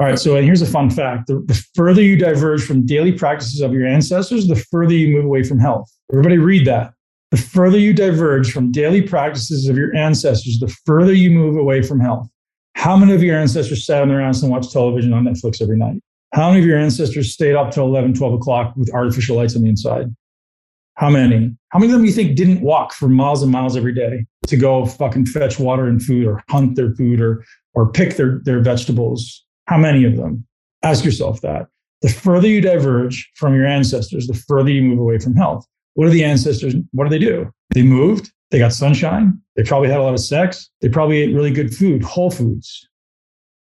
All 0.00 0.06
right. 0.06 0.18
So, 0.18 0.36
and 0.36 0.44
here's 0.44 0.62
a 0.62 0.66
fun 0.66 0.90
fact 0.90 1.26
the, 1.26 1.44
the, 1.46 1.62
further 1.74 2.02
you 2.02 2.16
diverge 2.16 2.64
from 2.64 2.86
daily 2.86 3.12
practices 3.12 3.60
of 3.60 3.72
your 3.72 3.86
ancestors, 3.86 4.48
the 4.48 4.56
further 4.56 4.94
you 4.94 5.14
move 5.14 5.26
away 5.26 5.42
from 5.42 5.60
health. 5.60 5.90
Everybody 6.10 6.38
read 6.38 6.66
that. 6.66 6.94
The 7.30 7.36
further 7.36 7.78
you 7.78 7.92
diverge 7.92 8.50
from 8.50 8.72
daily 8.72 9.02
practices 9.02 9.68
of 9.68 9.76
your 9.76 9.94
ancestors, 9.94 10.58
the 10.58 10.74
further 10.86 11.12
you 11.12 11.30
move 11.30 11.56
away 11.56 11.82
from 11.82 12.00
health. 12.00 12.28
How 12.74 12.96
many 12.96 13.12
of 13.12 13.22
your 13.22 13.38
ancestors 13.38 13.84
sat 13.84 14.00
on 14.00 14.08
their 14.08 14.22
ass 14.22 14.42
and 14.42 14.50
watched 14.50 14.72
television 14.72 15.12
on 15.12 15.24
Netflix 15.24 15.60
every 15.60 15.76
night? 15.76 16.02
How 16.32 16.48
many 16.48 16.60
of 16.60 16.66
your 16.66 16.78
ancestors 16.78 17.32
stayed 17.32 17.54
up 17.54 17.70
till 17.70 17.84
11, 17.84 18.14
12 18.14 18.34
o'clock 18.34 18.74
with 18.76 18.92
artificial 18.94 19.36
lights 19.36 19.54
on 19.54 19.62
the 19.62 19.68
inside? 19.68 20.06
How 21.00 21.08
many? 21.08 21.56
How 21.70 21.78
many 21.78 21.90
of 21.90 21.98
them 21.98 22.04
you 22.04 22.12
think 22.12 22.36
didn't 22.36 22.60
walk 22.60 22.92
for 22.92 23.08
miles 23.08 23.42
and 23.42 23.50
miles 23.50 23.74
every 23.74 23.94
day 23.94 24.26
to 24.46 24.56
go 24.58 24.84
fucking 24.84 25.24
fetch 25.24 25.58
water 25.58 25.86
and 25.86 26.02
food 26.02 26.26
or 26.26 26.44
hunt 26.50 26.76
their 26.76 26.94
food 26.94 27.22
or, 27.22 27.42
or 27.72 27.90
pick 27.90 28.16
their, 28.16 28.42
their 28.44 28.60
vegetables? 28.60 29.46
How 29.64 29.78
many 29.78 30.04
of 30.04 30.18
them? 30.18 30.46
Ask 30.82 31.02
yourself 31.02 31.40
that. 31.40 31.68
The 32.02 32.10
further 32.10 32.48
you 32.48 32.60
diverge 32.60 33.30
from 33.34 33.54
your 33.54 33.66
ancestors, 33.66 34.26
the 34.26 34.34
further 34.34 34.70
you 34.70 34.82
move 34.82 34.98
away 34.98 35.18
from 35.18 35.34
health. 35.36 35.66
What 35.94 36.06
are 36.06 36.10
the 36.10 36.22
ancestors, 36.22 36.74
what 36.92 37.04
do 37.04 37.10
they 37.10 37.18
do? 37.18 37.50
They 37.70 37.82
moved, 37.82 38.30
they 38.50 38.58
got 38.58 38.74
sunshine, 38.74 39.40
they 39.56 39.62
probably 39.62 39.88
had 39.88 40.00
a 40.00 40.02
lot 40.02 40.12
of 40.12 40.20
sex, 40.20 40.68
they 40.82 40.90
probably 40.90 41.22
ate 41.22 41.34
really 41.34 41.50
good 41.50 41.74
food, 41.74 42.02
whole 42.02 42.30
foods, 42.30 42.86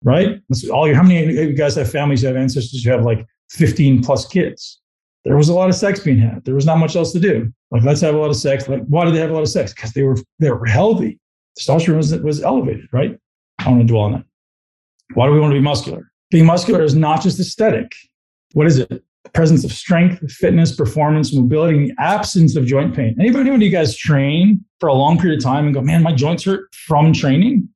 right? 0.03 0.41
That's 0.49 0.69
all 0.69 0.89
your, 0.89 0.97
how 0.97 1.05
many 1.05 1.23
of 1.23 1.31
you 1.31 1.53
guys 1.53 1.77
have 1.77 1.93
families 1.93 2.23
who 2.23 2.27
have 2.27 2.37
ancestors 2.37 2.83
who 2.83 2.91
have 2.91 3.05
like 3.05 3.25
15 3.51 4.03
plus 4.03 4.27
kids? 4.27 4.80
There 5.25 5.37
was 5.37 5.49
a 5.49 5.55
lot 5.55 5.69
of 5.69 5.75
sex 5.75 6.01
being 6.01 6.19
had. 6.19 6.45
There 6.45 6.55
was 6.55 6.65
not 6.67 6.79
much 6.79 6.97
else 6.97 7.13
to 7.13 7.21
do. 7.21 7.53
Like, 7.71 7.83
let's 7.83 8.01
have 8.01 8.15
a 8.15 8.19
lot 8.19 8.31
of 8.31 8.37
sex. 8.37 8.69
Like, 8.69 8.83
why 8.87 9.05
did 9.05 9.15
they 9.15 9.21
have 9.21 9.31
a 9.31 9.35
lot 9.35 9.43
of 9.43 9.49
sex? 9.49 9.75
Because 9.75 9.93
they 9.93 10.03
were 10.03 10.17
they 10.39 10.51
were 10.51 10.67
healthy. 10.67 11.19
Testosterone 11.59 11.97
was, 11.97 12.15
was 12.21 12.43
elevated, 12.43 12.87
right? 12.93 13.19
I 13.59 13.65
don't 13.65 13.77
want 13.77 13.89
to 13.89 13.93
dwell 13.93 14.05
on 14.05 14.13
that. 14.13 14.25
Why 15.15 15.27
do 15.27 15.33
we 15.33 15.41
want 15.41 15.53
to 15.53 15.59
be 15.59 15.63
muscular? 15.63 16.11
Being 16.31 16.47
muscular 16.47 16.83
is 16.83 16.95
not 16.95 17.23
just 17.23 17.39
aesthetic. 17.39 17.93
What 18.53 18.67
is 18.67 18.79
it? 18.79 18.89
The 19.25 19.31
presence 19.31 19.65
of 19.65 19.73
strength, 19.73 20.31
fitness, 20.33 20.75
performance, 20.75 21.35
mobility, 21.35 21.77
and 21.77 21.91
the 21.91 21.95
absence 21.99 22.57
of 22.57 22.65
joint 22.65 22.95
pain. 22.95 23.17
Anybody, 23.21 23.43
anyone 23.43 23.61
you 23.61 23.71
guys 23.71 23.97
train 23.97 24.65
for 24.79 24.89
a 24.89 24.95
long 24.95 25.19
period 25.19 25.39
of 25.41 25.45
time 25.45 25.67
and 25.67 25.75
go, 25.75 25.83
man, 25.83 26.03
my 26.03 26.13
joints 26.13 26.45
hurt 26.45 26.73
from 26.75 27.13
training? 27.13 27.69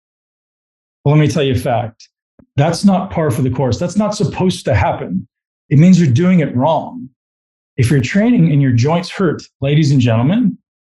Well, 1.04 1.14
let 1.14 1.20
me 1.20 1.28
tell 1.28 1.42
you 1.42 1.52
a 1.52 1.58
fact. 1.58 2.08
That's 2.56 2.84
not 2.84 3.10
par 3.10 3.30
for 3.30 3.42
the 3.42 3.50
course. 3.50 3.78
That's 3.78 3.96
not 3.96 4.14
supposed 4.14 4.64
to 4.64 4.74
happen. 4.74 5.28
It 5.68 5.78
means 5.78 6.00
you're 6.00 6.12
doing 6.12 6.40
it 6.40 6.54
wrong. 6.56 7.10
If 7.76 7.90
you're 7.90 8.00
training 8.00 8.52
and 8.52 8.62
your 8.62 8.72
joints 8.72 9.10
hurt, 9.10 9.42
ladies 9.60 9.90
and 9.90 10.00
gentlemen, 10.00 10.56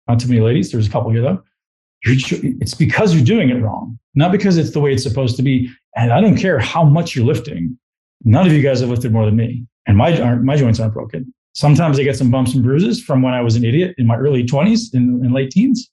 not 0.08 0.20
too 0.20 0.28
many 0.28 0.40
ladies, 0.40 0.70
there's 0.70 0.86
a 0.86 0.90
couple 0.90 1.10
here 1.10 1.22
though, 1.22 1.42
it's 2.02 2.74
because 2.74 3.14
you're 3.14 3.24
doing 3.24 3.50
it 3.50 3.60
wrong, 3.62 3.98
not 4.14 4.32
because 4.32 4.56
it's 4.58 4.70
the 4.70 4.80
way 4.80 4.92
it's 4.92 5.02
supposed 5.02 5.36
to 5.36 5.42
be. 5.42 5.70
And 5.96 6.12
I 6.12 6.20
don't 6.20 6.36
care 6.36 6.58
how 6.58 6.84
much 6.84 7.16
you're 7.16 7.24
lifting. 7.24 7.76
None 8.24 8.46
of 8.46 8.52
you 8.52 8.62
guys 8.62 8.80
have 8.80 8.90
lifted 8.90 9.12
more 9.12 9.24
than 9.24 9.36
me, 9.36 9.66
and 9.86 9.96
my 9.96 10.34
my 10.36 10.56
joints 10.56 10.80
aren't 10.80 10.94
broken. 10.94 11.32
Sometimes 11.54 11.98
I 11.98 12.02
get 12.02 12.16
some 12.16 12.30
bumps 12.30 12.54
and 12.54 12.62
bruises 12.62 13.02
from 13.02 13.22
when 13.22 13.32
I 13.32 13.40
was 13.40 13.56
an 13.56 13.64
idiot 13.64 13.94
in 13.96 14.06
my 14.06 14.16
early 14.16 14.44
20s 14.44 14.92
and, 14.92 15.32
late 15.32 15.50
teens. 15.50 15.90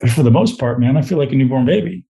But 0.00 0.08
for 0.10 0.22
the 0.22 0.30
most 0.30 0.58
part, 0.58 0.80
man, 0.80 0.96
I 0.96 1.02
feel 1.02 1.18
like 1.18 1.30
a 1.30 1.34
newborn 1.34 1.66
baby, 1.66 2.04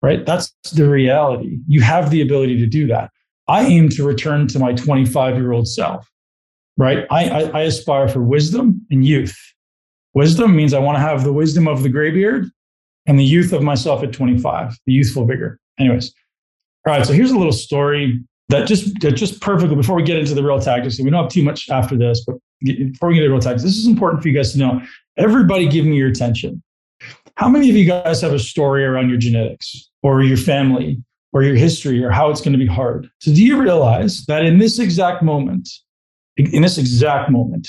right? 0.00 0.24
That's 0.24 0.52
the 0.72 0.88
reality. 0.88 1.58
You 1.66 1.80
have 1.80 2.10
the 2.10 2.20
ability 2.20 2.56
to 2.58 2.66
do 2.66 2.86
that. 2.86 3.10
I 3.48 3.62
aim 3.62 3.88
to 3.90 4.06
return 4.06 4.46
to 4.48 4.60
my 4.60 4.74
25 4.74 5.36
year 5.36 5.50
old 5.50 5.66
self, 5.66 6.08
right? 6.80 7.06
I, 7.10 7.28
I, 7.28 7.40
I 7.50 7.60
aspire 7.62 8.08
for 8.08 8.22
wisdom 8.22 8.84
and 8.90 9.04
youth. 9.04 9.36
Wisdom 10.14 10.56
means 10.56 10.72
I 10.72 10.78
want 10.78 10.96
to 10.96 11.00
have 11.00 11.24
the 11.24 11.32
wisdom 11.32 11.68
of 11.68 11.82
the 11.82 11.88
graybeard 11.88 12.50
and 13.06 13.18
the 13.18 13.24
youth 13.24 13.52
of 13.52 13.62
myself 13.62 14.02
at 14.02 14.12
25, 14.12 14.76
the 14.86 14.92
youthful 14.92 15.26
vigor. 15.26 15.60
Anyways, 15.78 16.12
all 16.86 16.94
right. 16.94 17.06
So 17.06 17.12
here's 17.12 17.30
a 17.30 17.36
little 17.36 17.52
story 17.52 18.18
that 18.48 18.66
just 18.66 18.98
that 19.00 19.12
just 19.12 19.40
perfectly 19.40 19.76
before 19.76 19.94
we 19.94 20.02
get 20.02 20.16
into 20.16 20.34
the 20.34 20.42
real 20.42 20.58
tactics. 20.58 20.98
We 20.98 21.10
don't 21.10 21.22
have 21.22 21.30
too 21.30 21.42
much 21.42 21.68
after 21.68 21.96
this, 21.96 22.24
but 22.26 22.36
before 22.62 23.10
we 23.10 23.14
get 23.14 23.24
into 23.24 23.32
real 23.32 23.40
tactics, 23.40 23.62
this 23.62 23.76
is 23.76 23.86
important 23.86 24.22
for 24.22 24.28
you 24.28 24.34
guys 24.34 24.52
to 24.52 24.58
know. 24.58 24.80
Everybody, 25.18 25.68
give 25.68 25.84
me 25.84 25.96
your 25.96 26.08
attention. 26.08 26.62
How 27.36 27.48
many 27.48 27.70
of 27.70 27.76
you 27.76 27.84
guys 27.84 28.20
have 28.22 28.32
a 28.32 28.38
story 28.38 28.84
around 28.84 29.10
your 29.10 29.18
genetics 29.18 29.90
or 30.02 30.22
your 30.22 30.36
family 30.36 31.02
or 31.32 31.42
your 31.42 31.54
history 31.54 32.02
or 32.02 32.10
how 32.10 32.30
it's 32.30 32.40
going 32.40 32.52
to 32.52 32.58
be 32.58 32.66
hard? 32.66 33.08
So 33.20 33.32
do 33.32 33.44
you 33.44 33.60
realize 33.60 34.24
that 34.26 34.44
in 34.44 34.58
this 34.58 34.78
exact 34.78 35.22
moment, 35.22 35.68
in 36.46 36.62
this 36.62 36.78
exact 36.78 37.30
moment, 37.30 37.68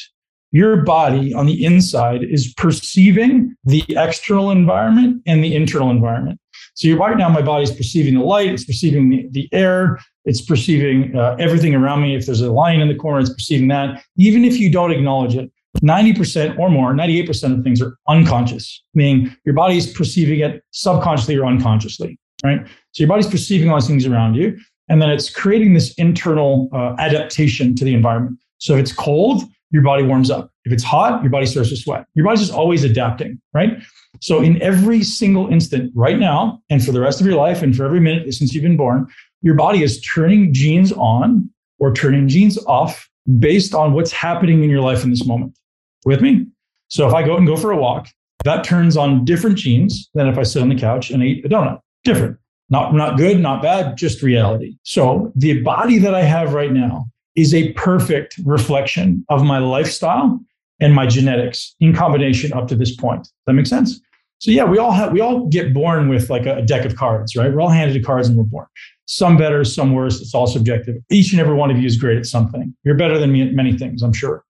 your 0.51 0.83
body 0.83 1.33
on 1.33 1.45
the 1.45 1.63
inside 1.63 2.23
is 2.23 2.53
perceiving 2.55 3.55
the 3.63 3.83
external 3.89 4.51
environment 4.51 5.21
and 5.25 5.43
the 5.43 5.55
internal 5.55 5.89
environment. 5.89 6.39
So 6.73 6.87
you're 6.87 6.97
right 6.97 7.17
now, 7.17 7.29
my 7.29 7.41
body's 7.41 7.71
perceiving 7.71 8.15
the 8.15 8.23
light, 8.23 8.49
it's 8.49 8.65
perceiving 8.65 9.09
the, 9.09 9.27
the 9.31 9.49
air, 9.51 9.99
it's 10.25 10.41
perceiving 10.41 11.15
uh, 11.15 11.35
everything 11.39 11.75
around 11.75 12.01
me. 12.01 12.15
If 12.15 12.25
there's 12.25 12.41
a 12.41 12.51
lion 12.51 12.81
in 12.81 12.87
the 12.87 12.95
corner, 12.95 13.19
it's 13.19 13.33
perceiving 13.33 13.67
that. 13.69 14.03
Even 14.17 14.45
if 14.45 14.57
you 14.57 14.71
don't 14.71 14.91
acknowledge 14.91 15.35
it, 15.35 15.51
90% 15.81 16.59
or 16.59 16.69
more, 16.69 16.93
98% 16.93 17.57
of 17.57 17.63
things 17.63 17.81
are 17.81 17.97
unconscious, 18.07 18.83
meaning 18.93 19.35
your 19.45 19.55
body 19.55 19.77
is 19.77 19.87
perceiving 19.87 20.41
it 20.41 20.63
subconsciously 20.71 21.37
or 21.37 21.45
unconsciously, 21.45 22.19
right? 22.43 22.65
So 22.91 23.03
your 23.03 23.07
body's 23.07 23.27
perceiving 23.27 23.69
all 23.69 23.79
these 23.79 23.87
things 23.87 24.05
around 24.05 24.35
you, 24.35 24.57
and 24.89 25.01
then 25.01 25.09
it's 25.09 25.29
creating 25.29 25.73
this 25.73 25.93
internal 25.93 26.69
uh, 26.73 26.95
adaptation 26.99 27.75
to 27.75 27.85
the 27.85 27.93
environment. 27.93 28.37
So 28.61 28.75
if 28.75 28.79
it's 28.79 28.93
cold, 28.93 29.43
your 29.71 29.81
body 29.81 30.03
warms 30.03 30.29
up. 30.29 30.51
If 30.65 30.71
it's 30.71 30.83
hot, 30.83 31.23
your 31.23 31.31
body 31.31 31.47
starts 31.47 31.69
to 31.69 31.75
sweat. 31.75 32.05
Your 32.13 32.25
body's 32.25 32.41
just 32.41 32.53
always 32.53 32.83
adapting, 32.83 33.41
right? 33.53 33.81
So 34.21 34.39
in 34.41 34.61
every 34.61 35.01
single 35.03 35.47
instant 35.47 35.91
right 35.95 36.19
now, 36.19 36.61
and 36.69 36.83
for 36.83 36.91
the 36.91 37.01
rest 37.01 37.19
of 37.19 37.25
your 37.25 37.35
life, 37.35 37.63
and 37.63 37.75
for 37.75 37.85
every 37.85 37.99
minute 37.99 38.31
since 38.33 38.53
you've 38.53 38.63
been 38.63 38.77
born, 38.77 39.07
your 39.41 39.55
body 39.55 39.81
is 39.81 39.99
turning 40.01 40.53
genes 40.53 40.91
on 40.93 41.49
or 41.79 41.91
turning 41.91 42.27
genes 42.27 42.63
off 42.65 43.09
based 43.39 43.73
on 43.73 43.93
what's 43.93 44.11
happening 44.11 44.63
in 44.63 44.69
your 44.69 44.81
life 44.81 45.03
in 45.03 45.09
this 45.09 45.25
moment. 45.25 45.57
With 46.05 46.21
me? 46.21 46.45
So 46.89 47.07
if 47.07 47.13
I 47.13 47.23
go 47.23 47.33
out 47.33 47.39
and 47.39 47.47
go 47.47 47.57
for 47.57 47.71
a 47.71 47.77
walk, 47.77 48.09
that 48.43 48.63
turns 48.63 48.97
on 48.97 49.25
different 49.25 49.57
genes 49.57 50.09
than 50.13 50.27
if 50.27 50.37
I 50.37 50.43
sit 50.43 50.61
on 50.61 50.69
the 50.69 50.75
couch 50.75 51.09
and 51.09 51.23
eat 51.23 51.45
a 51.45 51.49
donut. 51.49 51.79
Different. 52.03 52.37
Not, 52.69 52.93
not 52.93 53.17
good, 53.17 53.39
not 53.39 53.61
bad, 53.61 53.97
just 53.97 54.21
reality. 54.21 54.77
So 54.83 55.31
the 55.35 55.61
body 55.61 55.97
that 55.99 56.13
I 56.13 56.21
have 56.21 56.53
right 56.53 56.71
now 56.71 57.10
is 57.35 57.53
a 57.53 57.71
perfect 57.73 58.35
reflection 58.45 59.25
of 59.29 59.43
my 59.43 59.57
lifestyle 59.57 60.39
and 60.79 60.93
my 60.93 61.05
genetics 61.05 61.75
in 61.79 61.93
combination 61.93 62.51
up 62.53 62.67
to 62.67 62.75
this 62.75 62.95
point. 62.95 63.23
Does 63.23 63.33
that 63.47 63.53
make 63.53 63.67
sense? 63.67 63.99
So 64.39 64.49
yeah, 64.49 64.63
we 64.63 64.79
all 64.79 64.91
have 64.91 65.11
we 65.11 65.21
all 65.21 65.45
get 65.47 65.71
born 65.71 66.09
with 66.09 66.31
like 66.31 66.47
a 66.47 66.63
deck 66.63 66.83
of 66.83 66.95
cards, 66.95 67.35
right? 67.35 67.53
We're 67.53 67.61
all 67.61 67.69
handed 67.69 67.95
a 67.95 68.03
cards 68.03 68.27
and 68.27 68.35
we're 68.35 68.43
born. 68.43 68.65
Some 69.05 69.37
better, 69.37 69.63
some 69.63 69.93
worse. 69.93 70.19
It's 70.19 70.33
all 70.33 70.47
subjective. 70.47 70.95
Each 71.11 71.31
and 71.31 71.39
every 71.39 71.53
one 71.53 71.69
of 71.69 71.77
you 71.77 71.85
is 71.85 71.95
great 71.95 72.17
at 72.17 72.25
something. 72.25 72.75
You're 72.83 72.95
better 72.95 73.19
than 73.19 73.31
me 73.31 73.43
at 73.43 73.53
many 73.53 73.77
things, 73.77 74.01
I'm 74.01 74.13
sure. 74.13 74.43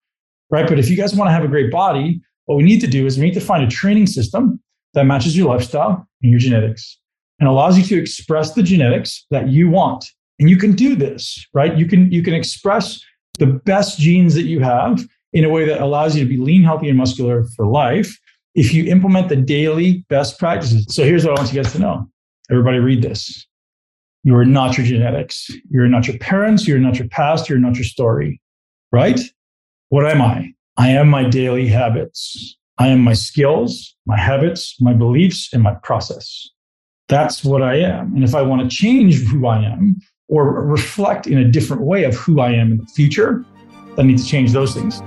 Right. 0.49 0.67
But 0.67 0.79
if 0.79 0.89
you 0.89 0.95
guys 0.95 1.13
want 1.13 1.27
to 1.27 1.33
have 1.33 1.43
a 1.43 1.47
great 1.47 1.71
body, 1.71 2.21
what 2.45 2.55
we 2.55 2.63
need 2.63 2.79
to 2.81 2.87
do 2.87 3.05
is 3.05 3.17
we 3.17 3.25
need 3.25 3.33
to 3.33 3.41
find 3.41 3.63
a 3.63 3.67
training 3.67 4.07
system 4.07 4.61
that 4.93 5.05
matches 5.05 5.37
your 5.37 5.47
lifestyle 5.47 6.07
and 6.21 6.31
your 6.31 6.39
genetics 6.39 6.97
and 7.39 7.49
allows 7.49 7.77
you 7.77 7.83
to 7.83 7.99
express 7.99 8.53
the 8.53 8.63
genetics 8.63 9.25
that 9.29 9.49
you 9.49 9.69
want 9.69 10.05
and 10.41 10.49
you 10.49 10.57
can 10.57 10.73
do 10.73 10.95
this, 10.95 11.47
right? 11.53 11.77
You 11.77 11.85
can 11.85 12.11
you 12.11 12.23
can 12.23 12.33
express 12.33 12.99
the 13.39 13.45
best 13.45 13.99
genes 13.99 14.33
that 14.33 14.43
you 14.43 14.59
have 14.59 15.07
in 15.33 15.45
a 15.45 15.49
way 15.49 15.65
that 15.65 15.79
allows 15.79 16.15
you 16.15 16.23
to 16.23 16.29
be 16.29 16.35
lean, 16.35 16.63
healthy, 16.63 16.89
and 16.89 16.97
muscular 16.97 17.45
for 17.55 17.65
life 17.65 18.19
if 18.55 18.73
you 18.73 18.83
implement 18.85 19.29
the 19.29 19.35
daily 19.35 20.03
best 20.09 20.39
practices. 20.39 20.87
So 20.89 21.05
here's 21.05 21.23
what 21.23 21.37
I 21.37 21.41
want 21.41 21.53
you 21.53 21.61
guys 21.61 21.71
to 21.73 21.79
know. 21.79 22.09
Everybody 22.49 22.79
read 22.79 23.01
this. 23.01 23.47
You 24.23 24.35
are 24.35 24.43
not 24.43 24.77
your 24.77 24.85
genetics. 24.85 25.49
You're 25.69 25.87
not 25.87 26.07
your 26.07 26.17
parents. 26.17 26.67
You're 26.67 26.79
not 26.79 26.97
your 26.97 27.07
past. 27.07 27.47
You're 27.47 27.59
not 27.59 27.75
your 27.75 27.85
story, 27.85 28.41
right? 28.91 29.19
What 29.89 30.09
am 30.09 30.21
I? 30.21 30.53
I 30.75 30.89
am 30.89 31.07
my 31.07 31.23
daily 31.23 31.67
habits. 31.67 32.57
I 32.79 32.87
am 32.87 33.01
my 33.01 33.13
skills, 33.13 33.95
my 34.07 34.17
habits, 34.17 34.75
my 34.81 34.93
beliefs, 34.93 35.49
and 35.53 35.61
my 35.61 35.75
process. 35.83 36.49
That's 37.09 37.43
what 37.43 37.61
I 37.61 37.75
am. 37.75 38.15
And 38.15 38.23
if 38.23 38.33
I 38.33 38.41
want 38.41 38.61
to 38.63 38.75
change 38.75 39.23
who 39.27 39.45
I 39.45 39.63
am, 39.63 39.97
or 40.31 40.65
reflect 40.65 41.27
in 41.27 41.37
a 41.37 41.45
different 41.45 41.83
way 41.83 42.05
of 42.05 42.15
who 42.15 42.39
I 42.39 42.51
am 42.51 42.71
in 42.71 42.77
the 42.77 42.85
future, 42.85 43.45
I 43.97 44.03
need 44.03 44.17
to 44.17 44.25
change 44.25 44.53
those 44.53 44.73
things. 44.73 45.01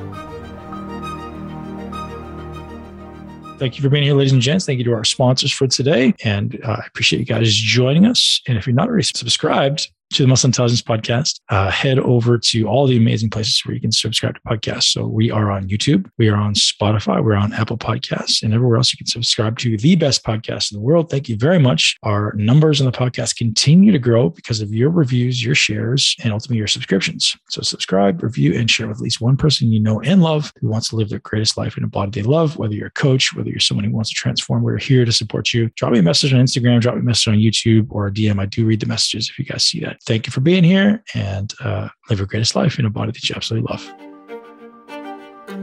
Thank 3.58 3.78
you 3.78 3.82
for 3.82 3.88
being 3.88 4.04
here, 4.04 4.14
ladies 4.14 4.32
and 4.32 4.42
gents. 4.42 4.66
Thank 4.66 4.78
you 4.78 4.84
to 4.84 4.92
our 4.92 5.04
sponsors 5.04 5.50
for 5.50 5.66
today. 5.66 6.12
And 6.22 6.60
uh, 6.62 6.76
I 6.82 6.86
appreciate 6.86 7.20
you 7.20 7.24
guys 7.24 7.54
joining 7.54 8.04
us. 8.04 8.42
And 8.46 8.58
if 8.58 8.66
you're 8.66 8.74
not 8.74 8.88
already 8.88 9.04
subscribed, 9.04 9.90
to 10.14 10.22
the 10.22 10.28
Muscle 10.28 10.46
Intelligence 10.46 10.80
Podcast, 10.80 11.40
uh, 11.48 11.72
head 11.72 11.98
over 11.98 12.38
to 12.38 12.68
all 12.68 12.86
the 12.86 12.96
amazing 12.96 13.30
places 13.30 13.60
where 13.64 13.74
you 13.74 13.80
can 13.80 13.90
subscribe 13.90 14.36
to 14.36 14.40
podcasts. 14.42 14.84
So 14.84 15.08
we 15.08 15.32
are 15.32 15.50
on 15.50 15.68
YouTube, 15.68 16.08
we 16.18 16.28
are 16.28 16.36
on 16.36 16.54
Spotify, 16.54 17.22
we're 17.22 17.34
on 17.34 17.52
Apple 17.52 17.76
Podcasts, 17.76 18.44
and 18.44 18.54
everywhere 18.54 18.76
else 18.76 18.92
you 18.92 18.96
can 18.96 19.08
subscribe 19.08 19.58
to 19.58 19.76
the 19.76 19.96
best 19.96 20.24
podcast 20.24 20.70
in 20.70 20.78
the 20.78 20.82
world. 20.82 21.10
Thank 21.10 21.28
you 21.28 21.36
very 21.36 21.58
much. 21.58 21.96
Our 22.04 22.32
numbers 22.36 22.80
on 22.80 22.84
the 22.84 22.96
podcast 22.96 23.36
continue 23.36 23.90
to 23.90 23.98
grow 23.98 24.30
because 24.30 24.60
of 24.60 24.72
your 24.72 24.90
reviews, 24.90 25.44
your 25.44 25.56
shares, 25.56 26.14
and 26.22 26.32
ultimately 26.32 26.58
your 26.58 26.68
subscriptions. 26.68 27.36
So 27.48 27.62
subscribe, 27.62 28.22
review, 28.22 28.54
and 28.54 28.70
share 28.70 28.86
with 28.86 28.98
at 28.98 29.02
least 29.02 29.20
one 29.20 29.36
person 29.36 29.72
you 29.72 29.80
know 29.80 30.00
and 30.02 30.22
love 30.22 30.52
who 30.60 30.68
wants 30.68 30.90
to 30.90 30.96
live 30.96 31.08
their 31.08 31.18
greatest 31.18 31.56
life 31.56 31.76
in 31.76 31.82
a 31.82 31.88
body 31.88 32.12
they 32.12 32.22
love, 32.22 32.56
whether 32.56 32.74
you're 32.74 32.86
a 32.86 32.92
coach, 32.92 33.34
whether 33.34 33.50
you're 33.50 33.58
someone 33.58 33.84
who 33.84 33.90
wants 33.90 34.10
to 34.10 34.14
transform. 34.14 34.62
We're 34.62 34.78
here 34.78 35.04
to 35.04 35.12
support 35.12 35.52
you. 35.52 35.70
Drop 35.70 35.90
me 35.90 35.98
a 35.98 36.02
message 36.02 36.32
on 36.32 36.40
Instagram, 36.40 36.80
drop 36.80 36.94
me 36.94 37.00
a 37.00 37.04
message 37.04 37.28
on 37.28 37.34
YouTube 37.34 37.88
or 37.90 38.08
DM. 38.10 38.38
I 38.38 38.46
do 38.46 38.64
read 38.64 38.78
the 38.78 38.86
messages 38.86 39.28
if 39.28 39.38
you 39.40 39.44
guys 39.44 39.64
see 39.64 39.80
that. 39.80 40.03
Thank 40.07 40.26
you 40.26 40.32
for 40.32 40.40
being 40.40 40.64
here 40.64 41.02
and 41.14 41.52
uh, 41.61 41.88
live 42.11 42.18
your 42.18 42.26
greatest 42.26 42.55
life 42.55 42.78
in 42.78 42.84
a 42.84 42.90
body 42.90 43.12
that 43.12 43.28
you 43.28 43.34
absolutely 43.34 43.70
love. 43.70 43.82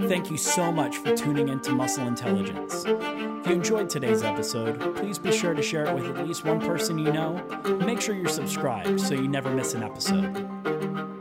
Thank 0.10 0.32
you 0.32 0.38
so 0.38 0.72
much 0.72 0.98
for 0.98 1.16
tuning 1.16 1.50
into 1.50 1.72
Muscle 1.72 2.08
Intelligence. 2.08 2.84
If 2.88 3.48
you 3.48 3.54
enjoyed 3.54 3.89
today's 3.89 4.24
episode, 4.24 4.96
please 4.96 5.20
be 5.20 5.32
sure 5.32 5.54
to 5.54 5.62
share 5.62 5.86
it 5.86 5.94
with 5.94 6.06
at 6.18 6.28
least 6.28 6.44
one 6.44 6.60
person 6.60 6.98
you 6.98 7.14
know. 7.14 7.36
Make 7.86 8.02
sure 8.02 8.16
you're 8.16 8.28
subscribed 8.28 9.00
so 9.00 9.14
you 9.14 9.28
never 9.28 9.52
miss 9.52 9.74
an 9.74 9.84
episode. 9.84 11.11